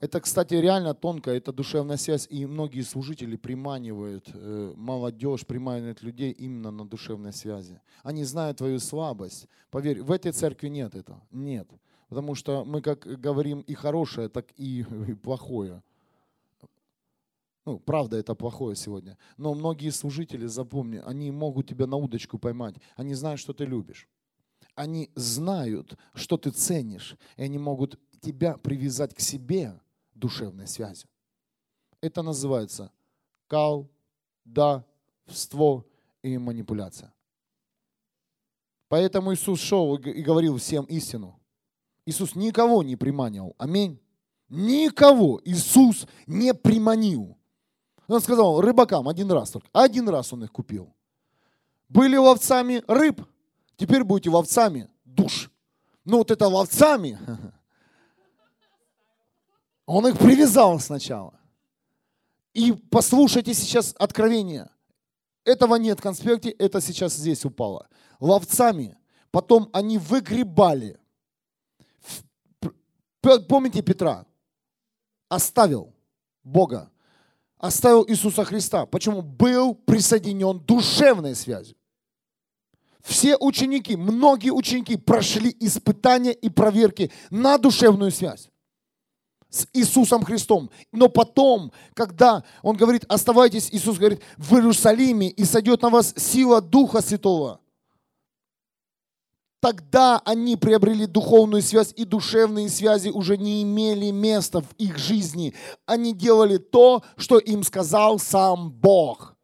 Это, 0.00 0.20
кстати, 0.20 0.54
реально 0.54 0.94
тонко, 0.94 1.32
это 1.32 1.52
душевная 1.52 1.96
связь. 1.96 2.28
И 2.30 2.46
многие 2.46 2.82
служители 2.82 3.36
приманивают 3.36 4.30
э, 4.32 4.72
молодежь, 4.76 5.44
приманивают 5.44 6.02
людей 6.02 6.30
именно 6.30 6.70
на 6.70 6.86
душевной 6.86 7.32
связи. 7.32 7.80
Они 8.04 8.22
знают 8.22 8.58
твою 8.58 8.78
слабость. 8.78 9.48
Поверь, 9.70 10.02
в 10.02 10.12
этой 10.12 10.30
церкви 10.30 10.68
нет 10.68 10.94
этого. 10.94 11.20
Нет. 11.32 11.68
Потому 12.08 12.36
что 12.36 12.64
мы 12.64 12.80
как 12.80 13.00
говорим 13.20 13.60
и 13.60 13.74
хорошее, 13.74 14.28
так 14.28 14.52
и 14.56 14.84
плохое. 15.22 15.82
Ну, 17.66 17.80
правда, 17.80 18.16
это 18.16 18.34
плохое 18.34 18.76
сегодня. 18.76 19.18
Но 19.36 19.52
многие 19.52 19.90
служители, 19.90 20.46
запомни, 20.46 21.02
они 21.04 21.30
могут 21.32 21.68
тебя 21.68 21.86
на 21.86 21.96
удочку 21.96 22.38
поймать. 22.38 22.76
Они 22.94 23.14
знают, 23.14 23.40
что 23.40 23.52
ты 23.52 23.64
любишь. 23.66 24.08
Они 24.76 25.10
знают, 25.16 25.98
что 26.14 26.36
ты 26.36 26.50
ценишь. 26.50 27.16
И 27.36 27.42
они 27.42 27.58
могут 27.58 27.98
тебя 28.20 28.56
привязать 28.56 29.12
к 29.12 29.20
себе 29.20 29.78
душевной 30.18 30.66
связью. 30.66 31.08
Это 32.00 32.22
называется 32.22 32.90
колдовство 33.46 33.86
и 36.22 36.38
манипуляция. 36.38 37.12
Поэтому 38.88 39.34
Иисус 39.34 39.60
шел 39.60 39.96
и 39.96 40.22
говорил 40.22 40.56
всем 40.56 40.84
истину. 40.84 41.38
Иисус 42.06 42.34
никого 42.34 42.82
не 42.82 42.96
приманивал. 42.96 43.54
Аминь. 43.58 44.00
Никого 44.48 45.40
Иисус 45.44 46.06
не 46.26 46.54
приманил. 46.54 47.36
Он 48.06 48.20
сказал 48.20 48.60
рыбакам 48.62 49.08
один 49.08 49.30
раз 49.30 49.50
только. 49.50 49.68
Один 49.72 50.08
раз 50.08 50.32
он 50.32 50.44
их 50.44 50.52
купил. 50.52 50.94
Были 51.88 52.16
ловцами 52.16 52.82
рыб, 52.86 53.26
теперь 53.76 54.04
будете 54.04 54.30
ловцами 54.30 54.88
душ. 55.04 55.50
Ну 56.04 56.18
вот 56.18 56.30
это 56.30 56.48
ловцами. 56.48 57.18
Он 59.88 60.06
их 60.06 60.18
привязал 60.18 60.78
сначала. 60.80 61.32
И 62.52 62.72
послушайте 62.72 63.54
сейчас 63.54 63.94
откровение. 63.98 64.68
Этого 65.44 65.76
нет 65.76 65.98
в 65.98 66.02
конспекте, 66.02 66.50
это 66.50 66.82
сейчас 66.82 67.14
здесь 67.14 67.42
упало. 67.46 67.88
Ловцами. 68.20 68.98
Потом 69.30 69.70
они 69.72 69.96
выгребали. 69.96 71.00
Помните 73.48 73.80
Петра? 73.80 74.26
Оставил 75.30 75.94
Бога 76.44 76.90
оставил 77.56 78.06
Иисуса 78.06 78.44
Христа. 78.44 78.84
Почему? 78.84 79.22
Был 79.22 79.74
присоединен 79.74 80.60
душевной 80.60 81.34
связью. 81.34 81.76
Все 83.00 83.36
ученики, 83.38 83.96
многие 83.96 84.50
ученики 84.50 84.96
прошли 84.96 85.56
испытания 85.58 86.32
и 86.32 86.50
проверки 86.50 87.10
на 87.30 87.56
душевную 87.56 88.10
связь 88.10 88.50
с 89.50 89.66
Иисусом 89.72 90.24
Христом. 90.24 90.70
Но 90.92 91.08
потом, 91.08 91.72
когда 91.94 92.44
Он 92.62 92.76
говорит, 92.76 93.04
оставайтесь, 93.08 93.68
Иисус 93.72 93.98
говорит, 93.98 94.20
в 94.36 94.54
Иерусалиме, 94.54 95.28
и 95.28 95.44
сойдет 95.44 95.82
на 95.82 95.90
вас 95.90 96.14
сила 96.16 96.60
Духа 96.60 97.00
Святого. 97.00 97.60
Тогда 99.60 100.22
они 100.24 100.56
приобрели 100.56 101.06
духовную 101.06 101.62
связь, 101.62 101.92
и 101.96 102.04
душевные 102.04 102.68
связи 102.68 103.08
уже 103.08 103.36
не 103.36 103.62
имели 103.62 104.10
места 104.10 104.60
в 104.60 104.72
их 104.78 104.98
жизни. 104.98 105.52
Они 105.84 106.12
делали 106.12 106.58
то, 106.58 107.02
что 107.16 107.38
им 107.38 107.64
сказал 107.64 108.20
сам 108.20 108.70
Бог. 108.70 109.34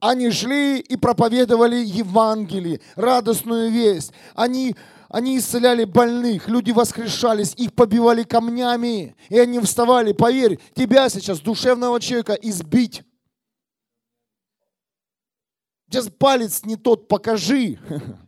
Они 0.00 0.30
шли 0.30 0.80
и 0.80 0.96
проповедовали 0.96 1.76
Евангелие, 1.76 2.80
радостную 2.96 3.70
весть. 3.70 4.12
Они, 4.34 4.74
они 5.14 5.38
исцеляли 5.38 5.84
больных, 5.84 6.48
люди 6.48 6.72
воскрешались, 6.72 7.54
их 7.54 7.72
побивали 7.72 8.24
камнями, 8.24 9.14
и 9.28 9.38
они 9.38 9.60
вставали. 9.60 10.12
Поверь, 10.12 10.58
тебя 10.74 11.08
сейчас, 11.08 11.38
душевного 11.38 12.00
человека, 12.00 12.32
избить. 12.32 13.04
Сейчас 15.88 16.08
палец 16.08 16.64
не 16.64 16.74
тот 16.74 17.06
покажи. 17.06 17.78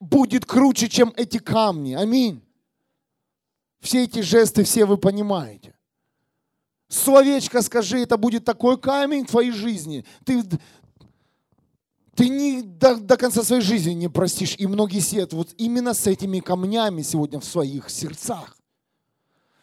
будет 0.00 0.46
круче, 0.46 0.88
чем 0.88 1.12
эти 1.14 1.38
камни. 1.38 1.92
Аминь. 1.92 2.42
Все 3.80 4.04
эти 4.04 4.20
жесты, 4.20 4.64
все 4.64 4.86
вы 4.86 4.96
понимаете. 4.96 5.74
Словечко 6.88 7.60
скажи, 7.62 8.00
это 8.00 8.16
будет 8.16 8.44
такой 8.44 8.80
камень 8.80 9.24
в 9.26 9.30
твоей 9.30 9.50
жизни. 9.50 10.06
Ты, 10.24 10.42
ты 12.16 12.30
не 12.30 12.62
до, 12.62 12.96
до 12.96 13.16
конца 13.18 13.42
своей 13.42 13.60
жизни 13.60 13.92
не 13.92 14.08
простишь. 14.08 14.54
И 14.58 14.66
многие 14.66 15.00
сидят 15.00 15.34
вот 15.34 15.50
именно 15.58 15.92
с 15.92 16.06
этими 16.06 16.40
камнями 16.40 17.02
сегодня 17.02 17.38
в 17.38 17.44
своих 17.44 17.90
сердцах. 17.90 18.56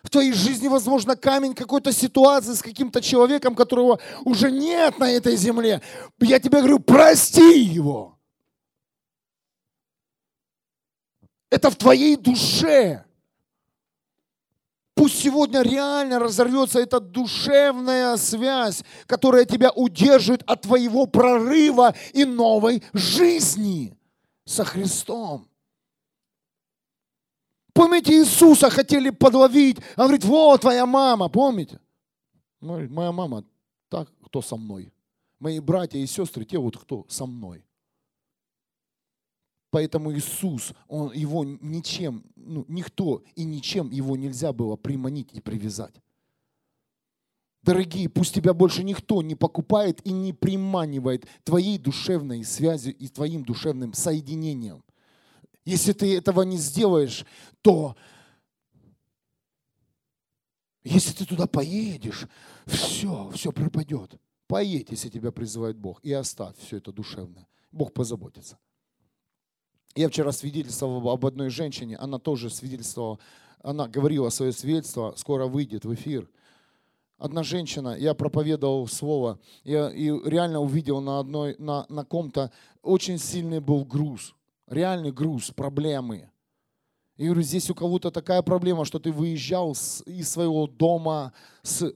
В 0.04 0.10
твоей 0.10 0.34
жизни, 0.34 0.68
возможно, 0.68 1.16
камень 1.16 1.56
какой-то 1.56 1.92
ситуации 1.92 2.54
с 2.54 2.62
каким-то 2.62 3.02
человеком, 3.02 3.56
которого 3.56 4.00
уже 4.24 4.52
нет 4.52 5.00
на 5.00 5.10
этой 5.10 5.36
земле. 5.36 5.82
Я 6.20 6.40
тебе 6.40 6.60
говорю, 6.60 6.80
прости 6.80 7.60
его. 7.60 8.20
Это 11.50 11.72
в 11.72 11.76
твоей 11.76 12.18
душе. 12.18 13.06
Пусть 15.04 15.20
сегодня 15.20 15.64
реально 15.64 16.18
разорвется 16.18 16.80
эта 16.80 17.02
душевная 17.02 18.16
связь, 18.16 18.86
которая 19.06 19.44
тебя 19.44 19.70
удерживает 19.70 20.44
от 20.44 20.62
твоего 20.62 21.08
прорыва 21.08 21.94
и 22.14 22.24
новой 22.24 22.82
жизни 22.94 24.00
со 24.46 24.64
Христом. 24.64 25.46
Помните, 27.74 28.14
Иисуса 28.14 28.70
хотели 28.70 29.10
подловить. 29.10 29.80
Он 29.98 30.06
говорит, 30.06 30.24
вот 30.24 30.62
твоя 30.62 30.86
мама, 30.86 31.28
помните? 31.28 31.82
Моя 32.62 33.12
мама, 33.12 33.44
так, 33.90 34.08
кто 34.24 34.42
со 34.42 34.56
мной? 34.56 34.94
Мои 35.38 35.60
братья 35.60 36.00
и 36.00 36.08
сестры, 36.08 36.46
те 36.46 36.58
вот, 36.58 36.78
кто 36.78 37.06
со 37.10 37.26
мной. 37.26 37.66
Поэтому 39.70 40.14
Иисус, 40.14 40.72
он, 40.88 41.12
его 41.12 41.44
ничем, 41.44 42.24
ну, 42.46 42.66
никто 42.68 43.24
и 43.36 43.44
ничем 43.44 43.90
его 43.92 44.16
нельзя 44.16 44.54
было 44.54 44.76
приманить 44.76 45.30
и 45.34 45.42
привязать. 45.42 45.96
Дорогие, 47.64 48.10
пусть 48.10 48.36
тебя 48.36 48.54
больше 48.54 48.84
никто 48.84 49.22
не 49.22 49.36
покупает 49.36 50.06
и 50.06 50.12
не 50.12 50.34
приманивает 50.34 51.26
твоей 51.46 51.78
душевной 51.78 52.44
связью 52.44 52.94
и 52.96 53.08
твоим 53.08 53.46
душевным 53.46 53.94
соединением. 53.94 54.84
Если 55.64 55.94
ты 55.94 56.18
этого 56.18 56.42
не 56.42 56.58
сделаешь, 56.58 57.26
то 57.62 57.96
если 60.84 61.14
ты 61.14 61.26
туда 61.26 61.48
поедешь, 61.48 62.28
все, 62.66 63.30
все 63.34 63.54
пропадет. 63.54 64.20
Поедь, 64.48 64.92
если 64.92 65.10
тебя 65.10 65.32
призывает 65.32 65.78
Бог, 65.78 66.04
и 66.04 66.12
оставь 66.12 66.58
все 66.58 66.78
это 66.78 66.92
душевное. 66.92 67.48
Бог 67.72 67.94
позаботится. 67.94 68.60
Я 69.96 70.10
вчера 70.10 70.32
свидетельствовал 70.32 71.08
об 71.10 71.26
одной 71.26 71.50
женщине, 71.50 71.98
она 71.98 72.18
тоже 72.18 72.50
свидетельствовала, 72.50 73.20
она 73.62 73.88
говорила 73.88 74.30
свое 74.30 74.52
свидетельство, 74.52 75.14
скоро 75.16 75.46
выйдет 75.46 75.86
в 75.86 75.94
эфир. 75.94 76.30
Одна 77.20 77.44
женщина, 77.44 77.96
я 77.98 78.16
проповедовал 78.16 78.88
слово, 78.88 79.40
я 79.64 79.92
и 79.92 80.10
реально 80.28 80.60
увидел 80.62 81.00
на 81.00 81.20
одной, 81.20 81.56
на, 81.60 81.86
на 81.90 82.04
ком-то 82.04 82.52
очень 82.82 83.20
сильный 83.20 83.60
был 83.60 83.86
груз, 83.86 84.34
реальный 84.68 85.12
груз, 85.12 85.52
проблемы. 85.52 86.30
И 87.16 87.26
говорю, 87.26 87.44
здесь 87.44 87.70
у 87.70 87.76
кого-то 87.76 88.10
такая 88.10 88.42
проблема, 88.42 88.86
что 88.86 88.98
ты 88.98 89.12
выезжал 89.12 89.76
с, 89.76 90.02
из 90.08 90.28
своего 90.28 90.66
дома 90.66 91.34
с 91.62 91.94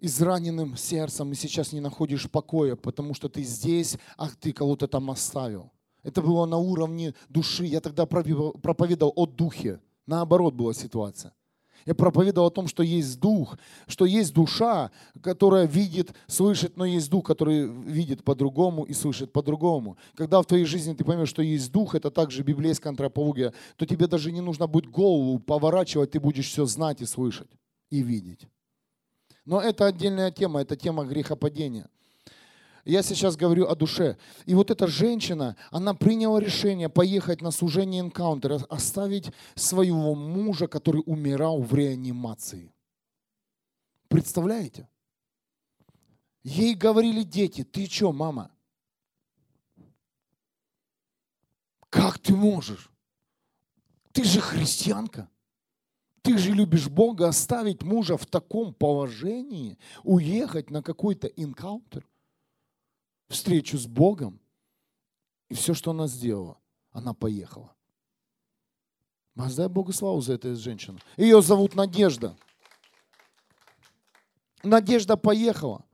израненным 0.00 0.76
сердцем 0.78 1.30
и 1.32 1.34
сейчас 1.34 1.72
не 1.72 1.80
находишь 1.80 2.30
покоя, 2.30 2.76
потому 2.76 3.12
что 3.12 3.28
ты 3.28 3.42
здесь, 3.42 3.98
а 4.16 4.30
ты 4.30 4.52
кого-то 4.52 4.88
там 4.88 5.10
оставил. 5.10 5.70
Это 6.04 6.22
было 6.22 6.46
на 6.46 6.58
уровне 6.58 7.14
души. 7.28 7.64
Я 7.64 7.80
тогда 7.80 8.06
проповедовал 8.06 9.12
о 9.16 9.26
духе. 9.26 9.80
Наоборот 10.06 10.54
была 10.54 10.74
ситуация. 10.74 11.32
Я 11.86 11.94
проповедовал 11.94 12.48
о 12.48 12.50
том, 12.50 12.66
что 12.66 12.82
есть 12.82 13.20
дух, 13.20 13.58
что 13.86 14.06
есть 14.06 14.32
душа, 14.32 14.90
которая 15.22 15.66
видит, 15.66 16.14
слышит, 16.26 16.76
но 16.76 16.86
есть 16.86 17.10
дух, 17.10 17.26
который 17.26 17.66
видит 17.66 18.24
по-другому 18.24 18.84
и 18.84 18.94
слышит 18.94 19.32
по-другому. 19.32 19.98
Когда 20.14 20.40
в 20.40 20.46
твоей 20.46 20.64
жизни 20.64 20.94
ты 20.94 21.04
поймешь, 21.04 21.28
что 21.28 21.42
есть 21.42 21.70
дух, 21.72 21.94
это 21.94 22.10
также 22.10 22.42
библейская 22.42 22.88
антропология, 22.88 23.52
то 23.76 23.84
тебе 23.84 24.06
даже 24.06 24.32
не 24.32 24.40
нужно 24.40 24.66
будет 24.66 24.90
голову 24.90 25.38
поворачивать, 25.38 26.12
ты 26.12 26.20
будешь 26.20 26.48
все 26.48 26.64
знать 26.64 27.02
и 27.02 27.06
слышать, 27.06 27.50
и 27.90 28.02
видеть. 28.02 28.48
Но 29.44 29.60
это 29.60 29.84
отдельная 29.84 30.30
тема, 30.30 30.62
это 30.62 30.76
тема 30.76 31.04
грехопадения. 31.04 31.90
Я 32.84 33.02
сейчас 33.02 33.36
говорю 33.36 33.66
о 33.66 33.74
душе. 33.74 34.18
И 34.44 34.54
вот 34.54 34.70
эта 34.70 34.86
женщина, 34.86 35.56
она 35.70 35.94
приняла 35.94 36.38
решение 36.38 36.90
поехать 36.90 37.40
на 37.40 37.50
служение 37.50 38.00
энкаунтера, 38.00 38.60
оставить 38.68 39.32
своего 39.54 40.14
мужа, 40.14 40.66
который 40.66 41.02
умирал 41.06 41.62
в 41.62 41.74
реанимации. 41.74 42.74
Представляете? 44.08 44.86
Ей 46.42 46.74
говорили 46.74 47.22
дети, 47.22 47.64
ты 47.64 47.86
что, 47.86 48.12
мама? 48.12 48.50
Как 51.88 52.18
ты 52.18 52.34
можешь? 52.36 52.90
Ты 54.12 54.24
же 54.24 54.40
христианка. 54.40 55.30
Ты 56.20 56.36
же 56.36 56.52
любишь 56.52 56.88
Бога, 56.88 57.28
оставить 57.28 57.82
мужа 57.82 58.18
в 58.18 58.26
таком 58.26 58.74
положении, 58.74 59.78
уехать 60.02 60.70
на 60.70 60.82
какой-то 60.82 61.28
энкаунтер 61.28 62.06
встречу 63.34 63.76
с 63.78 63.86
Богом, 63.86 64.40
и 65.48 65.54
все, 65.54 65.74
что 65.74 65.90
она 65.90 66.06
сделала, 66.06 66.58
она 66.90 67.12
поехала. 67.14 67.74
Воздай 69.34 69.68
Богу 69.68 69.92
славу 69.92 70.20
за 70.20 70.34
эту 70.34 70.54
женщину. 70.54 70.98
Ее 71.16 71.42
зовут 71.42 71.74
Надежда. 71.74 72.36
Надежда 74.62 75.16
поехала. 75.16 75.84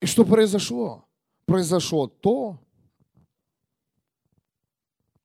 И 0.00 0.06
что 0.06 0.24
произошло? 0.24 1.04
Произошло 1.46 2.06
то, 2.06 2.60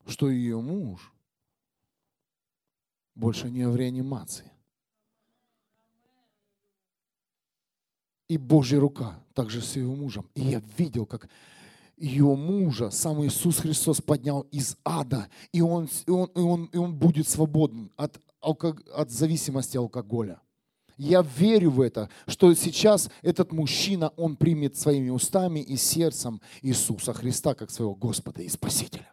что 0.07 0.29
ее 0.29 0.59
муж 0.59 1.13
больше 3.13 3.51
не 3.51 3.67
в 3.67 3.75
реанимации. 3.75 4.51
И 8.29 8.37
Божья 8.37 8.79
рука 8.79 9.19
также 9.33 9.61
с 9.61 9.75
ее 9.75 9.87
мужем. 9.87 10.29
И 10.35 10.41
я 10.41 10.61
видел, 10.77 11.05
как 11.05 11.27
ее 11.97 12.35
мужа, 12.35 12.91
сам 12.91 13.25
Иисус 13.25 13.57
Христос 13.57 13.99
поднял 13.99 14.41
из 14.51 14.77
ада, 14.85 15.27
и 15.51 15.61
он, 15.61 15.89
и 16.05 16.11
он, 16.11 16.29
и 16.33 16.39
он, 16.39 16.65
и 16.71 16.77
он 16.77 16.95
будет 16.95 17.27
свободен 17.27 17.91
от, 17.97 18.17
от 18.39 19.11
зависимости 19.11 19.75
алкоголя. 19.75 20.39
Я 20.97 21.21
верю 21.21 21.71
в 21.71 21.81
это, 21.81 22.09
что 22.27 22.53
сейчас 22.53 23.09
этот 23.21 23.51
мужчина, 23.51 24.09
он 24.15 24.35
примет 24.35 24.77
своими 24.77 25.09
устами 25.09 25.59
и 25.61 25.75
сердцем 25.75 26.41
Иисуса 26.61 27.13
Христа 27.13 27.55
как 27.55 27.71
своего 27.71 27.95
Господа 27.95 28.41
и 28.41 28.49
Спасителя. 28.49 29.11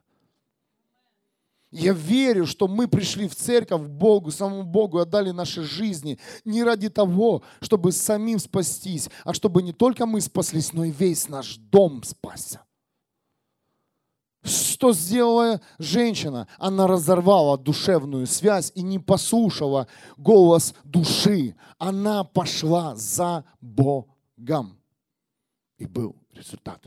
Я 1.79 1.93
верю, 1.93 2.47
что 2.47 2.69
мы 2.69 2.89
пришли 2.89 3.29
в 3.29 3.35
церковь 3.35 3.83
Богу, 3.83 4.31
самому 4.31 4.63
Богу, 4.63 4.99
отдали 4.99 5.31
наши 5.31 5.63
жизни 5.63 6.19
не 6.45 6.65
ради 6.65 6.89
того, 6.89 7.43
чтобы 7.61 7.93
самим 7.93 8.39
спастись, 8.39 9.11
а 9.25 9.35
чтобы 9.35 9.63
не 9.63 9.75
только 9.75 10.07
мы 10.07 10.23
спаслись, 10.23 10.73
но 10.73 10.85
и 10.85 10.91
весь 10.91 11.29
наш 11.29 11.57
дом 11.57 12.03
спасся. 12.03 12.63
Что 14.43 14.95
сделала 14.95 15.61
женщина? 15.79 16.49
Она 16.57 16.87
разорвала 16.87 17.59
душевную 17.59 18.27
связь 18.27 18.73
и 18.75 18.81
не 18.81 18.99
послушала 18.99 19.87
голос 20.17 20.75
души. 20.83 21.57
Она 21.77 22.25
пошла 22.25 22.97
за 22.97 23.45
Богом. 23.61 24.79
И 25.77 25.85
был 25.85 26.17
результат. 26.33 26.87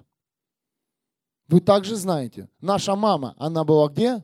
Вы 1.48 1.62
также 1.62 1.96
знаете, 1.96 2.50
наша 2.60 2.96
мама, 2.96 3.36
она 3.38 3.64
была 3.64 3.88
где? 3.90 4.24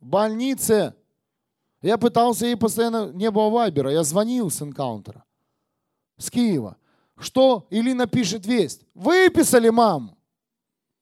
В 0.00 0.06
больнице. 0.06 0.94
Я 1.82 1.96
пытался 1.96 2.46
ей 2.46 2.56
постоянно, 2.56 3.10
не 3.12 3.30
было 3.30 3.48
вайбера, 3.48 3.90
я 3.90 4.02
звонил 4.02 4.50
с 4.50 4.60
энкаунтера, 4.60 5.24
с 6.18 6.30
Киева. 6.30 6.76
Что 7.18 7.66
Илина 7.70 8.06
пишет 8.06 8.46
весть? 8.46 8.82
Выписали 8.94 9.68
маму. 9.68 10.16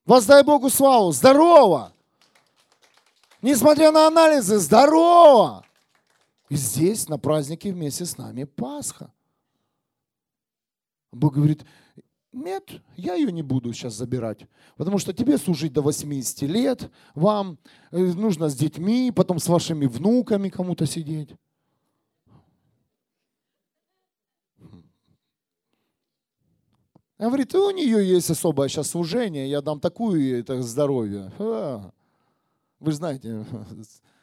Воздай 0.05 0.43
Богу 0.43 0.69
славу. 0.69 1.13
Здорово. 1.13 1.93
Несмотря 3.41 3.93
на 3.93 4.07
анализы, 4.09 4.59
здорово. 4.59 5.65
И 6.49 6.57
здесь 6.57 7.09
на 7.09 7.19
празднике 7.19 7.73
вместе 7.73 8.05
с 8.05 8.17
нами 8.17 8.45
Пасха. 8.45 9.13
Бог 11.13 11.35
говорит, 11.35 11.65
нет, 12.33 12.83
я 12.97 13.15
ее 13.15 13.33
не 13.33 13.43
буду 13.43 13.73
сейчас 13.73 13.95
забирать, 13.95 14.47
потому 14.77 14.99
что 14.99 15.13
тебе 15.13 15.39
служить 15.39 15.73
до 15.73 15.81
80 15.81 16.43
лет, 16.43 16.91
вам 17.15 17.59
э, 17.91 17.99
нужно 17.99 18.49
с 18.49 18.55
детьми, 18.55 19.11
потом 19.15 19.39
с 19.39 19.49
вашими 19.49 19.87
внуками 19.87 20.49
кому-то 20.51 20.87
сидеть. 20.87 21.31
Говорит, 27.19 27.53
у 27.55 27.71
нее 27.71 28.07
есть 28.07 28.31
особое 28.31 28.69
сейчас 28.69 28.91
служение, 28.91 29.51
я 29.51 29.61
дам 29.61 29.81
такую 29.81 30.39
это 30.39 30.63
здоровье. 30.63 31.33
А, 31.39 31.91
вы 32.79 32.93
знаете, 32.93 33.45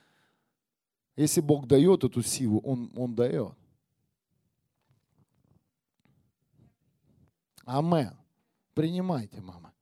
если 1.18 1.42
Бог 1.42 1.68
дает 1.68 2.06
эту 2.06 2.22
силу, 2.22 2.60
Он, 2.60 2.92
он 2.96 3.14
дает. 3.16 3.54
Амен. 7.66 8.16
Принимайте, 8.74 9.42
мама. 9.42 9.74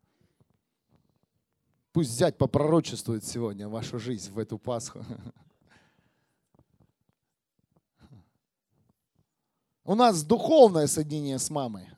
Пусть 1.92 2.12
зять 2.12 2.38
попророчествует 2.38 3.26
сегодня 3.26 3.68
вашу 3.68 4.00
жизнь 4.00 4.32
в 4.32 4.40
эту 4.40 4.58
Пасху. 4.58 5.06
У 9.84 9.96
нас 9.96 10.24
духовное 10.24 10.88
соединение 10.88 11.38
с 11.38 11.50
мамой. 11.50 11.90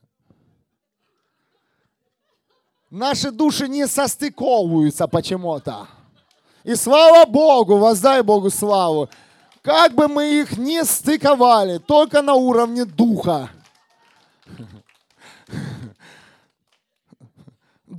Наши 2.89 3.31
души 3.31 3.67
не 3.67 3.87
состыковываются 3.87 5.07
почему-то. 5.07 5.87
И 6.63 6.73
слава 6.75 7.29
Богу, 7.29 7.77
воздай 7.77 8.23
Богу 8.23 8.49
славу. 8.49 9.09
Как 9.61 9.93
бы 9.93 10.07
мы 10.07 10.41
их 10.41 10.57
не 10.57 10.83
стыковали, 10.83 11.77
только 11.77 12.21
на 12.21 12.33
уровне 12.33 12.85
духа. 12.85 13.51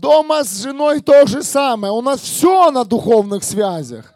Дома 0.00 0.44
с 0.44 0.62
женой 0.62 1.00
то 1.00 1.26
же 1.26 1.42
самое. 1.42 1.92
У 1.92 2.02
нас 2.02 2.20
все 2.20 2.70
на 2.70 2.84
духовных 2.84 3.42
связях. 3.44 4.12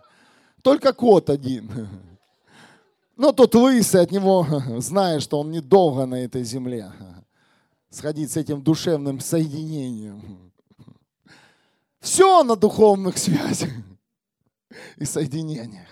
Только 0.62 0.92
кот 0.92 1.30
один. 1.30 1.88
Но 3.16 3.32
тот 3.32 3.54
лысый, 3.54 4.02
от 4.02 4.10
него 4.10 4.46
знаешь, 4.78 5.22
что 5.22 5.40
он 5.40 5.50
недолго 5.50 6.06
на 6.06 6.16
этой 6.16 6.44
земле. 6.44 6.92
Сходить 7.88 8.30
с 8.30 8.36
этим 8.36 8.62
душевным 8.62 9.20
соединением. 9.20 10.52
Все 12.00 12.42
на 12.44 12.56
духовных 12.56 13.18
связях 13.18 13.70
и 14.96 15.04
соединениях. 15.04 15.88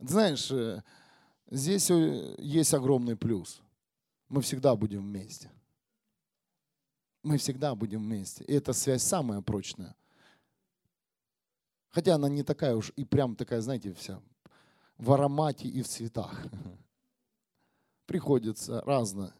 Знаешь, 0.00 0.50
э, 0.50 0.82
здесь 1.50 1.90
э, 1.90 2.34
есть 2.38 2.74
огромный 2.74 3.16
плюс. 3.16 3.60
Мы 4.28 4.42
всегда 4.42 4.74
будем 4.74 5.02
вместе 5.02 5.50
мы 7.26 7.38
всегда 7.38 7.74
будем 7.74 8.02
вместе. 8.02 8.44
И 8.44 8.52
эта 8.52 8.72
связь 8.72 9.02
самая 9.02 9.40
прочная. 9.42 9.94
Хотя 11.90 12.14
она 12.14 12.28
не 12.28 12.42
такая 12.42 12.76
уж 12.76 12.92
и 12.96 13.04
прям 13.04 13.34
такая, 13.34 13.60
знаете, 13.60 13.92
вся 13.94 14.20
в 14.96 15.12
аромате 15.12 15.68
и 15.68 15.82
в 15.82 15.88
цветах. 15.88 16.46
Приходится 18.06 18.80
разно, 18.82 19.34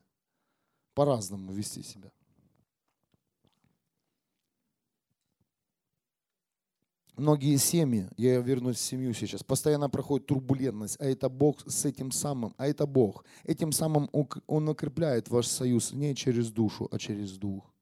по-разному 0.94 1.52
вести 1.52 1.82
себя. 1.82 2.10
Многие 7.16 7.56
семьи, 7.56 8.10
я 8.18 8.40
вернусь 8.40 8.76
в 8.76 8.80
семью 8.80 9.14
сейчас, 9.14 9.42
постоянно 9.42 9.88
проходит 9.88 10.26
турбулентность, 10.26 11.00
а 11.00 11.06
это 11.06 11.30
Бог 11.30 11.60
с 11.66 11.86
этим 11.86 12.10
самым, 12.10 12.54
а 12.58 12.66
это 12.66 12.86
Бог. 12.86 13.24
Этим 13.44 13.72
самым 13.72 14.10
Он 14.46 14.68
укрепляет 14.68 15.30
ваш 15.30 15.46
союз 15.46 15.92
не 15.92 16.14
через 16.14 16.50
душу, 16.50 16.88
а 16.90 16.98
через 16.98 17.38
дух. 17.38 17.75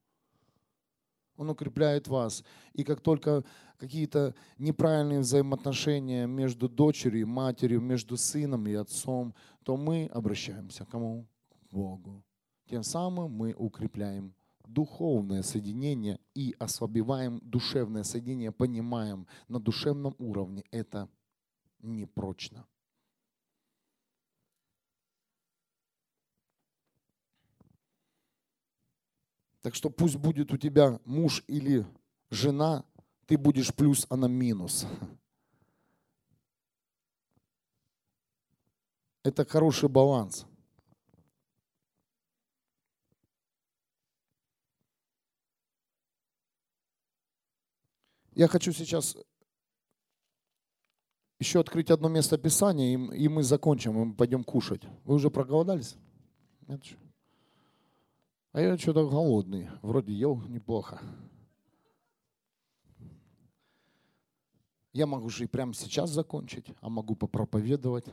Он 1.37 1.51
укрепляет 1.51 2.09
вас. 2.09 2.45
И 2.73 2.85
как 2.85 3.01
только 3.01 3.45
какие-то 3.79 4.35
неправильные 4.59 5.21
взаимоотношения 5.21 6.27
между 6.27 6.69
дочерью, 6.69 7.27
матерью, 7.27 7.81
между 7.81 8.17
сыном 8.17 8.67
и 8.67 8.75
отцом, 8.75 9.35
то 9.65 9.77
мы 9.77 10.07
обращаемся 10.13 10.85
к 10.85 10.91
кому? 10.91 11.27
К 11.49 11.73
Богу. 11.73 12.23
Тем 12.67 12.83
самым 12.83 13.33
мы 13.33 13.55
укрепляем 13.57 14.35
духовное 14.67 15.43
соединение 15.43 16.19
и 16.35 16.55
ослабеваем 16.59 17.41
душевное 17.43 18.03
соединение, 18.03 18.53
понимаем, 18.53 19.27
на 19.49 19.61
душевном 19.61 20.15
уровне 20.19 20.65
это 20.71 21.09
непрочно. 21.81 22.67
Так 29.65 29.75
что 29.75 29.89
пусть 29.89 30.17
будет 30.17 30.53
у 30.53 30.59
тебя 30.59 31.01
муж 31.07 31.43
или 31.47 31.87
жена, 32.29 32.85
ты 33.25 33.39
будешь 33.39 33.75
плюс, 33.75 34.07
она 34.11 34.29
минус. 34.29 34.85
Это 39.23 39.47
хороший 39.47 39.89
баланс. 39.89 40.45
Я 48.35 48.49
хочу 48.49 48.71
сейчас 48.75 49.17
еще 51.39 51.61
открыть 51.61 51.91
одно 51.91 52.11
место 52.11 52.37
Писания, 52.37 52.99
и 53.15 53.29
мы 53.29 53.43
закончим, 53.43 53.93
и 53.93 54.05
мы 54.05 54.15
пойдем 54.15 54.45
кушать. 54.45 54.83
Вы 55.05 55.15
уже 55.15 55.31
проголодались? 55.31 55.97
Нет? 56.69 56.83
А 58.55 58.61
я 58.61 58.79
что-то 58.79 59.11
голодный. 59.11 59.69
Вроде 59.83 60.13
ел 60.13 60.41
неплохо. 60.43 61.03
Я 64.93 65.07
могу 65.09 65.29
же 65.29 65.43
и 65.43 65.49
прямо 65.49 65.75
сейчас 65.75 66.11
закончить, 66.11 66.67
а 66.81 66.89
могу 66.89 67.17
попроповедовать. 67.17 68.05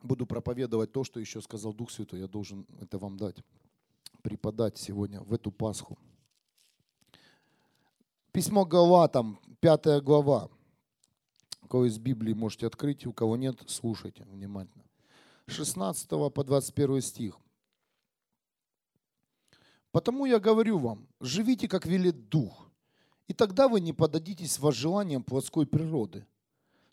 Буду 0.00 0.26
проповедовать 0.26 0.92
то, 0.92 1.02
что 1.02 1.18
еще 1.18 1.40
сказал 1.40 1.74
Дух 1.74 1.90
Святой. 1.90 2.20
Я 2.20 2.28
должен 2.28 2.68
это 2.80 2.98
вам 2.98 3.16
дать, 3.16 3.42
преподать 4.22 4.78
сегодня 4.78 5.20
в 5.20 5.32
эту 5.32 5.50
Пасху. 5.50 5.98
Письмо 8.30 8.64
Галатам, 8.64 9.40
пятая 9.58 10.00
глава. 10.00 10.50
У 11.62 11.66
кого 11.66 11.86
из 11.86 11.98
Библии 11.98 12.32
можете 12.32 12.68
открыть, 12.68 13.06
у 13.06 13.12
кого 13.12 13.36
нет, 13.36 13.60
слушайте 13.66 14.22
внимательно. 14.22 14.84
16 15.46 16.08
по 16.08 16.44
21 16.44 17.00
стих. 17.00 17.38
«Потому 19.92 20.26
я 20.26 20.40
говорю 20.40 20.78
вам, 20.78 21.06
живите, 21.20 21.68
как 21.68 21.86
велит 21.86 22.28
Дух, 22.28 22.70
и 23.28 23.32
тогда 23.32 23.68
вы 23.68 23.80
не 23.80 23.92
подадитесь 23.92 24.58
возжеланиям 24.58 25.22
плотской 25.22 25.66
природы. 25.66 26.26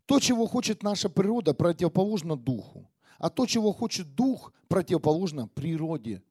То, 0.05 0.19
чего 0.19 0.45
хочет 0.47 0.83
наша 0.83 1.09
природа, 1.09 1.53
противоположно 1.53 2.35
Духу, 2.35 2.89
а 3.17 3.29
то, 3.29 3.45
чего 3.45 3.71
хочет 3.71 4.15
Дух, 4.15 4.53
противоположно 4.67 5.47
природе». 5.47 6.21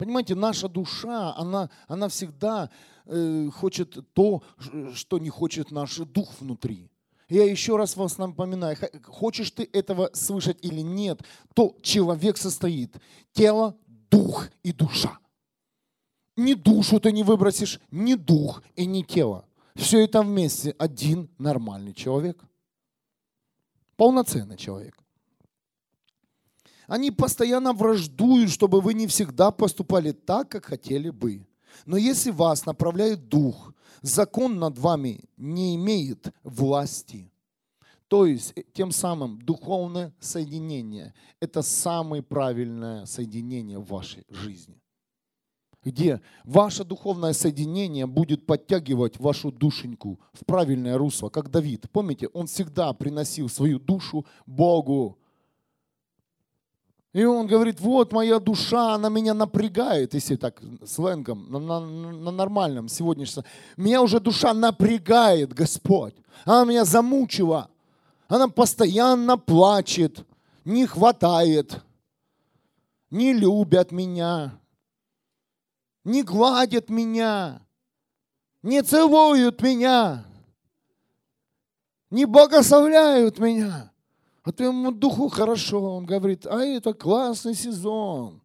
Понимаете, 0.00 0.34
наша 0.34 0.66
душа, 0.66 1.34
она, 1.36 1.68
она 1.86 2.08
всегда 2.08 2.70
э, 3.04 3.50
хочет 3.52 3.98
то, 4.14 4.42
что 4.94 5.18
не 5.18 5.28
хочет 5.28 5.70
наш 5.70 5.96
дух 5.98 6.40
внутри. 6.40 6.88
Я 7.30 7.48
еще 7.48 7.76
раз 7.76 7.96
вас 7.96 8.18
напоминаю, 8.18 8.76
хочешь 9.04 9.52
ты 9.52 9.68
этого 9.72 10.10
слышать 10.12 10.58
или 10.62 10.80
нет, 10.80 11.22
то 11.54 11.76
человек 11.80 12.36
состоит 12.36 12.96
тело, 13.32 13.76
дух 14.10 14.48
и 14.64 14.72
душа. 14.72 15.18
Ни 16.36 16.54
душу 16.54 16.98
ты 16.98 17.12
не 17.12 17.22
выбросишь, 17.22 17.80
ни 17.92 18.14
дух 18.14 18.64
и 18.74 18.84
ни 18.84 19.02
тело. 19.02 19.46
Все 19.76 20.04
это 20.04 20.22
вместе 20.22 20.74
один 20.76 21.30
нормальный 21.38 21.94
человек. 21.94 22.42
Полноценный 23.96 24.56
человек. 24.56 24.96
Они 26.88 27.12
постоянно 27.12 27.72
враждуют, 27.72 28.50
чтобы 28.50 28.80
вы 28.80 28.94
не 28.94 29.06
всегда 29.06 29.52
поступали 29.52 30.10
так, 30.10 30.48
как 30.48 30.64
хотели 30.64 31.10
бы. 31.10 31.46
Но 31.86 31.96
если 31.96 32.32
вас 32.32 32.66
направляет 32.66 33.28
Дух, 33.28 33.72
закон 34.02 34.58
над 34.58 34.78
вами 34.78 35.24
не 35.36 35.76
имеет 35.76 36.32
власти. 36.42 37.30
То 38.08 38.26
есть, 38.26 38.52
э, 38.56 38.64
тем 38.72 38.90
самым, 38.90 39.40
духовное 39.40 40.12
соединение– 40.18 41.14
это 41.40 41.62
самое 41.62 42.22
правильное 42.22 43.06
соединение 43.06 43.78
в 43.78 43.86
вашей 43.86 44.24
жизни. 44.28 44.80
Где 45.84 46.20
ваше 46.44 46.84
духовное 46.84 47.32
соединение 47.32 48.06
будет 48.06 48.46
подтягивать 48.46 49.18
вашу 49.18 49.50
душеньку 49.52 50.20
в 50.32 50.44
правильное 50.44 50.98
русло, 50.98 51.30
как 51.30 51.50
Давид. 51.50 51.88
Помните, 51.90 52.28
он 52.34 52.48
всегда 52.48 52.92
приносил 52.92 53.48
свою 53.48 53.78
душу 53.78 54.26
Богу. 54.44 55.18
И 57.12 57.24
он 57.24 57.48
говорит, 57.48 57.80
вот 57.80 58.12
моя 58.12 58.38
душа, 58.38 58.94
она 58.94 59.08
меня 59.08 59.34
напрягает, 59.34 60.14
если 60.14 60.36
так 60.36 60.60
сленгом, 60.86 61.50
на, 61.50 61.58
на, 61.58 61.80
на 61.80 62.30
нормальном 62.30 62.88
сегодняшнем. 62.88 63.44
Меня 63.76 64.00
уже 64.00 64.20
душа 64.20 64.54
напрягает, 64.54 65.52
Господь. 65.52 66.14
Она 66.44 66.64
меня 66.64 66.84
замучила. 66.84 67.68
Она 68.28 68.46
постоянно 68.46 69.36
плачет, 69.36 70.24
не 70.64 70.86
хватает, 70.86 71.82
не 73.10 73.32
любят 73.32 73.90
меня, 73.90 74.56
не 76.04 76.22
гладят 76.22 76.90
меня, 76.90 77.60
не 78.62 78.82
целуют 78.82 79.60
меня, 79.62 80.24
не 82.10 82.24
благословляют 82.24 83.40
меня. 83.40 83.90
А 84.42 84.52
твоему 84.52 84.90
духу 84.90 85.28
хорошо. 85.28 85.96
Он 85.96 86.06
говорит, 86.06 86.46
а 86.46 86.60
это 86.60 86.94
классный 86.94 87.54
сезон. 87.54 88.40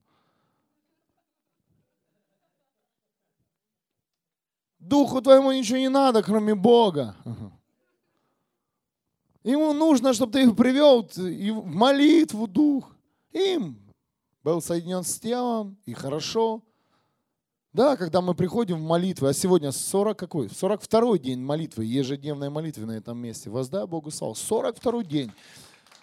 Духу 4.79 5.21
твоему 5.21 5.51
ничего 5.51 5.77
не 5.77 5.89
надо, 5.89 6.21
кроме 6.21 6.53
Бога. 6.53 7.15
Ему 9.43 9.73
нужно, 9.73 10.13
чтобы 10.13 10.33
ты 10.33 10.43
их 10.43 10.55
привел 10.55 11.07
в 11.07 11.65
молитву, 11.65 12.47
дух. 12.47 12.95
Им 13.31 13.79
был 14.43 14.61
соединен 14.61 15.03
с 15.03 15.19
телом, 15.19 15.77
и 15.85 15.93
хорошо. 15.93 16.61
Да, 17.73 17.97
когда 17.97 18.21
мы 18.21 18.35
приходим 18.35 18.77
в 18.77 18.87
молитву, 18.87 19.27
а 19.27 19.33
сегодня 19.33 19.71
40 19.71 20.17
какой? 20.17 20.49
42 20.49 21.17
день 21.17 21.41
молитвы, 21.41 21.83
ежедневной 21.85 22.49
молитвы 22.49 22.85
на 22.85 22.93
этом 22.93 23.17
месте. 23.17 23.49
Воздай 23.49 23.85
Богу 23.85 24.11
славу. 24.11 24.35
42 24.35 25.03
день 25.03 25.31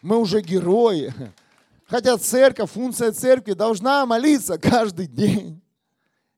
мы 0.03 0.19
уже 0.19 0.41
герои. 0.43 1.15
Хотя 1.87 2.19
церковь, 2.19 2.71
функция 2.71 3.13
церкви 3.13 3.53
должна 3.53 4.05
молиться 4.05 4.59
каждый 4.59 5.07
день. 5.07 5.63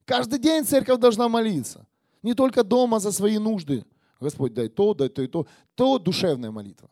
Каждый 0.04 0.38
день 0.38 0.64
церковь 0.64 1.00
должна 1.00 1.28
молиться. 1.28 1.86
Не 2.22 2.34
только 2.34 2.62
дома 2.62 3.00
за 3.00 3.10
свои 3.10 3.38
нужды. 3.38 3.84
Господь, 4.20 4.52
дай 4.52 4.68
то, 4.68 4.94
дай 4.94 5.08
то 5.08 5.22
и 5.22 5.26
то. 5.26 5.46
То 5.74 5.98
душевная 5.98 6.50
молитва. 6.50 6.90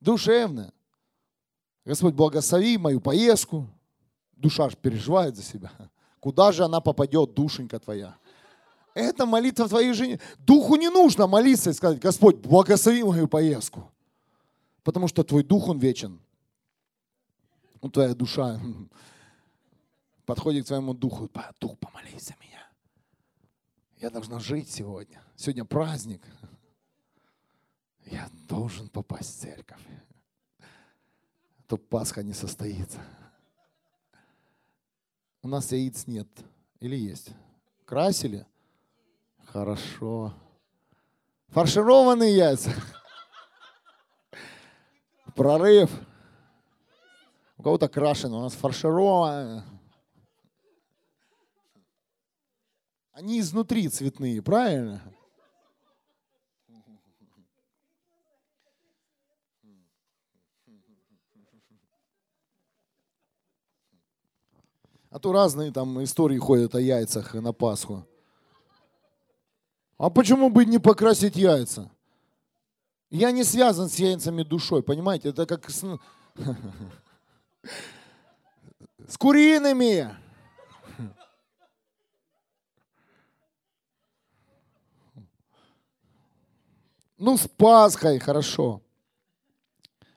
Душевная. 0.00 0.72
Господь, 1.84 2.14
благослови 2.14 2.78
мою 2.78 3.00
поездку. 3.00 3.66
Душа 4.32 4.68
ж 4.68 4.76
переживает 4.76 5.36
за 5.36 5.42
себя. 5.42 5.70
Куда 6.20 6.52
же 6.52 6.64
она 6.64 6.80
попадет, 6.80 7.34
душенька 7.34 7.78
твоя? 7.78 8.16
Это 8.94 9.24
молитва 9.24 9.68
твоей 9.68 9.92
жене. 9.92 10.20
Духу 10.38 10.76
не 10.76 10.90
нужно 10.90 11.26
молиться 11.26 11.70
и 11.70 11.72
сказать, 11.72 12.00
Господь, 12.00 12.36
благослови 12.36 13.04
мою 13.04 13.28
поездку. 13.28 13.91
Потому 14.82 15.08
что 15.08 15.22
твой 15.22 15.44
дух, 15.44 15.68
он 15.68 15.78
вечен. 15.78 16.20
Ну, 17.80 17.90
твоя 17.90 18.14
душа 18.14 18.60
подходит 20.26 20.64
к 20.64 20.68
твоему 20.68 20.94
духу. 20.94 21.30
Дух, 21.60 21.78
помолись 21.78 22.26
за 22.26 22.34
меня. 22.40 22.68
Я 23.98 24.10
должна 24.10 24.38
жить 24.40 24.70
сегодня. 24.70 25.22
Сегодня 25.36 25.64
праздник. 25.64 26.22
Я 28.06 28.28
должен 28.48 28.88
попасть 28.88 29.36
в 29.36 29.40
церковь. 29.40 29.80
А 30.60 31.62
то 31.68 31.76
Пасха 31.76 32.22
не 32.22 32.32
состоится. 32.32 32.98
У 35.42 35.48
нас 35.48 35.72
яиц 35.72 36.06
нет. 36.06 36.28
Или 36.80 36.96
есть? 36.96 37.30
Красили? 37.84 38.46
Хорошо. 39.46 40.34
Фаршированные 41.48 42.36
яйца. 42.36 42.72
Прорыв. 45.34 45.90
У 47.56 47.62
кого-то 47.62 47.88
крашено, 47.88 48.38
у 48.38 48.42
нас 48.42 48.54
фаршировано. 48.54 49.64
Они 53.12 53.40
изнутри 53.40 53.88
цветные, 53.88 54.42
правильно? 54.42 55.00
А 65.10 65.18
то 65.18 65.32
разные 65.32 65.70
там 65.70 66.02
истории 66.02 66.38
ходят 66.38 66.74
о 66.74 66.80
яйцах 66.80 67.34
на 67.34 67.52
Пасху. 67.52 68.06
А 69.98 70.08
почему 70.08 70.48
бы 70.48 70.64
не 70.64 70.78
покрасить 70.78 71.36
яйца? 71.36 71.90
Я 73.14 73.30
не 73.30 73.44
связан 73.44 73.90
с 73.90 73.96
яйцами 73.96 74.42
душой, 74.42 74.82
понимаете? 74.82 75.28
Это 75.28 75.44
как 75.44 75.68
с, 75.68 75.84
с 79.06 79.18
куриными. 79.18 80.16
Ну, 87.18 87.36
с 87.36 87.46
Пасхой, 87.46 88.18
хорошо. 88.18 88.80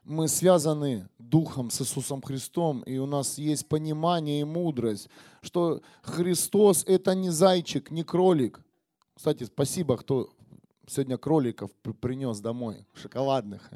Мы 0.05 0.29
связаны 0.29 1.09
духом 1.17 1.71
с 1.71 1.81
Иисусом 1.81 2.21
Христом, 2.21 2.79
и 2.83 2.97
у 2.97 3.05
нас 3.05 3.37
есть 3.37 3.67
понимание 3.67 4.39
и 4.39 4.45
мудрость, 4.45 5.09
что 5.41 5.81
Христос 6.01 6.85
это 6.87 7.13
не 7.13 7.29
зайчик, 7.29 7.91
не 7.91 8.03
кролик. 8.03 8.61
Кстати, 9.15 9.43
спасибо, 9.43 9.97
кто 9.97 10.29
Сегодня 10.87 11.17
кроликов 11.17 11.71
принес 11.99 12.39
домой, 12.39 12.85
шоколадных. 12.93 13.69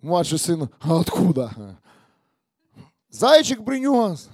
Младший 0.00 0.38
сын, 0.38 0.70
а 0.80 1.00
откуда? 1.00 1.78
Зайчик 3.08 3.64
принес. 3.64 4.28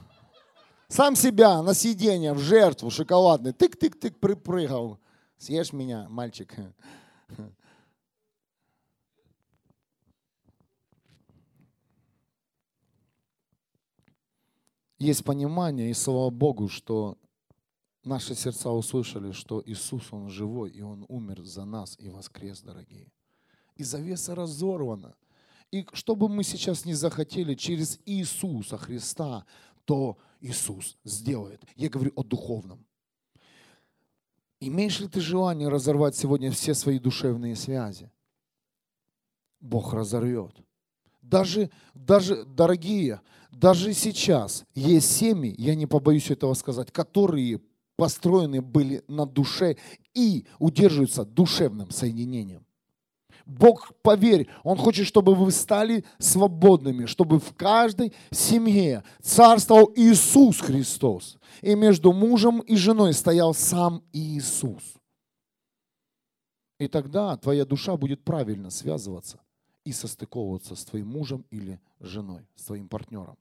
Сам 0.89 1.17
себя 1.17 1.63
на 1.63 1.75
сиденье, 1.75 2.33
в 2.33 2.39
жертву 2.39 2.91
шоколадный. 2.91 3.53
Тык-тык-тык 3.53 4.15
припрыгал. 4.21 4.99
Съешь 5.39 5.73
меня, 5.73 6.09
мальчик. 6.09 6.55
Есть 14.99 15.25
понимание, 15.25 15.91
и 15.91 15.95
слава 15.95 16.31
Богу, 16.31 16.69
что 16.69 17.19
наши 18.07 18.35
сердца 18.35 18.71
услышали, 18.71 19.33
что 19.33 19.63
Иисус, 19.67 20.13
Он 20.13 20.31
живой, 20.31 20.71
и 20.71 20.83
Он 20.83 21.05
умер 21.09 21.43
за 21.43 21.65
нас 21.65 21.97
и 21.99 22.09
воскрес, 22.09 22.63
дорогие. 22.63 23.13
И 23.75 23.85
завеса 23.85 24.35
разорвана. 24.35 25.15
И 25.73 25.87
что 25.93 26.15
бы 26.15 26.29
мы 26.29 26.45
сейчас 26.45 26.85
не 26.85 26.95
захотели 26.95 27.55
через 27.55 27.99
Иисуса 28.07 28.79
Христа, 28.79 29.45
то 29.85 30.17
Иисус 30.41 30.97
сделает. 31.05 31.63
Я 31.75 31.89
говорю 31.89 32.13
о 32.17 32.23
духовном. 32.23 32.87
Имеешь 34.61 35.01
ли 35.01 35.09
ты 35.09 35.21
желание 35.21 35.69
разорвать 35.69 36.17
сегодня 36.17 36.51
все 36.51 36.75
свои 36.75 36.99
душевные 36.99 37.57
связи? 37.57 38.11
Бог 39.61 39.93
разорвет. 39.93 40.55
Даже, 41.21 41.71
даже, 41.95 42.45
дорогие, 42.45 43.21
даже 43.51 43.93
сейчас 43.93 44.65
есть 44.75 45.11
семьи, 45.11 45.55
я 45.59 45.75
не 45.75 45.87
побоюсь 45.87 46.31
этого 46.31 46.55
сказать, 46.55 46.93
которые 46.93 47.61
построены 47.97 48.61
были 48.61 49.03
на 49.09 49.27
душе 49.27 49.77
и 50.15 50.47
удерживаются 50.59 51.25
душевным 51.25 51.91
соединением. 51.91 52.67
Бог, 53.47 53.93
поверь, 54.03 54.49
Он 54.65 54.77
хочет, 54.77 55.07
чтобы 55.07 55.35
вы 55.35 55.53
стали 55.53 56.05
свободными, 56.19 57.07
чтобы 57.07 57.39
в 57.39 57.55
каждой 57.55 58.13
семье 58.33 59.05
царствовал 59.23 59.93
Иисус 59.95 60.61
Христос. 60.61 61.39
И 61.63 61.75
между 61.77 62.13
мужем 62.13 62.59
и 62.61 62.77
женой 62.77 63.13
стоял 63.13 63.55
сам 63.55 64.03
Иисус. 64.13 64.83
И 66.79 66.89
тогда 66.89 67.37
твоя 67.37 67.65
душа 67.65 67.97
будет 67.97 68.25
правильно 68.25 68.71
связываться 68.71 69.41
и 69.85 69.93
состыковываться 69.93 70.75
с 70.75 70.85
твоим 70.85 71.09
мужем 71.09 71.47
или 71.51 71.81
женой, 72.01 72.49
с 72.57 72.65
твоим 72.65 72.89
партнером. 72.89 73.39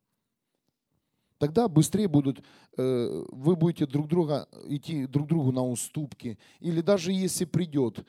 Тогда 1.46 1.68
быстрее 1.68 2.08
будут, 2.08 2.44
э, 2.76 3.24
вы 3.30 3.56
будете 3.56 3.86
друг 3.86 4.08
друга 4.08 4.50
идти 4.68 5.06
друг 5.06 5.28
другу 5.28 5.52
на 5.52 5.64
уступки. 5.64 6.40
Или 6.60 6.82
даже 6.82 7.12
если 7.12 7.46
придет 7.46 8.04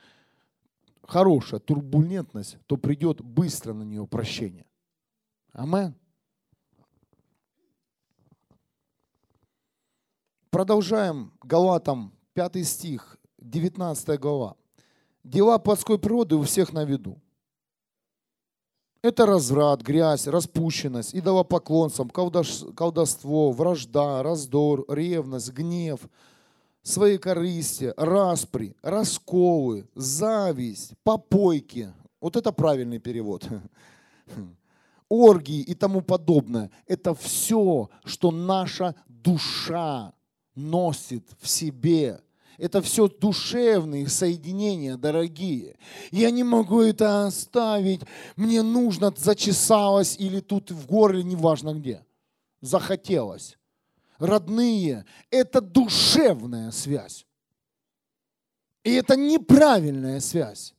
хорошая 1.03 1.59
турбулентность, 1.59 2.57
то 2.65 2.77
придет 2.77 3.21
быстро 3.21 3.73
на 3.73 3.83
нее 3.83 4.07
прощение. 4.07 4.65
Амен. 5.51 5.93
Продолжаем 10.49 11.31
Галатам, 11.43 12.11
5 12.33 12.65
стих, 12.65 13.19
19 13.37 14.19
глава. 14.19 14.55
Дела 15.23 15.59
плотской 15.59 15.99
природы 15.99 16.37
у 16.37 16.41
всех 16.41 16.73
на 16.73 16.85
виду. 16.85 17.21
Это 19.07 19.25
разврат, 19.25 19.83
грязь, 19.83 20.27
распущенность, 20.27 21.15
идолопоклонство, 21.15 22.03
колдовство, 22.03 23.51
вражда, 23.51 24.21
раздор, 24.21 24.83
ревность, 24.89 25.53
гнев, 25.53 26.01
свои 26.81 27.17
корысти, 27.17 27.93
распри, 27.95 28.75
расколы, 28.81 29.87
зависть, 29.95 30.91
попойки. 31.03 31.93
Вот 32.19 32.35
это 32.35 32.51
правильный 32.51 32.99
перевод. 32.99 33.47
оргии 35.09 35.61
и 35.61 35.73
тому 35.73 36.01
подобное. 36.01 36.69
Это 36.85 37.15
все, 37.15 37.89
что 38.03 38.31
наша 38.31 38.93
душа 39.07 40.11
носит 40.53 41.23
в 41.39 41.47
себе. 41.47 42.19
Это 42.57 42.81
все 42.81 43.07
душевные 43.07 44.07
соединения, 44.09 44.97
дорогие. 44.97 45.77
Я 46.09 46.31
не 46.31 46.43
могу 46.43 46.81
это 46.81 47.27
оставить. 47.27 48.01
Мне 48.35 48.63
нужно, 48.63 49.13
зачесалось 49.15 50.17
или 50.17 50.39
тут 50.39 50.71
в 50.71 50.87
горле, 50.87 51.23
неважно 51.23 51.75
где. 51.75 52.03
Захотелось. 52.61 53.57
Родные, 54.17 55.05
это 55.29 55.61
душевная 55.61 56.71
связь. 56.71 57.27
И 58.83 58.91
это 58.93 59.15
неправильная 59.15 60.19
связь. 60.19 60.73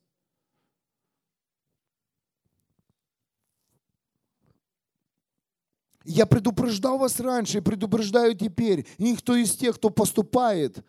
Я 6.05 6.27
предупреждал 6.27 6.99
вас 6.99 7.21
раньше 7.21 7.59
и 7.59 7.61
предупреждаю 7.61 8.35
теперь. 8.35 8.87
Никто 8.97 9.37
из 9.37 9.55
тех, 9.55 9.77
кто 9.77 9.91
поступает 9.91 10.83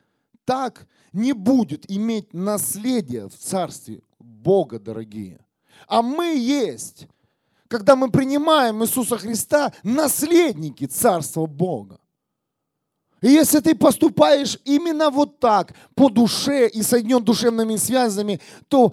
так, 0.49 0.87
не 1.13 1.33
будет 1.33 1.85
иметь 1.91 2.33
наследия 2.33 3.27
в 3.27 3.35
Царстве 3.35 4.01
Бога, 4.17 4.79
дорогие. 4.79 5.45
А 5.87 6.01
мы 6.01 6.35
есть, 6.35 7.07
когда 7.67 7.95
мы 7.95 8.09
принимаем 8.09 8.83
Иисуса 8.83 9.19
Христа, 9.19 9.71
наследники 9.83 10.87
Царства 10.87 11.45
Бога. 11.45 11.99
И 13.21 13.27
если 13.27 13.59
ты 13.59 13.75
поступаешь 13.75 14.57
именно 14.65 15.11
вот 15.11 15.39
так, 15.39 15.75
по 15.93 16.09
душе 16.09 16.67
и 16.67 16.81
соединен 16.81 17.23
душевными 17.23 17.75
связями, 17.75 18.41
то, 18.69 18.91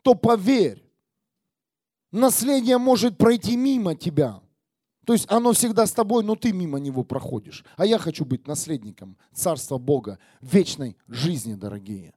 то 0.00 0.14
поверь, 0.14 0.82
наследие 2.10 2.78
может 2.78 3.18
пройти 3.18 3.54
мимо 3.54 3.94
тебя– 3.94 4.40
то 5.06 5.12
есть 5.12 5.30
оно 5.30 5.52
всегда 5.52 5.86
с 5.86 5.92
тобой, 5.92 6.24
но 6.24 6.34
ты 6.34 6.52
мимо 6.52 6.80
него 6.80 7.04
проходишь. 7.04 7.64
А 7.76 7.86
я 7.86 7.96
хочу 7.96 8.24
быть 8.24 8.48
наследником 8.48 9.16
Царства 9.32 9.78
Бога, 9.78 10.18
вечной 10.40 10.96
жизни, 11.06 11.54
дорогие. 11.54 12.12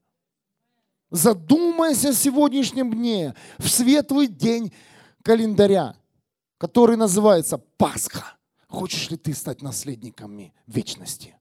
Задумайся 1.12 2.10
о 2.10 2.14
сегодняшнем 2.14 2.92
дне, 2.92 3.36
в 3.60 3.70
светлый 3.70 4.26
день 4.26 4.74
календаря, 5.22 5.96
который 6.58 6.98
называется 6.98 7.60
Пасха. 7.60 8.38
Хочешь 8.68 9.12
ли 9.12 9.18
ты 9.18 9.36
стать 9.36 9.62
наследниками 9.62 10.52
вечности? 10.66 11.36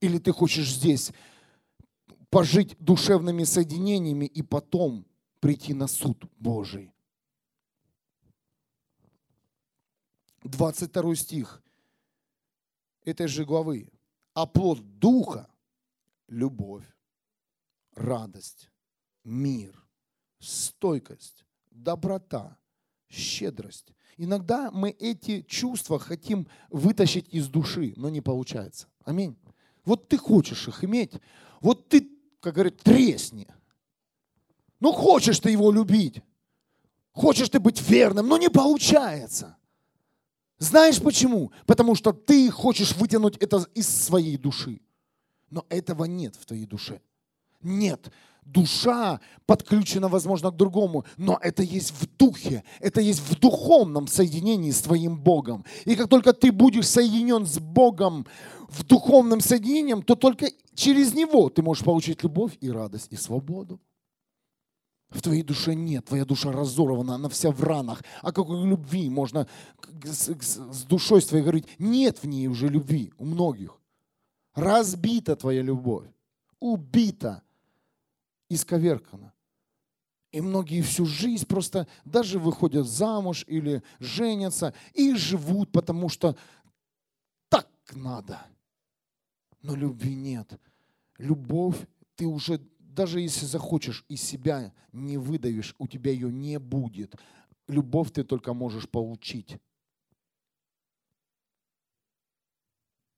Или 0.00 0.16
ты 0.16 0.32
хочешь 0.32 0.72
здесь 0.72 1.12
пожить 2.30 2.74
душевными 2.78 3.44
соединениями 3.44 4.24
и 4.24 4.40
потом 4.40 5.04
прийти 5.40 5.74
на 5.74 5.88
суд 5.88 6.24
Божий? 6.38 6.94
22 10.42 11.14
стих 11.14 11.62
этой 13.04 13.26
же 13.26 13.44
главы. 13.44 13.90
А 14.34 14.46
плод 14.46 14.98
Духа– 14.98 15.50
любовь, 16.28 16.84
радость, 17.94 18.70
мир, 19.24 19.74
стойкость, 20.38 21.44
доброта, 21.70 22.56
щедрость. 23.08 23.92
Иногда 24.16 24.70
мы 24.70 24.90
эти 24.90 25.42
чувства 25.42 25.98
хотим 25.98 26.46
вытащить 26.70 27.28
из 27.30 27.48
души, 27.48 27.92
но 27.96 28.08
не 28.08 28.20
получается. 28.20 28.86
Аминь. 29.04 29.36
Вот 29.84 30.08
ты 30.08 30.16
хочешь 30.18 30.68
их 30.68 30.84
иметь, 30.84 31.14
вот 31.60 31.88
ты, 31.88 32.08
как 32.40 32.54
говорят, 32.54 32.78
тресни. 32.78 33.48
Ну 34.78 34.92
хочешь 34.92 35.40
ты 35.40 35.50
его 35.50 35.72
любить, 35.72 36.22
хочешь 37.12 37.48
ты 37.48 37.58
быть 37.60 37.80
верным, 37.82 38.28
но 38.28 38.38
не 38.38 38.48
получается. 38.48 39.56
Знаешь 40.60 41.00
почему? 41.00 41.52
Потому 41.66 41.94
что 41.94 42.12
ты 42.12 42.50
хочешь 42.50 42.94
вытянуть 42.94 43.38
это 43.38 43.64
из 43.74 43.88
своей 43.88 44.36
души. 44.36 44.80
Но 45.48 45.64
этого 45.70 46.04
нет 46.04 46.36
в 46.36 46.44
твоей 46.44 46.66
душе. 46.66 47.00
Нет. 47.62 48.12
Душа 48.44 49.20
подключена, 49.46 50.08
возможно, 50.08 50.50
к 50.50 50.56
другому, 50.56 51.04
но 51.16 51.38
это 51.40 51.62
есть 51.62 51.92
в 51.92 52.06
духе, 52.16 52.64
это 52.80 53.00
есть 53.00 53.20
в 53.20 53.38
духовном 53.38 54.06
соединении 54.06 54.70
с 54.70 54.82
твоим 54.82 55.18
Богом. 55.18 55.64
И 55.84 55.96
как 55.96 56.08
только 56.08 56.32
ты 56.32 56.52
будешь 56.52 56.88
соединен 56.88 57.46
с 57.46 57.58
Богом 57.58 58.26
в 58.68 58.82
духовном 58.84 59.40
соединении, 59.40 60.00
то 60.02 60.14
только 60.14 60.48
через 60.74 61.14
него 61.14 61.48
ты 61.48 61.62
можешь 61.62 61.84
получить 61.84 62.22
любовь 62.22 62.56
и 62.60 62.70
радость 62.70 63.08
и 63.12 63.16
свободу. 63.16 63.80
В 65.10 65.22
твоей 65.22 65.42
душе 65.42 65.74
нет, 65.74 66.04
твоя 66.04 66.24
душа 66.24 66.52
разорвана, 66.52 67.16
она 67.16 67.28
вся 67.28 67.50
в 67.50 67.62
ранах. 67.62 68.04
О 68.22 68.32
какой 68.32 68.64
любви 68.66 69.10
можно 69.10 69.48
с 70.04 70.84
душой 70.84 71.20
своей 71.20 71.42
говорить? 71.42 71.66
Нет 71.78 72.22
в 72.22 72.26
ней 72.26 72.46
уже 72.46 72.68
любви 72.68 73.12
у 73.18 73.24
многих. 73.24 73.76
Разбита 74.54 75.34
твоя 75.34 75.62
любовь, 75.62 76.08
убита, 76.60 77.42
исковеркана. 78.48 79.32
И 80.30 80.40
многие 80.40 80.80
всю 80.82 81.06
жизнь 81.06 81.46
просто 81.46 81.88
даже 82.04 82.38
выходят 82.38 82.86
замуж 82.86 83.44
или 83.48 83.82
женятся 83.98 84.74
и 84.94 85.14
живут, 85.14 85.72
потому 85.72 86.08
что 86.08 86.36
так 87.48 87.68
надо. 87.92 88.40
Но 89.60 89.74
любви 89.74 90.14
нет. 90.14 90.60
Любовь 91.18 91.76
ты 92.14 92.26
уже 92.26 92.60
даже 93.00 93.22
если 93.22 93.46
захочешь, 93.46 94.04
из 94.08 94.20
себя 94.20 94.74
не 94.92 95.16
выдавишь, 95.16 95.74
у 95.78 95.88
тебя 95.88 96.10
ее 96.12 96.30
не 96.30 96.58
будет. 96.58 97.14
Любовь 97.66 98.10
ты 98.10 98.24
только 98.24 98.52
можешь 98.52 98.86
получить. 98.86 99.56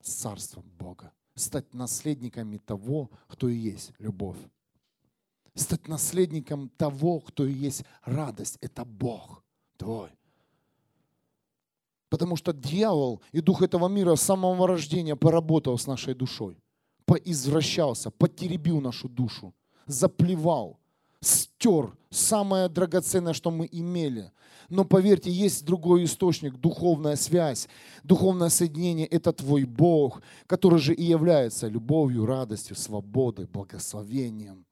Царством 0.01 0.71
Бога. 0.79 1.13
Стать 1.35 1.75
наследниками 1.75 2.59
того, 2.59 3.11
кто 3.27 3.49
и 3.49 3.57
есть 3.57 3.91
любовь. 3.99 4.39
Стать 5.57 5.89
наследником 5.89 6.69
того, 6.69 7.19
кто 7.19 7.45
и 7.45 7.53
есть 7.53 7.83
радость. 8.05 8.59
Это 8.61 8.85
Бог 8.85 9.43
твой. 9.79 10.11
Потому 12.09 12.37
что 12.37 12.53
дьявол 12.53 13.21
и 13.33 13.41
дух 13.41 13.63
этого 13.63 13.89
мира 13.89 14.15
с 14.15 14.23
самого 14.23 14.69
рождения 14.69 15.17
поработал 15.17 15.77
с 15.77 15.89
нашей 15.89 16.15
душой, 16.15 16.57
поизвращался, 17.05 18.13
потеребил 18.13 18.81
нашу 18.81 19.09
душу 19.09 19.53
заплевал, 19.87 20.79
стер 21.21 21.97
самое 22.11 22.69
драгоценное, 22.69 23.33
что 23.33 23.51
мы 23.51 23.69
имели. 23.71 24.31
Но 24.69 24.85
поверьте, 24.85 25.31
есть 25.31 25.65
другой 25.65 26.05
источник, 26.05 26.57
духовная 26.57 27.17
связь, 27.17 27.69
духовное 28.05 28.49
соединение– 28.49 29.07
это 29.09 29.33
твой 29.33 29.65
Бог, 29.65 30.23
который 30.47 30.79
же 30.79 30.95
и 30.95 31.03
является 31.03 31.69
любовью, 31.69 32.27
радостью, 32.27 32.77
свободой, 32.77 33.47
благословением. 33.47 34.65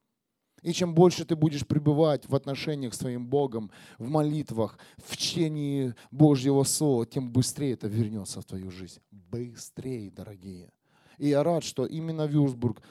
И 0.61 0.73
чем 0.73 0.93
больше 0.93 1.25
ты 1.25 1.35
будешь 1.35 1.65
пребывать 1.65 2.27
в 2.27 2.35
отношениях 2.35 2.93
с 2.93 2.99
твоим 2.99 3.27
Богом, 3.27 3.71
в 3.97 4.07
молитвах, 4.09 4.77
в 4.97 5.17
чтении 5.17 5.95
Божьего 6.11 6.63
Слова, 6.63 7.05
тем 7.05 7.31
быстрее 7.31 7.73
это 7.73 7.87
вернется 7.87 8.41
в 8.41 8.45
твою 8.45 8.69
жизнь. 8.69 8.99
Быстрее, 9.11 10.11
дорогие. 10.11 10.71
И 11.17 11.29
я 11.29 11.43
рад, 11.43 11.63
что 11.63 11.85
именно 11.85 12.27
Вюрсбург 12.27 12.81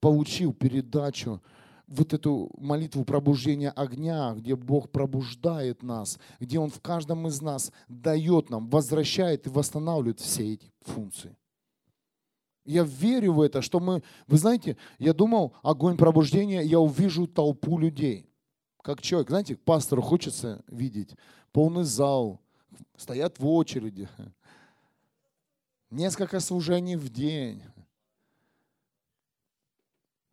получил 0.00 0.52
передачу 0.52 1.40
вот 1.86 2.12
эту 2.14 2.50
молитву 2.58 3.04
пробуждения 3.04 3.70
огня, 3.70 4.34
где 4.34 4.56
Бог 4.56 4.90
пробуждает 4.90 5.82
нас, 5.82 6.18
где 6.40 6.58
Он 6.58 6.70
в 6.70 6.80
каждом 6.80 7.26
из 7.26 7.40
нас 7.40 7.72
дает 7.88 8.50
нам, 8.50 8.68
возвращает 8.68 9.46
и 9.46 9.50
восстанавливает 9.50 10.20
все 10.20 10.54
эти 10.54 10.72
функции. 10.80 11.36
Я 12.64 12.84
верю 12.84 13.34
в 13.34 13.40
это, 13.40 13.60
что 13.60 13.80
мы, 13.80 14.02
вы 14.28 14.38
знаете, 14.38 14.76
я 14.98 15.12
думал, 15.12 15.54
огонь 15.62 15.96
пробуждения, 15.96 16.62
я 16.62 16.78
увижу 16.78 17.26
толпу 17.26 17.78
людей. 17.78 18.28
Как 18.82 19.02
человек, 19.02 19.30
знаете, 19.30 19.56
пастору 19.56 20.02
хочется 20.02 20.62
видеть 20.68 21.16
полный 21.52 21.84
зал, 21.84 22.40
стоят 22.96 23.38
в 23.38 23.46
очереди, 23.46 24.08
несколько 25.90 26.40
служений 26.40 26.96
в 26.96 27.08
день. 27.08 27.62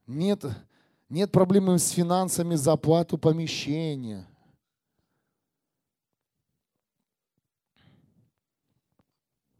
Нет 0.06 0.46
нет 1.10 1.32
проблемы 1.32 1.80
с 1.80 1.90
финансами 1.90 2.56
за 2.56 2.74
оплату 2.74 3.18
помещения. 3.18 4.28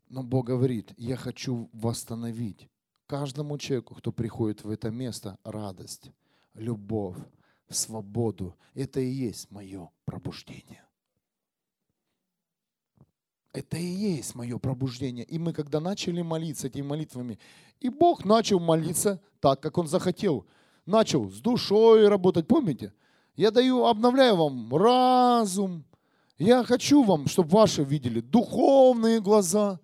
Но 0.08 0.24
Бог 0.24 0.48
говорит, 0.48 0.94
я 0.98 1.16
хочу 1.18 1.70
восстановить 1.74 2.70
каждому 3.06 3.58
человеку, 3.58 3.96
кто 3.96 4.12
приходит 4.12 4.64
в 4.64 4.70
это 4.70 4.90
место, 4.90 5.38
радость, 5.44 6.12
любовь, 6.54 7.18
свободу. 7.70 8.56
Это 8.74 9.00
и 9.00 9.10
есть 9.10 9.52
мое 9.52 9.90
пробуждение. 10.06 10.84
Это 13.52 13.78
и 13.78 13.86
есть 13.86 14.36
мое 14.36 14.58
пробуждение. 14.60 15.26
И 15.26 15.38
мы, 15.40 15.54
когда 15.54 15.80
начали 15.80 16.22
молиться 16.22 16.68
этими 16.68 16.86
молитвами, 16.86 17.40
и 17.80 17.90
Бог 17.90 18.26
начал 18.26 18.60
молиться 18.60 19.22
так, 19.40 19.60
как 19.60 19.80
Он 19.80 19.88
захотел– 19.88 20.46
начал 20.90 21.30
с 21.30 21.40
душой 21.40 22.08
работать, 22.08 22.48
помните? 22.48 22.94
Я 23.36 23.52
даю, 23.52 23.86
обновляю 23.86 24.36
вам 24.36 24.76
разум, 24.76 25.86
Я 26.38 26.64
хочу 26.64 27.04
вам, 27.04 27.28
чтобы 27.28 27.50
ваши 27.50 27.84
видели 27.84 28.20
духовные 28.20 29.22
глаза. 29.22 29.80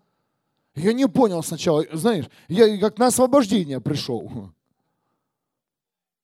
Я 0.75 0.93
не 0.93 1.07
понял 1.07 1.41
сначала, 1.43 1.85
знаешь, 1.93 2.25
я 2.49 2.77
как 2.79 2.97
на 2.97 3.07
освобождение 3.07 3.79
пришел. 3.79 4.51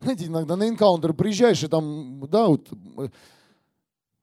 Знаете, 0.02 0.26
иногда 0.26 0.56
на 0.56 0.68
энкаунтер 0.68 1.14
приезжаешь, 1.14 1.64
и 1.64 1.68
там, 1.68 2.28
да, 2.28 2.48
вот, 2.48 2.68
э, 2.98 3.10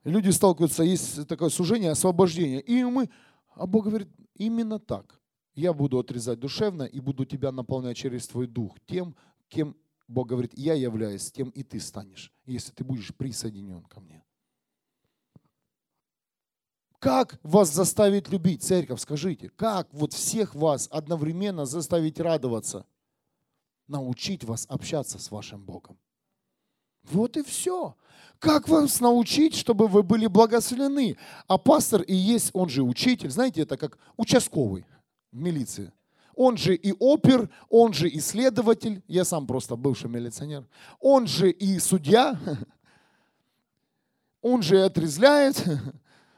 люди 0.05 0.31
сталкиваются, 0.31 0.83
есть 0.83 1.27
такое 1.29 1.51
сужение, 1.51 1.93
освобождение. 1.93 2.61
И 2.61 2.83
мы, 2.85 3.09
а 3.55 3.67
Бог 3.67 3.85
говорит, 3.85 4.09
именно 4.35 4.79
так. 4.79 5.21
Я 5.55 5.73
буду 5.73 5.99
отрезать 5.99 6.41
душевно 6.41 6.83
и 6.83 7.01
буду 7.01 7.25
тебя 7.25 7.53
наполнять 7.53 7.97
через 7.97 8.27
твой 8.27 8.47
дух 8.47 8.77
тем, 8.87 9.15
кем 9.49 9.77
Бог 10.09 10.27
говорит, 10.29 10.53
я 10.57 10.73
являюсь, 10.75 11.31
тем 11.31 11.51
и 11.51 11.63
ты 11.63 11.79
станешь, 11.81 12.33
если 12.47 12.73
ты 12.73 12.83
будешь 12.83 13.15
присоединен 13.15 13.85
ко 13.85 14.01
мне. 14.01 14.25
Как 16.99 17.39
вас 17.45 17.73
заставить 17.73 18.29
любить, 18.29 18.63
церковь, 18.65 19.01
скажите? 19.01 19.51
Как 19.51 19.87
вот 19.93 20.15
всех 20.15 20.55
вас 20.55 20.89
одновременно 20.91 21.65
заставить 21.65 22.19
радоваться? 22.19 22.87
Научить 23.87 24.45
вас 24.45 24.67
общаться 24.69 25.19
с 25.19 25.31
вашим 25.31 25.65
Богом. 25.65 25.99
Вот 27.05 27.37
и 27.37 27.43
все. 27.43 27.95
Как 28.39 28.69
вас 28.69 29.01
научить, 29.01 29.55
чтобы 29.55 29.89
вы 29.89 30.03
были 30.03 30.27
благословлены? 30.27 31.17
А 31.47 31.59
пастор 31.59 32.03
и 32.03 32.15
есть, 32.15 32.51
он 32.53 32.69
же 32.69 32.83
учитель, 32.83 33.31
знаете, 33.31 33.63
это 33.63 33.77
как 33.77 33.99
участковый 34.17 34.87
в 35.31 35.37
милиции. 35.37 35.93
Он 36.39 36.57
же 36.57 36.77
и 36.77 36.95
опер, 37.01 37.51
он 37.69 37.93
же 37.93 38.09
и 38.09 38.21
следователь, 38.21 39.03
я 39.09 39.25
сам 39.25 39.45
просто 39.45 39.75
бывший 39.75 40.09
милиционер, 40.09 40.65
он 41.01 41.27
же 41.27 41.51
и 41.51 41.81
судья, 41.81 42.39
он 44.41 44.63
же 44.63 44.77
и 44.77 44.81
отрезляет, 44.83 45.65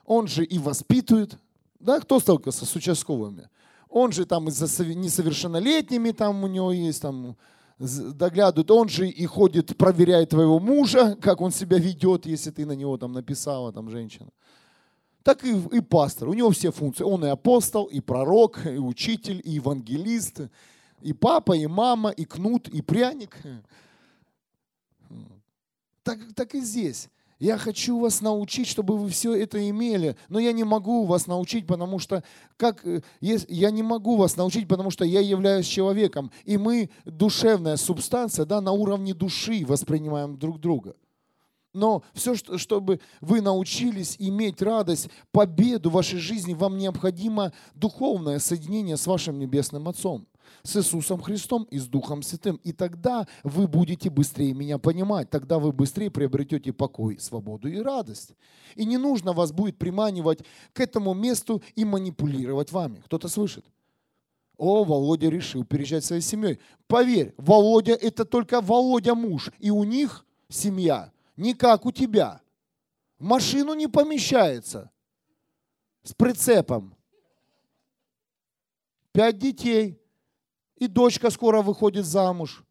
он 0.07 0.27
же 0.27 0.43
и 0.43 0.59
воспитывает. 0.59 1.37
Да, 1.79 2.01
кто 2.01 2.19
сталкивался 2.19 2.65
с 2.65 2.75
участковыми? 2.75 3.51
Он 3.91 4.11
же 4.11 4.25
там 4.25 4.49
и 4.49 4.51
за 4.51 4.87
несовершеннолетними, 4.87 6.13
там 6.13 6.45
у 6.45 6.47
него 6.47 6.73
есть 6.73 7.03
там 7.03 7.37
доглядывает, 7.79 8.71
он 8.71 8.89
же 8.89 9.07
и 9.07 9.27
ходит, 9.27 9.77
проверяет 9.77 10.31
твоего 10.31 10.59
мужа, 10.61 11.15
как 11.21 11.43
он 11.43 11.51
себя 11.51 11.77
ведет, 11.77 12.25
если 12.25 12.51
ты 12.51 12.65
на 12.65 12.73
него 12.73 12.97
там 12.97 13.13
написала, 13.13 13.71
там 13.71 13.91
женщина. 13.91 14.31
Так 15.23 15.45
и, 15.45 15.51
и 15.73 15.81
пастор, 15.81 16.29
у 16.29 16.33
него 16.33 16.51
все 16.51 16.73
функции. 16.73 17.05
Он 17.05 17.25
и 17.25 17.29
апостол, 17.29 17.85
и 17.85 18.01
пророк, 18.01 18.65
и 18.65 18.79
учитель, 18.79 19.41
и 19.45 19.53
евангелист, 19.53 20.43
и 21.03 21.13
папа, 21.13 21.53
и 21.53 21.67
мама, 21.67 22.11
и 22.11 22.25
кнут, 22.25 22.69
и 22.69 22.81
пряник. 22.81 23.37
Так, 26.03 26.19
так 26.35 26.55
и 26.55 26.61
здесь. 26.61 27.09
Я 27.39 27.57
хочу 27.57 27.99
вас 27.99 28.21
научить, 28.21 28.67
чтобы 28.67 28.99
вы 28.99 29.09
все 29.09 29.35
это 29.35 29.67
имели, 29.69 30.15
но 30.29 30.39
я 30.39 30.53
не 30.53 30.63
могу 30.63 31.07
вас 31.07 31.27
научить, 31.27 31.67
потому 31.67 31.99
что 31.99 32.23
как 32.59 32.85
э, 32.87 33.01
я 33.21 33.71
не 33.71 33.83
могу 33.83 34.17
вас 34.17 34.37
научить, 34.37 34.69
потому 34.69 34.91
что 34.91 35.07
я 35.07 35.21
являюсь 35.21 35.67
человеком, 35.67 36.31
и 36.45 36.59
мы 36.59 36.91
душевная 37.07 37.77
субстанция, 37.77 38.45
да, 38.45 38.61
на 38.61 38.73
уровне 38.73 39.15
души 39.15 39.65
воспринимаем 39.67 40.37
друг 40.37 40.61
друга. 40.61 40.95
Но 41.73 42.03
все, 42.15 42.35
чтобы 42.35 43.01
вы 43.21 43.41
научились 43.41 44.17
иметь 44.19 44.61
радость, 44.61 45.09
победу 45.31 45.91
в 45.91 45.95
вашей 45.95 46.19
жизни, 46.19 46.55
вам 46.55 46.79
необходимо 46.79 47.53
духовное 47.75 48.39
соединение 48.39 48.97
с 48.97 49.07
вашим 49.07 49.39
Небесным 49.39 49.89
Отцом 49.89 50.27
с 50.63 50.77
Иисусом 50.77 51.21
Христом 51.21 51.65
и 51.65 51.79
с 51.79 51.87
Духом 51.87 52.23
Святым. 52.23 52.57
И 52.63 52.73
тогда 52.73 53.27
вы 53.43 53.67
будете 53.67 54.11
быстрее 54.11 54.53
меня 54.53 54.79
понимать, 54.79 55.31
тогда 55.31 55.59
вы 55.59 55.73
быстрее 55.73 56.11
приобретете 56.11 56.73
покой, 56.73 57.19
свободу 57.19 57.69
и 57.69 57.79
радость. 57.79 58.35
И 58.75 58.85
не 58.85 58.97
нужно 58.97 59.33
вас 59.33 59.53
будет 59.53 59.79
приманивать 59.79 60.41
к 60.73 60.81
этому 60.81 61.15
месту 61.15 61.63
и 61.75 61.85
манипулировать 61.85 62.73
вами. 62.73 63.03
Кто-то 63.07 63.29
слышит? 63.29 63.65
О, 64.57 64.85
Володя 64.85 65.31
решил 65.31 65.65
переезжать 65.65 66.05
своей 66.05 66.23
семьей. 66.23 66.59
Поверь, 66.87 67.33
Володя 67.39 67.95
это 67.95 68.25
только 68.25 68.61
Володя 68.61 69.15
муж, 69.15 69.51
и 69.59 69.71
у 69.71 69.85
них 69.85 70.27
семья 70.49 71.13
не 71.37 71.55
как 71.55 71.87
у 71.87 71.93
тебя. 71.93 72.41
В 73.19 73.25
машину 73.25 73.75
не 73.75 73.87
помещается 73.87 74.91
с 76.03 76.15
прицепом. 76.15 76.95
Пять 79.13 79.39
детей. 79.39 80.01
И 80.77 80.87
дочка 80.87 81.31
скоро 81.31 81.61
выходит 81.61 82.07
замуж. 82.07 82.65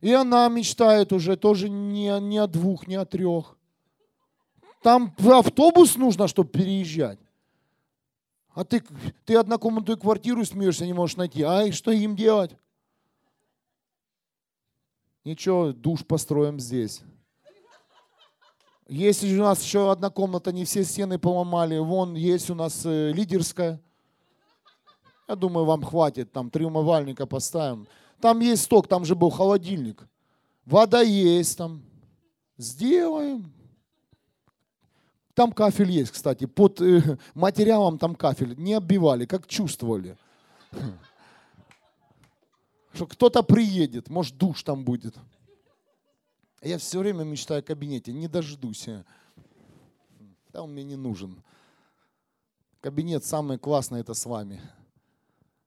И 0.00 0.12
она 0.12 0.48
мечтает 0.48 1.12
уже 1.12 1.36
тоже 1.36 1.68
не, 1.68 2.18
не 2.20 2.38
о 2.38 2.46
двух, 2.46 2.86
не 2.86 2.94
о 2.94 3.04
трех. 3.04 3.58
Там 4.82 5.14
в 5.18 5.30
автобус 5.30 5.96
нужно, 5.96 6.26
чтобы 6.26 6.48
переезжать. 6.48 7.18
А 8.54 8.64
ты, 8.64 8.82
ты 9.26 9.36
однокомнатную 9.36 9.98
квартиру 9.98 10.44
смеешься, 10.44 10.86
не 10.86 10.94
можешь 10.94 11.16
найти. 11.16 11.42
А 11.42 11.70
что 11.70 11.90
им 11.90 12.16
делать? 12.16 12.56
Ничего, 15.24 15.72
душ 15.72 16.04
построим 16.04 16.58
здесь. 16.58 17.02
Есть 18.90 19.22
у 19.22 19.28
нас 19.36 19.62
еще 19.62 19.92
одна 19.92 20.10
комната, 20.10 20.50
не 20.50 20.64
все 20.64 20.82
стены 20.82 21.16
поломали. 21.16 21.78
Вон 21.78 22.16
есть 22.16 22.50
у 22.50 22.56
нас 22.56 22.84
э, 22.84 23.12
лидерская. 23.12 23.80
Я 25.28 25.36
думаю, 25.36 25.64
вам 25.64 25.84
хватит, 25.84 26.32
там 26.32 26.50
три 26.50 26.64
умывальника 26.64 27.24
поставим. 27.24 27.86
Там 28.20 28.40
есть 28.40 28.62
сток, 28.64 28.88
там 28.88 29.04
же 29.04 29.14
был 29.14 29.30
холодильник. 29.30 30.08
Вода 30.66 31.02
есть 31.02 31.56
там. 31.56 31.84
Сделаем. 32.58 33.52
Там 35.34 35.52
кафель 35.52 35.92
есть, 35.92 36.10
кстати. 36.10 36.46
Под 36.46 36.80
э, 36.80 37.16
материалом 37.34 37.96
там 37.96 38.16
кафель. 38.16 38.56
Не 38.58 38.74
оббивали, 38.74 39.24
как 39.24 39.46
чувствовали. 39.46 40.16
Что 42.92 43.06
кто-то 43.06 43.44
приедет, 43.44 44.10
может 44.10 44.36
душ 44.36 44.64
там 44.64 44.82
будет. 44.82 45.14
Я 46.60 46.76
все 46.78 46.98
время 46.98 47.24
мечтаю 47.24 47.60
о 47.60 47.62
кабинете, 47.62 48.12
не 48.12 48.28
дождусь. 48.28 48.88
Да 50.52 50.62
он 50.62 50.72
мне 50.72 50.84
не 50.84 50.96
нужен. 50.96 51.42
Кабинет 52.80 53.24
самый 53.24 53.58
классный 53.58 54.00
это 54.00 54.14
с 54.14 54.26
вами. 54.26 54.60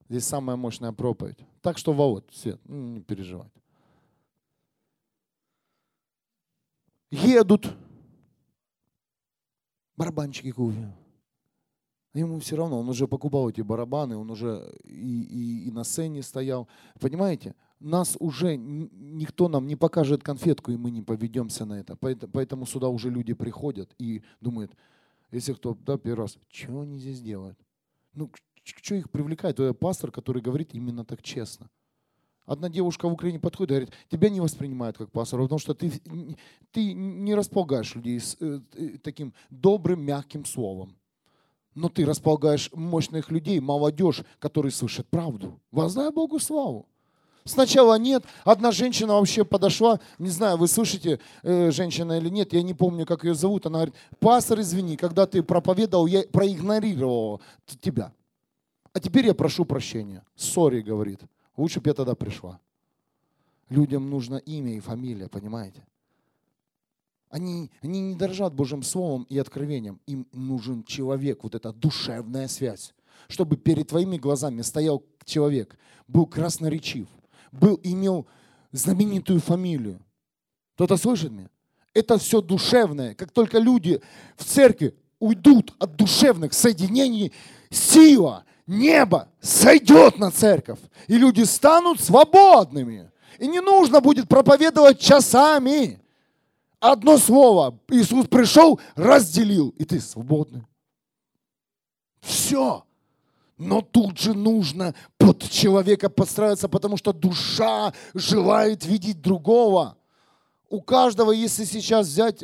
Здесь 0.09 0.25
самая 0.25 0.55
мощная 0.55 0.91
проповедь. 0.91 1.39
Так 1.61 1.77
что, 1.77 1.93
Володь, 1.93 2.25
Свет, 2.31 2.59
ну, 2.65 2.75
не 2.75 3.01
переживай. 3.01 3.49
Едут. 7.09 7.73
Барабанчики 9.95 10.51
купил. 10.51 10.91
Ему 12.13 12.39
все 12.39 12.55
равно, 12.55 12.79
он 12.79 12.89
уже 12.89 13.07
покупал 13.07 13.49
эти 13.49 13.61
барабаны, 13.61 14.15
он 14.15 14.29
уже 14.29 14.71
и, 14.83 15.23
и, 15.23 15.67
и 15.67 15.71
на 15.71 15.83
сцене 15.83 16.21
стоял. 16.21 16.67
Понимаете, 16.99 17.55
нас 17.83 18.15
уже 18.19 18.57
никто 18.57 19.47
нам 19.49 19.67
не 19.67 19.75
покажет 19.75 20.23
конфетку, 20.23 20.71
и 20.71 20.77
мы 20.77 20.91
не 20.91 21.01
поведемся 21.01 21.65
на 21.65 21.79
это. 21.79 21.95
Поэтому 21.95 22.65
сюда 22.65 22.87
уже 22.87 23.09
люди 23.09 23.33
приходят 23.33 23.93
и 23.99 24.23
думают, 24.41 24.71
если 25.31 25.53
кто, 25.53 25.77
да, 25.85 25.97
первый 25.97 26.21
раз, 26.23 26.37
что 26.49 26.81
они 26.81 26.99
здесь 26.99 27.21
делают? 27.21 27.57
Ну, 28.13 28.31
что 28.63 28.95
их 28.95 29.09
привлекает? 29.09 29.59
Это 29.59 29.73
пастор, 29.73 30.11
который 30.11 30.41
говорит 30.41 30.73
именно 30.73 31.03
так 31.03 31.21
честно. 31.21 31.69
Одна 32.45 32.69
девушка 32.69 33.07
в 33.07 33.13
Украине 33.13 33.39
подходит 33.39 33.71
и 33.71 33.73
говорит, 33.73 33.93
тебя 34.09 34.29
не 34.29 34.41
воспринимают 34.41 34.97
как 34.97 35.11
пастора, 35.11 35.43
потому 35.43 35.59
что 35.59 35.73
ты, 35.73 35.91
ты 36.71 36.93
не 36.93 37.35
располагаешь 37.35 37.95
людей 37.95 38.19
с 38.19 38.35
э, 38.39 38.59
э, 38.73 38.97
таким 39.01 39.33
добрым, 39.49 40.01
мягким 40.01 40.43
словом. 40.45 40.97
Но 41.73 41.89
ты 41.89 42.05
располагаешь 42.05 42.69
мощных 42.73 43.31
людей, 43.31 43.59
молодежь, 43.59 44.23
которые 44.39 44.71
слышат 44.71 45.07
правду. 45.07 45.59
Воздай 45.71 46.11
Богу 46.11 46.37
славу. 46.39 46.87
Сначала 47.45 47.97
нет. 47.97 48.23
Одна 48.45 48.71
женщина 48.71 49.13
вообще 49.13 49.43
подошла, 49.43 49.99
не 50.17 50.29
знаю, 50.29 50.57
вы 50.57 50.67
слышите, 50.67 51.19
э, 51.41 51.71
женщина 51.71 52.17
или 52.17 52.29
нет, 52.29 52.53
я 52.53 52.63
не 52.63 52.73
помню, 52.73 53.05
как 53.05 53.25
ее 53.25 53.35
зовут. 53.35 53.65
Она 53.65 53.79
говорит, 53.79 53.95
пастор, 54.19 54.61
извини, 54.61 54.95
когда 54.95 55.25
ты 55.25 55.43
проповедовал, 55.43 56.05
я 56.05 56.23
проигнорировал 56.23 57.41
тебя. 57.81 58.13
А 58.93 58.99
теперь 58.99 59.25
я 59.25 59.33
прошу 59.33 59.65
прощения. 59.65 60.23
Сори, 60.35 60.81
говорит. 60.81 61.19
Лучше 61.57 61.81
бы 61.81 61.89
я 61.89 61.93
тогда 61.93 62.15
пришла. 62.15 62.59
Людям 63.69 64.09
нужно 64.09 64.37
имя 64.37 64.77
и 64.77 64.79
фамилия, 64.79 65.27
понимаете? 65.27 65.85
Они, 67.29 67.71
они 67.81 67.99
не 67.99 68.15
дорожат 68.15 68.53
Божьим 68.53 68.83
Словом 68.83 69.23
и 69.23 69.37
откровением. 69.39 69.99
Им 70.05 70.27
нужен 70.31 70.83
человек, 70.83 71.43
вот 71.43 71.55
эта 71.55 71.73
душевная 71.73 72.47
связь. 72.47 72.93
Чтобы 73.27 73.57
перед 73.57 73.87
твоими 73.87 74.17
глазами 74.17 74.61
стоял 74.61 75.03
человек, 75.25 75.75
был 76.07 76.27
красноречив, 76.27 77.07
был, 77.53 77.79
имел 77.83 78.27
знаменитую 78.71 79.39
фамилию. 79.39 79.99
Кто-то 80.75 80.97
слышит 80.97 81.31
меня? 81.31 81.49
Это 81.93 82.17
все 82.17 82.41
душевное. 82.41 83.13
Как 83.13 83.31
только 83.31 83.59
люди 83.59 84.01
в 84.35 84.43
церкви 84.43 84.95
уйдут 85.19 85.73
от 85.79 85.95
душевных 85.95 86.53
соединений, 86.53 87.31
сила, 87.69 88.43
небо 88.65 89.29
сойдет 89.39 90.17
на 90.17 90.31
церковь, 90.31 90.79
и 91.07 91.17
люди 91.17 91.43
станут 91.43 92.01
свободными. 92.01 93.11
И 93.39 93.47
не 93.47 93.61
нужно 93.61 94.01
будет 94.01 94.27
проповедовать 94.27 94.99
часами. 94.99 96.01
Одно 96.79 97.17
слово. 97.17 97.79
Иисус 97.89 98.27
пришел, 98.27 98.79
разделил, 98.95 99.69
и 99.69 99.85
ты 99.85 99.99
свободный. 99.99 100.63
Все. 102.21 102.85
Но 103.57 103.81
тут 103.81 104.17
же 104.17 104.33
нужно 104.33 104.95
под 105.17 105.49
человека 105.49 106.09
подстраиваться, 106.09 106.67
потому 106.67 106.97
что 106.97 107.13
душа 107.13 107.93
желает 108.13 108.85
видеть 108.85 109.21
другого. 109.21 109.97
У 110.69 110.81
каждого, 110.81 111.31
если 111.31 111.65
сейчас 111.65 112.07
взять 112.07 112.43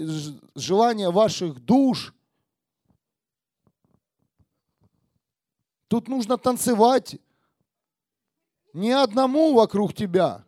желание 0.55 1.09
ваших 1.09 1.59
душ, 1.59 2.13
тут 5.87 6.07
нужно 6.07 6.37
танцевать 6.37 7.17
не 8.73 8.91
одному 8.91 9.53
вокруг 9.55 9.95
тебя. 9.95 10.45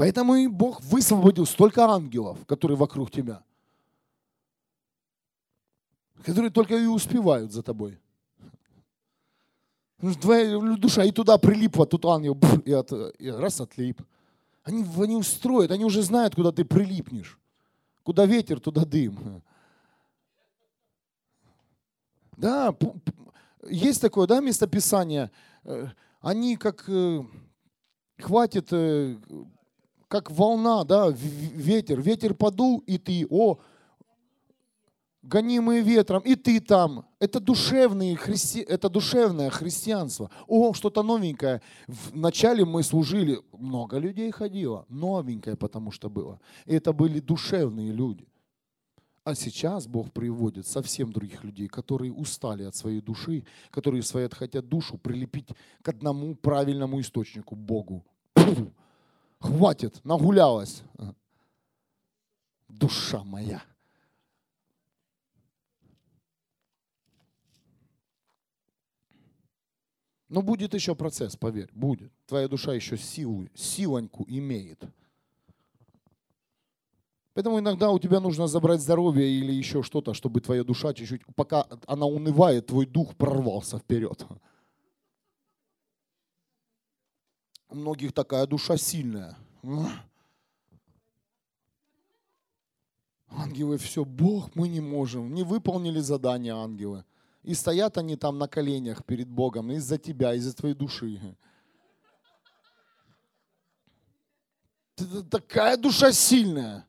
Поэтому 0.00 0.34
и 0.34 0.46
Бог 0.46 0.80
высвободил 0.80 1.44
столько 1.44 1.84
ангелов, 1.84 2.38
которые 2.46 2.78
вокруг 2.78 3.10
тебя, 3.10 3.42
которые 6.24 6.50
только 6.50 6.74
и 6.74 6.86
успевают 6.86 7.52
за 7.52 7.62
тобой. 7.62 8.00
Твоя 10.22 10.58
душа 10.78 11.04
и 11.04 11.12
туда 11.12 11.36
прилипла, 11.36 11.84
тут 11.84 12.06
ангел, 12.06 12.38
и, 12.64 12.72
от, 12.72 12.90
и 13.18 13.28
раз 13.28 13.60
отлип. 13.60 14.00
Они, 14.62 14.86
они 14.96 15.16
устроят, 15.16 15.70
они 15.70 15.84
уже 15.84 16.02
знают, 16.02 16.34
куда 16.34 16.50
ты 16.50 16.64
прилипнешь. 16.64 17.38
Куда 18.02 18.24
ветер, 18.24 18.58
туда 18.58 18.86
дым. 18.86 19.42
Да, 22.38 22.74
есть 23.68 24.00
такое, 24.00 24.26
да, 24.26 24.40
местописание. 24.40 25.30
Э, 25.64 25.88
они 26.22 26.56
как 26.56 26.88
э, 26.88 27.22
хватит 28.18 28.68
э, 28.70 29.18
как 30.10 30.28
волна, 30.28 30.82
да, 30.82 31.08
ветер. 31.08 32.00
Ветер 32.00 32.34
подул, 32.34 32.78
и 32.80 32.98
ты, 32.98 33.24
о, 33.30 33.60
гонимые 35.22 35.82
ветром, 35.82 36.20
и 36.22 36.34
ты 36.34 36.60
там. 36.60 37.06
Это, 37.20 37.38
душевные 37.38 38.16
христи... 38.16 38.60
это 38.60 38.88
душевное 38.88 39.50
христианство. 39.50 40.28
О, 40.48 40.74
что-то 40.74 41.04
новенькое. 41.04 41.62
Вначале 41.86 42.64
мы 42.64 42.82
служили, 42.82 43.38
много 43.52 43.98
людей 43.98 44.32
ходило, 44.32 44.84
новенькое 44.88 45.54
потому 45.54 45.92
что 45.92 46.10
было. 46.10 46.40
И 46.66 46.74
это 46.74 46.92
были 46.92 47.20
душевные 47.20 47.92
люди. 47.92 48.26
А 49.22 49.36
сейчас 49.36 49.86
Бог 49.86 50.10
приводит 50.10 50.66
совсем 50.66 51.12
других 51.12 51.44
людей, 51.44 51.68
которые 51.68 52.12
устали 52.12 52.64
от 52.64 52.74
своей 52.74 53.00
души, 53.00 53.44
которые 53.70 54.02
свои 54.02 54.28
хотят 54.28 54.68
душу 54.68 54.98
прилепить 54.98 55.50
к 55.82 55.88
одному 55.88 56.34
правильному 56.34 57.00
источнику, 57.00 57.54
Богу. 57.54 58.04
Хватит, 59.40 60.04
нагулялась. 60.04 60.82
Душа 62.68 63.24
моя. 63.24 63.62
Но 70.28 70.42
будет 70.42 70.74
еще 70.74 70.94
процесс, 70.94 71.36
поверь, 71.36 71.68
будет. 71.72 72.12
Твоя 72.26 72.46
душа 72.46 72.72
еще 72.72 72.96
силу, 72.96 73.48
силоньку 73.54 74.24
имеет. 74.28 74.84
Поэтому 77.34 77.58
иногда 77.58 77.90
у 77.90 77.98
тебя 77.98 78.20
нужно 78.20 78.46
забрать 78.46 78.80
здоровье 78.80 79.26
или 79.28 79.52
еще 79.52 79.82
что-то, 79.82 80.14
чтобы 80.14 80.40
твоя 80.40 80.62
душа 80.62 80.94
чуть-чуть, 80.94 81.22
пока 81.34 81.66
она 81.86 82.06
унывает, 82.06 82.66
твой 82.66 82.86
дух 82.86 83.16
прорвался 83.16 83.78
вперед. 83.78 84.24
У 87.70 87.76
многих 87.76 88.12
такая 88.12 88.46
душа 88.46 88.76
сильная. 88.76 89.36
Ангелы, 93.28 93.78
все, 93.78 94.04
Бог, 94.04 94.54
мы 94.56 94.68
не 94.68 94.80
можем. 94.80 95.32
Не 95.32 95.44
выполнили 95.44 96.00
задание 96.00 96.52
ангелы. 96.52 97.04
И 97.44 97.54
стоят 97.54 97.96
они 97.96 98.16
там 98.16 98.38
на 98.38 98.48
коленях 98.48 99.04
перед 99.04 99.28
Богом 99.28 99.70
из-за 99.70 99.98
тебя, 99.98 100.34
из-за 100.34 100.52
твоей 100.52 100.74
души. 100.74 101.36
Такая 105.30 105.76
душа 105.76 106.12
сильная. 106.12 106.86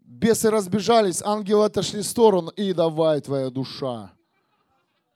Бесы 0.00 0.50
разбежались, 0.50 1.22
ангелы 1.22 1.66
отошли 1.66 2.00
в 2.00 2.06
сторону, 2.06 2.48
и 2.50 2.72
давай 2.72 3.20
твоя 3.20 3.50
душа. 3.50 4.12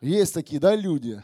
Есть 0.01 0.35
такие, 0.35 0.61
да, 0.61 0.77
люди? 0.77 1.23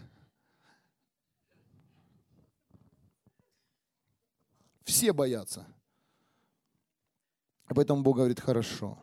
Все 4.85 5.13
боятся. 5.13 5.67
Об 7.67 7.79
этом 7.79 8.03
Бог 8.03 8.17
говорит, 8.17 8.41
хорошо. 8.41 8.99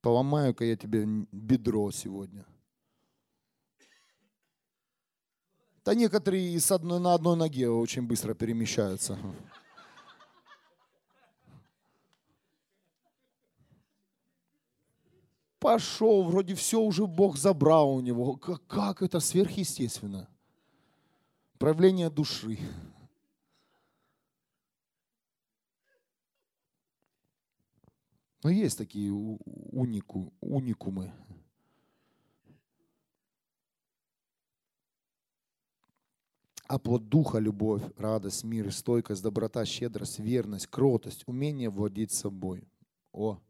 Поломаю-ка 0.00 0.64
я 0.64 0.76
тебе 0.76 1.04
бедро 1.30 1.90
сегодня. 1.90 2.46
Да 5.84 5.94
некоторые 5.94 6.58
с 6.58 6.70
одной, 6.70 7.00
на 7.00 7.14
одной 7.14 7.36
ноге 7.36 7.68
очень 7.68 8.02
быстро 8.02 8.34
перемещаются. 8.34 9.18
Пошел, 15.58 16.24
вроде 16.24 16.54
все 16.54 16.80
уже 16.80 17.06
Бог 17.06 17.36
забрал 17.36 17.94
у 17.94 18.00
него. 18.00 18.36
Как, 18.36 18.66
как 18.66 19.02
это 19.02 19.18
сверхъестественно? 19.18 20.28
Проявление 21.58 22.08
души. 22.08 22.58
Но 28.42 28.50
есть 28.50 28.78
такие 28.78 29.12
унику, 29.12 30.32
уникумы. 30.40 31.12
А 36.68 36.78
плод 36.78 37.08
духа– 37.08 37.38
любовь, 37.40 37.82
радость, 37.96 38.44
мир, 38.44 38.72
стойкость, 38.72 39.22
доброта, 39.22 39.64
щедрость, 39.64 40.18
верность, 40.18 40.66
кротость, 40.66 41.26
умение 41.26 41.70
владеть 41.70 42.12
собой. 42.12 42.68
О, 43.10 43.40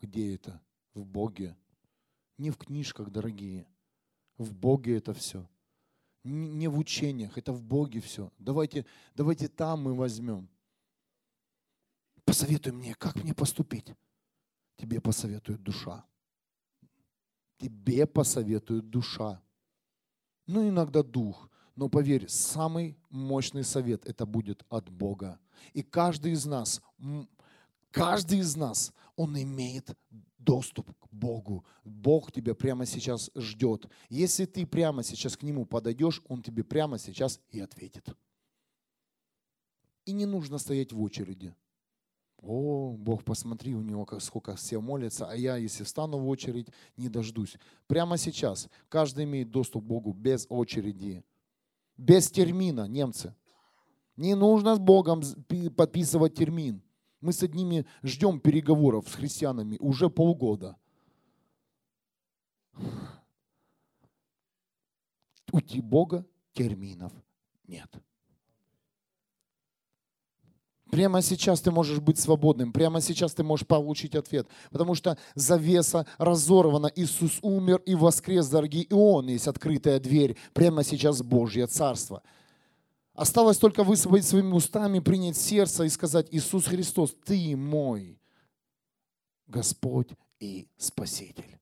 где 0.00 0.34
это? 0.34 0.60
В 0.92 1.06
Боге. 1.06 1.56
Не 2.36 2.50
в 2.50 2.58
книжках, 2.58 3.10
дорогие. 3.10 3.66
В 4.38 4.52
Боге 4.52 4.96
это 4.96 5.14
все 5.14 5.48
не 6.24 6.68
в 6.68 6.78
учениях, 6.78 7.36
это 7.38 7.52
в 7.52 7.62
Боге 7.62 8.00
все. 8.00 8.32
Давайте, 8.38 8.86
давайте 9.14 9.48
там 9.48 9.82
мы 9.82 9.94
возьмем. 9.94 10.48
Посоветуй 12.24 12.72
мне, 12.72 12.94
как 12.94 13.16
мне 13.16 13.34
поступить. 13.34 13.94
Тебе 14.76 15.00
посоветует 15.00 15.62
душа. 15.62 16.04
Тебе 17.58 18.06
посоветует 18.06 18.88
душа. 18.90 19.40
Ну, 20.46 20.68
иногда 20.68 21.02
дух. 21.02 21.48
Но 21.76 21.88
поверь, 21.88 22.28
самый 22.28 22.96
мощный 23.10 23.64
совет 23.64 24.06
это 24.06 24.26
будет 24.26 24.64
от 24.68 24.88
Бога. 24.88 25.38
И 25.72 25.82
каждый 25.82 26.32
из 26.32 26.46
нас, 26.46 26.80
каждый 27.90 28.38
из 28.38 28.56
нас, 28.56 28.92
он 29.16 29.40
имеет 29.40 29.90
доступ 30.44 30.92
к 30.98 31.08
Богу. 31.10 31.64
Бог 31.84 32.30
тебя 32.32 32.54
прямо 32.54 32.86
сейчас 32.86 33.30
ждет. 33.34 33.86
Если 34.08 34.44
ты 34.44 34.66
прямо 34.66 35.02
сейчас 35.02 35.36
к 35.36 35.42
Нему 35.42 35.64
подойдешь, 35.64 36.22
Он 36.28 36.42
тебе 36.42 36.62
прямо 36.62 36.98
сейчас 36.98 37.40
и 37.50 37.60
ответит. 37.60 38.06
И 40.04 40.12
не 40.12 40.26
нужно 40.26 40.58
стоять 40.58 40.92
в 40.92 41.00
очереди. 41.00 41.54
О, 42.46 42.94
Бог, 42.98 43.24
посмотри, 43.24 43.74
у 43.74 43.80
него 43.80 44.04
как, 44.04 44.20
сколько 44.20 44.54
все 44.54 44.78
молятся, 44.78 45.26
а 45.26 45.34
я, 45.34 45.56
если 45.56 45.82
встану 45.82 46.18
в 46.18 46.28
очередь, 46.28 46.68
не 46.96 47.08
дождусь. 47.08 47.56
Прямо 47.86 48.18
сейчас 48.18 48.68
каждый 48.90 49.24
имеет 49.24 49.50
доступ 49.50 49.82
к 49.82 49.86
Богу 49.86 50.12
без 50.12 50.46
очереди, 50.50 51.24
без 51.96 52.30
термина, 52.30 52.86
немцы. 52.86 53.34
Не 54.16 54.34
нужно 54.34 54.76
с 54.76 54.78
Богом 54.78 55.22
подписывать 55.74 56.34
термин. 56.34 56.82
Мы 57.24 57.32
с 57.32 57.42
одними 57.42 57.86
ждем 58.02 58.38
переговоров 58.38 59.08
с 59.08 59.14
христианами 59.14 59.78
уже 59.80 60.10
полгода. 60.10 60.76
У 65.50 65.58
Бога 65.80 66.26
терминов 66.52 67.14
нет. 67.66 67.88
Прямо 70.90 71.22
сейчас 71.22 71.62
ты 71.62 71.70
можешь 71.70 71.98
быть 72.00 72.18
свободным, 72.18 72.74
прямо 72.74 73.00
сейчас 73.00 73.32
ты 73.32 73.42
можешь 73.42 73.66
получить 73.66 74.14
ответ, 74.14 74.46
потому 74.70 74.94
что 74.94 75.16
завеса 75.34 76.06
разорвана, 76.18 76.92
Иисус 76.94 77.38
умер 77.40 77.80
и 77.86 77.94
воскрес, 77.94 78.48
дорогие, 78.48 78.82
и 78.84 78.92
Он 78.92 79.28
есть 79.28 79.48
открытая 79.48 79.98
дверь, 79.98 80.36
прямо 80.52 80.84
сейчас 80.84 81.22
Божье 81.22 81.66
Царство– 81.68 82.22
Осталось 83.14 83.58
только 83.58 83.84
высвободить 83.84 84.26
своими 84.26 84.52
устами, 84.52 84.98
принять 84.98 85.36
сердце 85.36 85.84
и 85.84 85.88
сказать, 85.88 86.26
Иисус 86.32 86.66
Христос, 86.66 87.14
Ты 87.24 87.56
мой 87.56 88.20
Господь 89.46 90.10
и 90.40 90.68
Спаситель. 90.76 91.58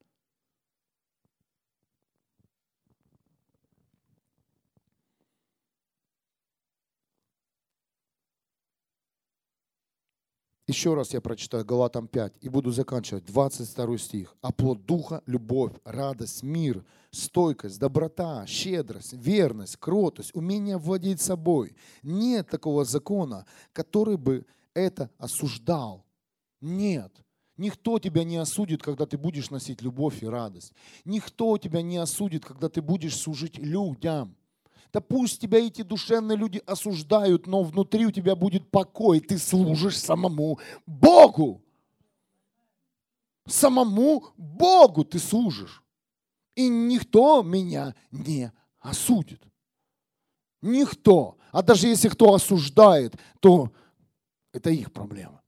Еще 10.66 10.94
раз 10.94 11.12
я 11.12 11.20
прочитаю 11.20 11.66
Галатам 11.66 12.08
5 12.08 12.36
и 12.40 12.48
буду 12.48 12.70
заканчивать 12.70 13.26
22 13.26 13.98
стих. 13.98 14.36
«А 14.40 14.52
плод 14.52 14.86
Духа– 14.86 15.22
любовь, 15.26 15.74
радость, 15.84 16.42
мир– 16.42 16.82
стойкость, 17.12 17.78
доброта, 17.78 18.46
щедрость, 18.46 19.12
верность, 19.12 19.76
кротость, 19.76 20.34
умение 20.34 20.78
владеть 20.78 21.20
собой. 21.20 21.76
Нет 22.02 22.48
такого 22.48 22.84
закона, 22.84 23.46
который 23.72 24.16
бы 24.16 24.44
это 24.74 25.10
осуждал. 25.18 26.04
Нет. 26.60 27.12
Никто 27.58 27.98
тебя 27.98 28.24
не 28.24 28.38
осудит, 28.38 28.82
когда 28.82 29.04
ты 29.06 29.18
будешь 29.18 29.50
носить 29.50 29.82
любовь 29.82 30.22
и 30.22 30.26
радость. 30.26 30.72
Никто 31.04 31.58
тебя 31.58 31.82
не 31.82 31.98
осудит, 31.98 32.44
когда 32.44 32.68
ты 32.68 32.80
будешь 32.80 33.16
служить 33.16 33.58
людям. 33.58 34.34
Да 34.92 35.00
пусть 35.00 35.40
тебя 35.40 35.58
эти 35.58 35.82
душевные 35.82 36.36
люди 36.36 36.62
осуждают, 36.66 37.46
но 37.46 37.62
внутри 37.62 38.06
у 38.06 38.10
тебя 38.10 38.34
будет 38.36 38.70
покой, 38.70 39.20
ты 39.20 39.38
служишь 39.38 39.98
самому 39.98 40.58
Богу. 40.86 41.62
Самому 43.46 44.24
Богу 44.36 45.04
ты 45.04 45.18
служишь. 45.18 45.81
И 46.54 46.68
никто 46.68 47.42
меня 47.42 47.94
не 48.10 48.52
осудит. 48.78 49.42
Никто. 50.60 51.38
А 51.50 51.62
даже 51.62 51.88
если 51.88 52.08
кто 52.08 52.34
осуждает, 52.34 53.16
то 53.40 53.72
это 54.52 54.70
их 54.70 54.92
проблема. 54.92 55.42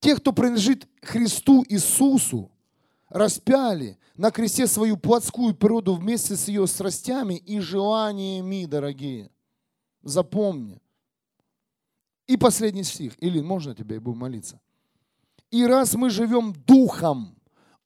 Те, 0.00 0.16
кто 0.16 0.32
принадлежит 0.32 0.88
Христу 1.00 1.64
Иисусу, 1.68 2.50
распяли 3.08 3.98
на 4.16 4.30
кресте 4.30 4.66
свою 4.66 4.96
плотскую 4.96 5.54
природу 5.54 5.94
вместе 5.94 6.36
с 6.36 6.48
ее 6.48 6.66
страстями 6.66 7.34
и 7.34 7.60
желаниями, 7.60 8.66
дорогие. 8.66 9.30
Запомни. 10.02 10.80
И 12.26 12.36
последний 12.36 12.84
стих. 12.84 13.14
Или 13.18 13.40
можно 13.40 13.74
тебе, 13.74 13.96
я 13.96 14.00
буду 14.00 14.18
молиться. 14.18 14.60
И 15.50 15.64
раз 15.64 15.94
мы 15.94 16.10
живем 16.10 16.52
духом, 16.52 17.36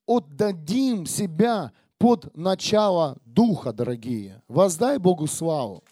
отдадим 0.07 1.07
себя 1.07 1.73
под 1.99 2.35
начало 2.37 3.19
духа, 3.25 3.73
дорогие. 3.73 4.43
Воздай 4.49 4.99
Богу 4.99 5.27
славу. 5.27 5.85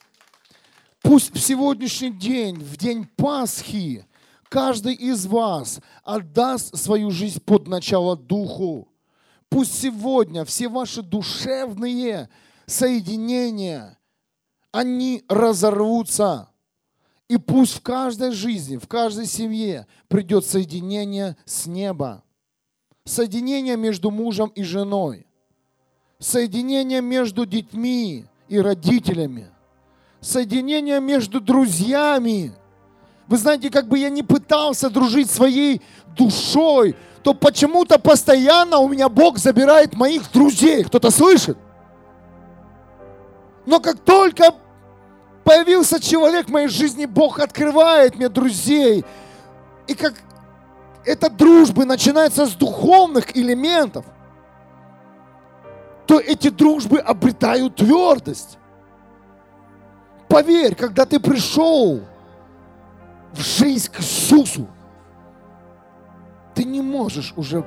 Пусть 1.03 1.35
в 1.35 1.39
сегодняшний 1.39 2.13
день, 2.13 2.57
в 2.57 2.77
день 2.79 3.07
Пасхи, 3.17 4.07
каждый 4.49 4.95
из 4.95 5.27
вас 5.27 5.81
отдаст 6.03 6.77
свою 6.77 7.11
жизнь 7.11 7.41
под 7.41 7.69
начало 7.69 8.17
духу. 8.17 8.89
Пусть 9.51 9.79
сегодня 9.79 10.45
все 10.45 10.69
ваши 10.69 11.03
душевные 11.03 12.29
соединения, 12.67 13.99
они 14.73 15.23
разорвутся. 15.29 16.49
И 17.29 17.37
пусть 17.37 17.75
в 17.75 17.83
каждой 17.83 18.33
жизни, 18.33 18.77
в 18.77 18.89
каждой 18.89 19.27
семье 19.27 19.87
придет 20.09 20.45
соединение 20.45 21.37
с 21.45 21.67
неба. 21.67 22.24
Соединение 23.07 23.77
между 23.77 24.11
мужем 24.11 24.51
и 24.55 24.63
женой. 24.63 25.27
Соединение 26.19 27.03
между 27.03 27.45
детьми 27.45 28.25
и 28.49 28.59
родителями. 28.59 29.51
Соединение 30.21 31.01
между 31.01 31.39
друзьями. 31.39 32.53
Вы 33.27 33.37
знаете, 33.37 33.69
как 33.69 33.89
бы 33.89 33.99
я 33.99 34.09
не 34.09 34.23
пытался 34.23 34.89
дружить 34.89 35.31
своей 35.31 35.83
душой, 36.17 36.97
то 37.23 37.35
почему-то 37.35 37.99
постоянно 37.99 38.79
у 38.79 38.89
меня 38.89 39.11
Бог 39.11 39.37
забирает 39.37 39.95
моих 39.95 40.33
друзей. 40.33 40.83
Кто-то 40.85 41.11
слышит? 41.11 41.59
Но 43.67 43.81
как 43.81 43.99
только 44.01 44.55
появился 45.43 46.01
человек 46.01 46.47
в 46.47 46.53
моей 46.53 46.69
жизни, 46.69 47.05
Бог 47.05 47.39
открывает 47.39 48.17
мне 48.17 48.31
друзей. 48.31 49.05
И 49.87 49.95
как 49.95 50.15
эта 51.05 51.31
дружба 51.31 51.85
начинается 51.85 52.47
с 52.47 52.55
духовных 52.55 53.37
элементов, 53.37 54.05
то 56.07 56.19
эти 56.19 56.51
дружбы 56.51 56.99
обретают 56.99 57.77
твердость. 57.77 58.59
Поверь, 60.29 60.75
когда 60.75 61.07
ты 61.07 61.21
пришел 61.21 62.01
в 63.33 63.41
жизнь 63.41 63.91
к 63.91 64.01
Иисусу, 64.01 64.67
ты 66.55 66.65
не 66.65 66.81
можешь 66.81 67.33
уже 67.37 67.65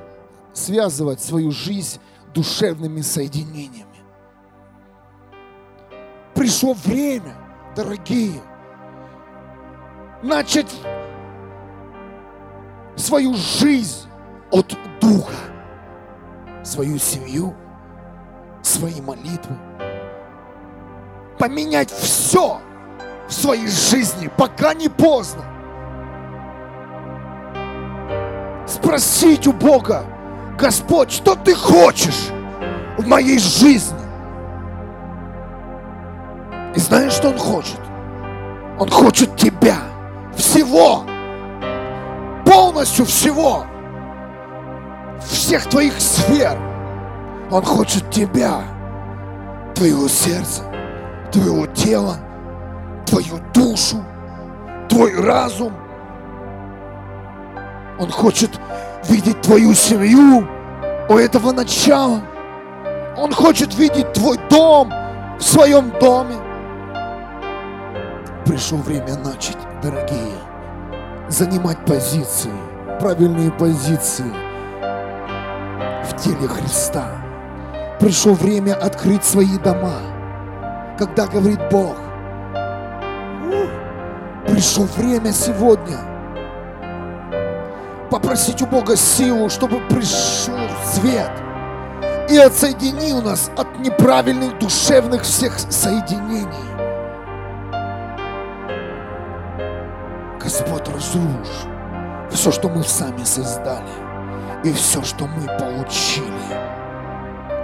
связывать 0.52 1.20
свою 1.20 1.50
жизнь 1.50 2.00
душевными 2.34 3.00
соединениями. 3.00 3.84
Пришло 6.34 6.72
время, 6.72 7.34
дорогие, 7.74 8.40
начать 10.22 10.72
свою 12.98 13.34
жизнь 13.34 14.08
от 14.50 14.76
Духа, 15.00 15.34
свою 16.64 16.98
семью, 16.98 17.54
свои 18.62 19.00
молитвы, 19.00 19.56
поменять 21.38 21.90
все 21.90 22.60
в 23.28 23.32
своей 23.32 23.68
жизни, 23.68 24.30
пока 24.36 24.74
не 24.74 24.88
поздно. 24.88 25.44
спросить 28.88 29.46
у 29.46 29.52
Бога, 29.52 30.04
Господь, 30.58 31.10
что 31.10 31.34
ты 31.34 31.54
хочешь 31.54 32.28
в 32.96 33.06
моей 33.06 33.38
жизни? 33.38 33.98
И 36.74 36.80
знаешь, 36.80 37.12
что 37.12 37.28
Он 37.28 37.38
хочет? 37.38 37.80
Он 38.78 38.88
хочет 38.88 39.36
тебя, 39.36 39.76
всего, 40.36 41.04
полностью 42.58 43.04
всего, 43.04 43.64
всех 45.24 45.66
твоих 45.68 46.00
сфер. 46.00 46.58
Он 47.50 47.62
хочет 47.62 48.10
тебя, 48.10 48.62
твоего 49.74 50.08
сердца, 50.08 50.64
твоего 51.30 51.66
тела, 51.66 52.16
твою 53.06 53.38
душу, 53.54 54.04
твой 54.88 55.14
разум– 55.14 55.72
он 57.98 58.12
хочет 58.12 58.50
видеть 59.08 59.40
твою 59.40 59.74
семью 59.74 60.46
у 61.08 61.16
этого 61.16 61.50
начала. 61.50 62.20
Он 63.16 63.32
хочет 63.32 63.74
видеть 63.74 64.12
твой 64.12 64.38
дом 64.48 64.92
в 65.36 65.42
своем 65.42 65.90
доме. 65.98 66.36
Пришло 68.46 68.78
время 68.78 69.16
начать, 69.16 69.58
дорогие, 69.82 70.36
занимать 71.28 71.84
позиции, 71.84 72.52
правильные 73.00 73.50
позиции 73.52 74.32
в 76.04 76.16
теле 76.16 76.48
Христа. 76.48 77.06
Пришло 78.00 78.34
время 78.34 78.74
открыть 78.74 79.24
свои 79.24 79.58
дома. 79.58 80.00
Когда 80.98 81.26
говорит 81.26 81.60
Бог, 81.70 81.96
пришло 84.46 84.84
время 84.96 85.32
сегодня– 85.32 85.98
попросить 88.10 88.62
у 88.62 88.66
Бога 88.66 88.96
силу, 88.96 89.48
чтобы 89.48 89.80
пришел 89.88 90.58
свет 90.84 91.30
и 92.30 92.36
отсоединил 92.36 93.22
нас 93.22 93.50
от 93.56 93.78
неправильных 93.78 94.58
душевных 94.58 95.22
всех 95.22 95.58
соединений. 95.58 96.67
Разрушь 101.08 101.66
все, 102.30 102.52
что 102.52 102.68
мы 102.68 102.82
сами 102.82 103.24
создали, 103.24 103.88
и 104.62 104.72
все, 104.72 105.02
что 105.02 105.26
мы 105.26 105.46
получили 105.58 106.32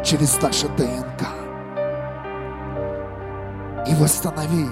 через 0.03 0.41
наше 0.41 0.69
ДНК. 0.69 1.27
И 3.87 3.95
восстанови 3.97 4.67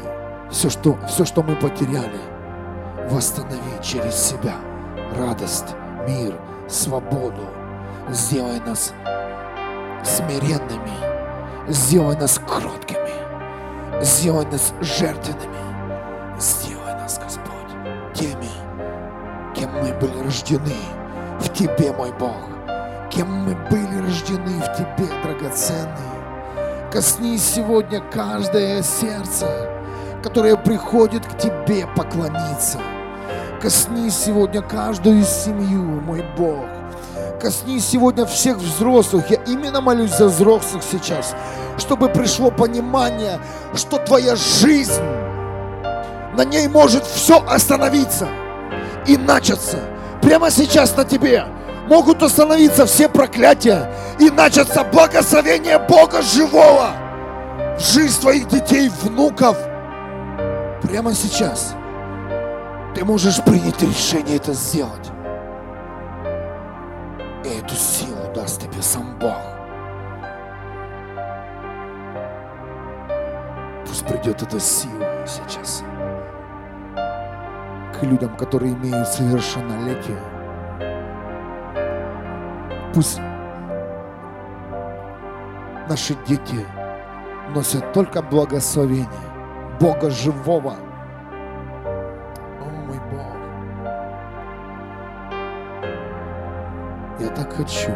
все, 0.51 0.70
что, 0.70 0.97
все, 1.07 1.27
что 1.27 1.43
мы 1.43 1.55
потеряли, 1.57 2.20
восстанови 3.11 3.82
через 3.82 4.15
себя– 4.15 4.55
радость, 5.19 5.74
мир, 6.09 6.35
свободу. 6.66 7.47
Сделай 8.09 8.61
нас 8.61 8.94
смиренными, 10.03 11.69
сделай 11.69 12.16
нас 12.16 12.39
кроткими, 12.39 14.03
сделай 14.03 14.47
нас 14.47 14.73
жертвенными, 14.81 16.39
сделай 16.40 16.82
кем 19.63 19.71
мы 19.75 19.93
были 19.93 20.25
рождены 20.25 20.75
в 21.39 21.49
Тебе, 21.51 21.93
мой 21.93 22.13
Бог, 22.19 22.35
кем 23.11 23.33
мы 23.33 23.55
были 23.71 24.05
рождены 24.05 24.61
в 24.61 24.77
Тебе, 24.77 25.07
драгоценный. 25.23 26.91
Коснись 26.91 27.45
сегодня 27.45 28.01
каждое 28.01 28.83
сердце, 28.83 29.71
которое 30.21 30.57
приходит 30.57 31.25
к 31.25 31.39
Тебе 31.39 31.87
поклониться– 31.95 32.81
Коснись 33.63 34.17
сегодня 34.17 34.61
каждую 34.61 35.23
семью, 35.23 35.85
мой 35.85 36.25
Бог. 36.37 36.67
Коснись 37.41 37.87
сегодня 37.87 38.27
всех 38.27 38.57
взрослых. 38.57 39.31
Я 39.31 39.41
именно 39.47 39.81
молюсь 39.81 40.11
за 40.11 40.27
взрослых 40.27 40.83
сейчас, 40.83 41.37
чтобы 41.79 42.09
пришло 42.09 42.51
понимание, 42.51 43.39
что 43.77 43.99
твоя 43.99 44.35
жизнь, 44.35 45.05
на 46.37 46.45
ней 46.45 46.67
может 46.67 47.05
все 47.05 47.41
остановиться. 47.47 48.27
И 49.07 49.16
начаться. 49.16 49.79
Прямо 50.20 50.51
сейчас 50.51 50.97
на 50.97 51.05
тебе 51.05 51.45
могут 51.89 52.23
остановиться 52.23 52.87
все 52.87 53.09
проклятия 53.09 53.93
и 54.19 54.31
начаться 54.31 54.85
благословение 54.85 55.79
Бога 55.79 56.23
живого 56.23 56.91
в 57.79 57.81
жизнь 57.81 58.20
твоих 58.20 58.49
детей, 58.49 58.91
внуков. 59.03 59.57
Прямо 60.83 61.15
сейчас 61.15 61.74
ты 62.95 63.05
можешь 63.05 63.43
принять 63.43 63.81
решение 63.83 64.37
это 64.37 64.53
сделать. 64.53 65.11
И 67.45 67.49
эту 67.49 67.74
силу 67.74 68.33
даст 68.35 68.62
тебе 68.62 68.81
сам 68.81 69.19
Бог. 69.19 69.37
Пусть 73.87 74.07
придет 74.07 74.43
эта 74.43 74.61
сила 74.61 75.27
сейчас 75.27 75.83
людям, 78.07 78.37
которые 78.37 78.74
имеют 78.74 79.09
совершеннолетие. 79.09 80.19
Пусть 82.95 83.20
наши 85.89 86.15
дети 86.27 86.66
носят 87.55 87.93
только 87.93 88.23
благословение 88.23 89.09
Бога 89.81 90.11
живого. 90.11 90.77
О 92.61 92.65
мой 92.87 93.01
Бог. 93.11 93.37
Я 97.19 97.29
так 97.29 97.53
хочу, 97.55 97.93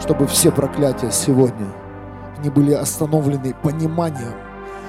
чтобы 0.00 0.26
все 0.26 0.50
проклятия 0.50 1.10
сегодня 1.10 1.66
не 2.42 2.50
были 2.50 2.72
остановлены 2.72 3.54
пониманием 3.54 4.34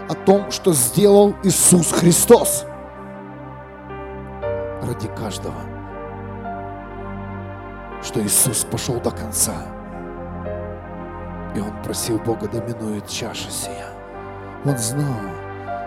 о 0.09 0.13
том, 0.13 0.51
что 0.51 0.73
сделал 0.73 1.35
Иисус 1.43 1.91
Христос 1.91 2.65
ради 4.81 5.07
каждого. 5.09 5.61
Что 8.01 8.21
Иисус 8.21 8.63
пошел 8.63 8.99
до 8.99 9.11
конца. 9.11 9.55
И 11.55 11.59
Он 11.59 11.81
просил 11.83 12.19
Бога, 12.19 12.47
доминует 12.47 13.07
чаша 13.07 13.49
сия. 13.49 13.87
Он 14.65 14.77
знал, 14.77 15.19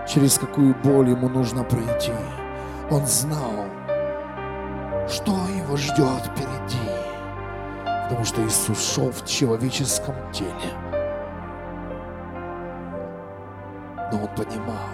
через 0.06 0.38
какую 0.38 0.74
боль 0.82 1.10
ему 1.10 1.28
нужно 1.28 1.64
пройти. 1.64 2.12
Он 2.90 3.06
знал, 3.06 3.66
что 5.08 5.32
его 5.56 5.76
ждет 5.76 6.26
впереди. 6.26 6.90
Потому 7.84 8.24
что 8.24 8.44
Иисус 8.46 8.94
шел 8.94 9.10
в 9.10 9.24
человеческом 9.24 10.14
теле. 10.32 10.50
Но 14.12 14.18
он 14.24 14.28
понимал, 14.36 14.90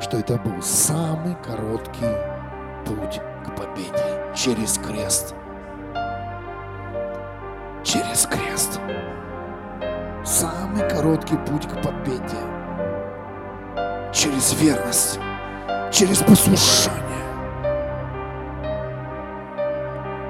что 0.00 0.16
это 0.16 0.36
был 0.38 0.60
самый 0.62 1.36
короткий 1.36 2.39
путь 2.84 3.20
к 3.44 3.56
победе 3.56 4.32
через 4.34 4.78
крест. 4.78 5.34
Через 7.82 8.26
крест. 8.26 8.80
Самый 10.24 10.88
короткий 10.88 11.36
путь 11.36 11.66
к 11.66 11.82
победе. 11.82 12.38
Через 14.12 14.60
верность. 14.60 15.18
Через 15.92 16.18
послушание. 16.18 17.00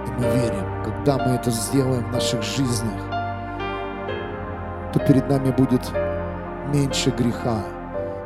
И 0.07 0.11
мы 0.19 0.25
верим, 0.25 0.85
когда 0.85 1.19
мы 1.19 1.35
это 1.35 1.51
сделаем 1.51 2.05
в 2.05 2.13
наших 2.13 2.43
жизнях, 2.43 3.01
то 4.93 4.99
перед 5.01 5.29
нами 5.29 5.51
будет 5.51 5.91
меньше 6.73 7.11
греха, 7.11 7.63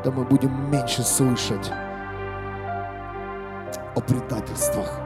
да 0.04 0.10
мы 0.10 0.24
будем 0.24 0.70
меньше 0.70 1.02
слышать 1.02 1.72
предательствах. 4.06 5.00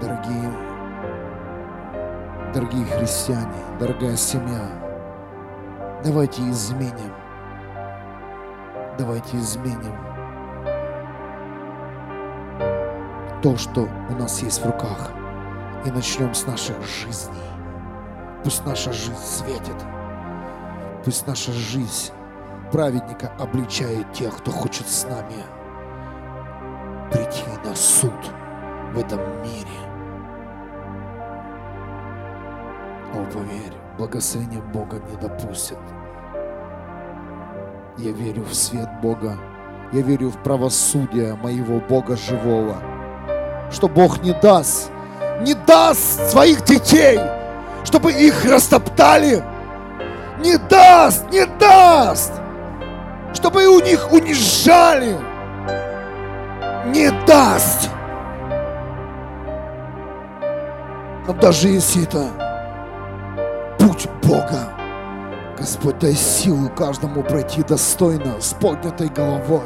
Дорогие, 0.00 0.52
дорогие 2.52 2.84
христиане, 2.86 3.62
дорогая 3.78 4.16
семья, 4.16 4.68
давайте 6.04 6.42
изменим, 6.50 7.12
давайте 8.98 9.36
изменим 9.36 9.96
то, 13.42 13.56
что 13.56 13.88
у 14.08 14.14
нас 14.14 14.42
есть 14.42 14.62
в 14.62 14.66
руках, 14.66 15.10
и 15.84 15.90
начнем 15.90 16.32
с 16.32 16.46
наших 16.46 16.76
жизней. 16.82 17.34
Пусть 18.44 18.64
наша 18.64 18.92
жизнь 18.92 19.16
светит, 19.16 19.76
пусть 21.04 21.26
наша 21.26 21.52
жизнь 21.52 22.12
праведника 22.72 23.30
обличает 23.38 24.10
тех, 24.12 24.38
кто 24.38 24.50
хочет 24.50 24.88
с 24.88 25.04
нами 25.04 25.44
прийти 27.12 27.44
на 27.64 27.76
суд 27.76 28.10
в 28.94 28.98
этом 28.98 29.20
мире. 29.42 29.68
О, 33.14 33.24
поверь, 33.26 33.74
благословение 33.98 34.62
Бога 34.62 35.00
не 35.10 35.16
допустит. 35.16 35.76
Я 37.98 38.12
верю 38.12 38.42
в 38.44 38.54
свет 38.54 38.88
Бога. 39.02 39.36
Я 39.92 40.00
верю 40.00 40.30
в 40.30 40.42
правосудие 40.42 41.34
моего 41.34 41.78
Бога 41.80 42.16
живого. 42.16 42.82
Что 43.70 43.86
Бог 43.88 44.22
не 44.22 44.32
даст, 44.32 44.90
не 45.42 45.52
даст 45.52 46.30
своих 46.30 46.64
детей, 46.64 47.20
чтобы 47.84 48.12
их 48.12 48.46
растоптали. 48.46 49.44
Не 50.42 50.56
даст, 50.56 51.30
не 51.30 51.44
даст 51.58 52.41
чтобы 53.34 53.66
у 53.66 53.80
них 53.80 54.12
унижали, 54.12 55.16
не 56.86 57.10
даст. 57.26 57.90
Но 61.26 61.32
даже 61.34 61.68
если 61.68 62.04
это 62.04 62.26
путь 63.78 64.08
Бога, 64.22 64.72
Господь, 65.56 65.98
дай 66.00 66.14
силу 66.14 66.68
каждому 66.70 67.22
пройти 67.22 67.62
достойно, 67.62 68.40
с 68.40 68.54
поднятой 68.54 69.08
головой, 69.08 69.62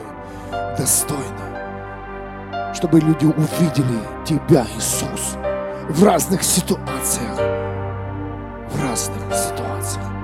достойно, 0.79 2.73
чтобы 2.75 3.01
люди 3.01 3.25
увидели 3.25 3.99
Тебя, 4.25 4.67
Иисус, 4.77 5.37
в 5.89 6.05
разных 6.05 6.43
ситуациях, 6.43 7.39
в 8.71 8.83
разных 8.83 9.23
ситуациях. 9.35 10.16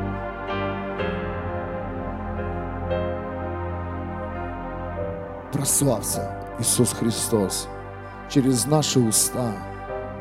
Прославься, 5.63 6.29
Иисус 6.59 6.93
Христос, 6.93 7.69
через 8.29 8.67
наши 8.67 8.99
уста, 8.99 9.53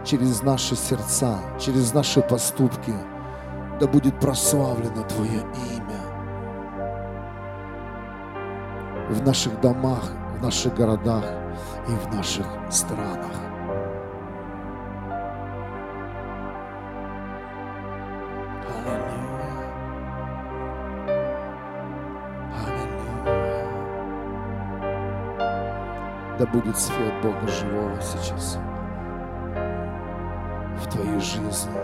через 0.05 0.43
наши 0.43 0.76
сердца, 0.76 1.39
через 1.59 1.95
наши 1.95 2.22
поступки, 2.22 2.93
да 3.80 3.88
будет 3.88 4.19
прославлено 4.19 5.01
Твое 5.01 5.41
имя 5.73 6.01
в 9.09 9.23
наших 9.23 9.59
домах, 9.61 10.11
в 10.38 10.43
наших 10.43 10.76
городах 10.76 11.26
и 11.88 11.91
в 11.91 12.15
наших 12.15 12.45
странах. 12.69 13.40
Да 26.41 26.47
будет 26.47 26.76
свет 26.76 27.13
Бога 27.22 27.47
живого 27.47 28.01
сейчас 28.01 28.57
в 30.76 30.89
твоей 30.89 31.19
жизни. 31.19 31.77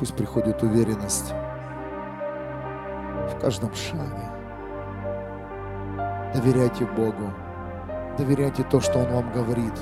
Пусть 0.00 0.16
приходит 0.16 0.60
уверенность 0.64 1.32
в 3.30 3.38
каждом 3.40 3.72
шаге. 3.72 4.02
Доверяйте 6.34 6.86
Богу. 6.86 7.32
Доверяйте 8.18 8.64
то, 8.64 8.80
что 8.80 8.98
Он 8.98 9.12
вам 9.12 9.32
говорит. 9.32 9.78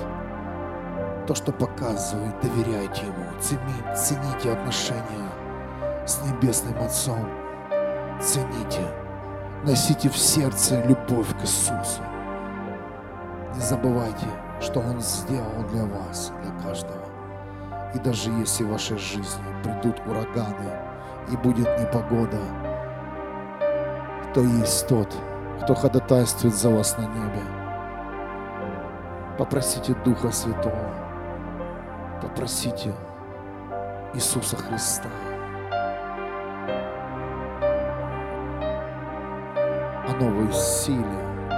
То, 1.25 1.33
что 1.33 1.51
показывает, 1.51 2.39
доверяйте 2.39 3.07
Ему. 3.07 3.25
Цените 3.41 4.51
отношения 4.51 5.31
с 6.05 6.21
Небесным 6.23 6.77
Отцом 6.83 7.42
цените, 8.23 8.81
носите 9.63 10.09
в 10.09 10.17
сердце 10.17 10.81
любовь 10.85 11.37
к 11.37 11.41
Иисусу. 11.41 12.01
Не 13.53 13.61
забывайте, 13.61 14.25
что 14.61 14.79
Он 14.79 14.99
сделал 15.01 15.63
для 15.71 15.85
вас, 15.85 16.31
для 16.41 16.51
каждого. 16.63 17.03
И 17.93 17.99
даже 17.99 18.31
если 18.31 18.63
в 18.63 18.69
вашей 18.69 18.97
жизни 18.97 19.43
придут 19.61 19.99
ураганы 20.07 20.71
и 21.31 21.35
будет 21.37 21.67
непогода, 21.79 22.39
то 24.33 24.41
есть 24.41 24.87
тот, 24.87 25.13
кто 25.61 25.75
ходатайствует 25.75 26.55
за 26.55 26.69
вас 26.69 26.97
на 26.97 27.03
небе. 27.03 27.43
Попросите 29.37 29.95
Духа 30.05 30.31
Святого, 30.31 30.93
попросите 32.21 32.93
Иисуса 34.13 34.55
Христа 34.55 35.09
новой 40.19 40.51
силе 40.53 41.05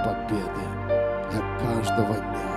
победы 0.04 0.64
для 1.30 1.40
каждого 1.58 2.14
дня. 2.14 2.56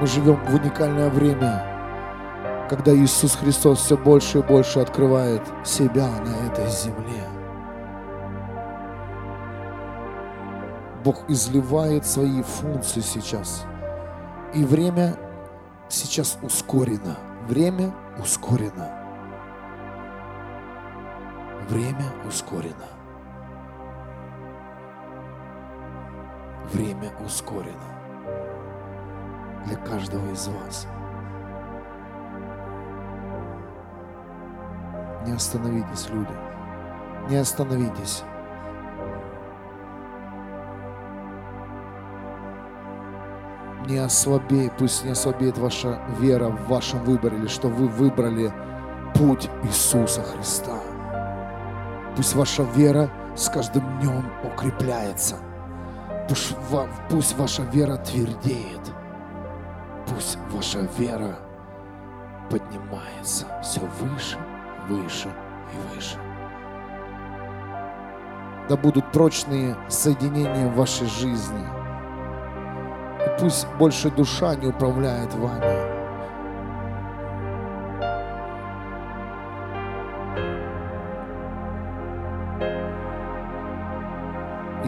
Мы 0.00 0.06
живем 0.06 0.36
в 0.44 0.54
уникальное 0.54 1.10
время, 1.10 2.66
когда 2.68 2.92
Иисус 2.92 3.36
Христос 3.36 3.78
все 3.80 3.96
больше 3.96 4.38
и 4.38 4.42
больше 4.42 4.80
открывает 4.80 5.42
себя 5.64 6.08
на 6.08 6.48
этой 6.48 6.68
земле. 6.68 7.22
Бог 11.04 11.24
изливает 11.28 12.06
свои 12.06 12.42
функции 12.42 13.00
сейчас. 13.00 13.64
И 14.54 14.64
время 14.64 15.16
сейчас 15.88 16.38
ускорено. 16.42 17.16
Время 17.48 17.92
ускорено. 18.20 19.01
Время 21.68 22.04
ускорено. 22.26 22.88
Время 26.72 27.10
ускорено 27.24 27.92
для 29.66 29.76
каждого 29.76 30.30
из 30.32 30.48
вас. 30.48 30.86
Не 35.26 35.32
остановитесь, 35.32 36.10
люди. 36.10 36.34
Не 37.30 37.36
остановитесь. 37.36 38.24
Не 43.86 43.98
ослабей, 43.98 44.70
пусть 44.78 45.04
не 45.04 45.10
ослабеет 45.10 45.58
ваша 45.58 46.00
вера 46.18 46.48
в 46.48 46.68
вашем 46.68 47.04
выборе, 47.04 47.36
или 47.36 47.46
что 47.46 47.68
вы 47.68 47.88
выбрали 47.88 48.52
путь 49.14 49.48
Иисуса 49.64 50.22
Христа. 50.22 50.91
Пусть 52.16 52.34
ваша 52.34 52.62
вера 52.62 53.10
с 53.34 53.48
каждым 53.48 53.84
днем 53.98 54.30
укрепляется. 54.44 55.36
Пусть, 56.28 56.54
пусть 57.08 57.38
ваша 57.38 57.62
вера 57.62 57.96
твердеет. 57.96 58.92
Пусть 60.06 60.38
ваша 60.50 60.80
вера 60.98 61.38
поднимается 62.50 63.46
все 63.62 63.80
выше, 64.00 64.38
выше 64.88 65.28
и 65.72 65.94
выше. 65.94 66.18
Да 68.68 68.76
будут 68.76 69.10
прочные 69.10 69.76
соединения 69.88 70.68
в 70.68 70.76
вашей 70.76 71.06
жизни. 71.06 71.66
И 73.24 73.40
пусть 73.40 73.66
больше 73.78 74.10
душа 74.10 74.54
не 74.54 74.66
управляет 74.66 75.32
вами. 75.34 75.91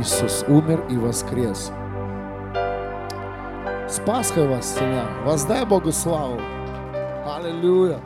Иисус 0.04 0.44
умер 0.48 0.84
и 0.90 0.98
воскрес. 0.98 1.72
С 3.88 3.98
Пасхой 4.04 4.46
вас, 4.46 4.74
семья! 4.74 5.06
Воздай 5.24 5.64
Богу 5.64 5.92
славу! 5.92 6.38
Аллилуйя! 7.24 8.00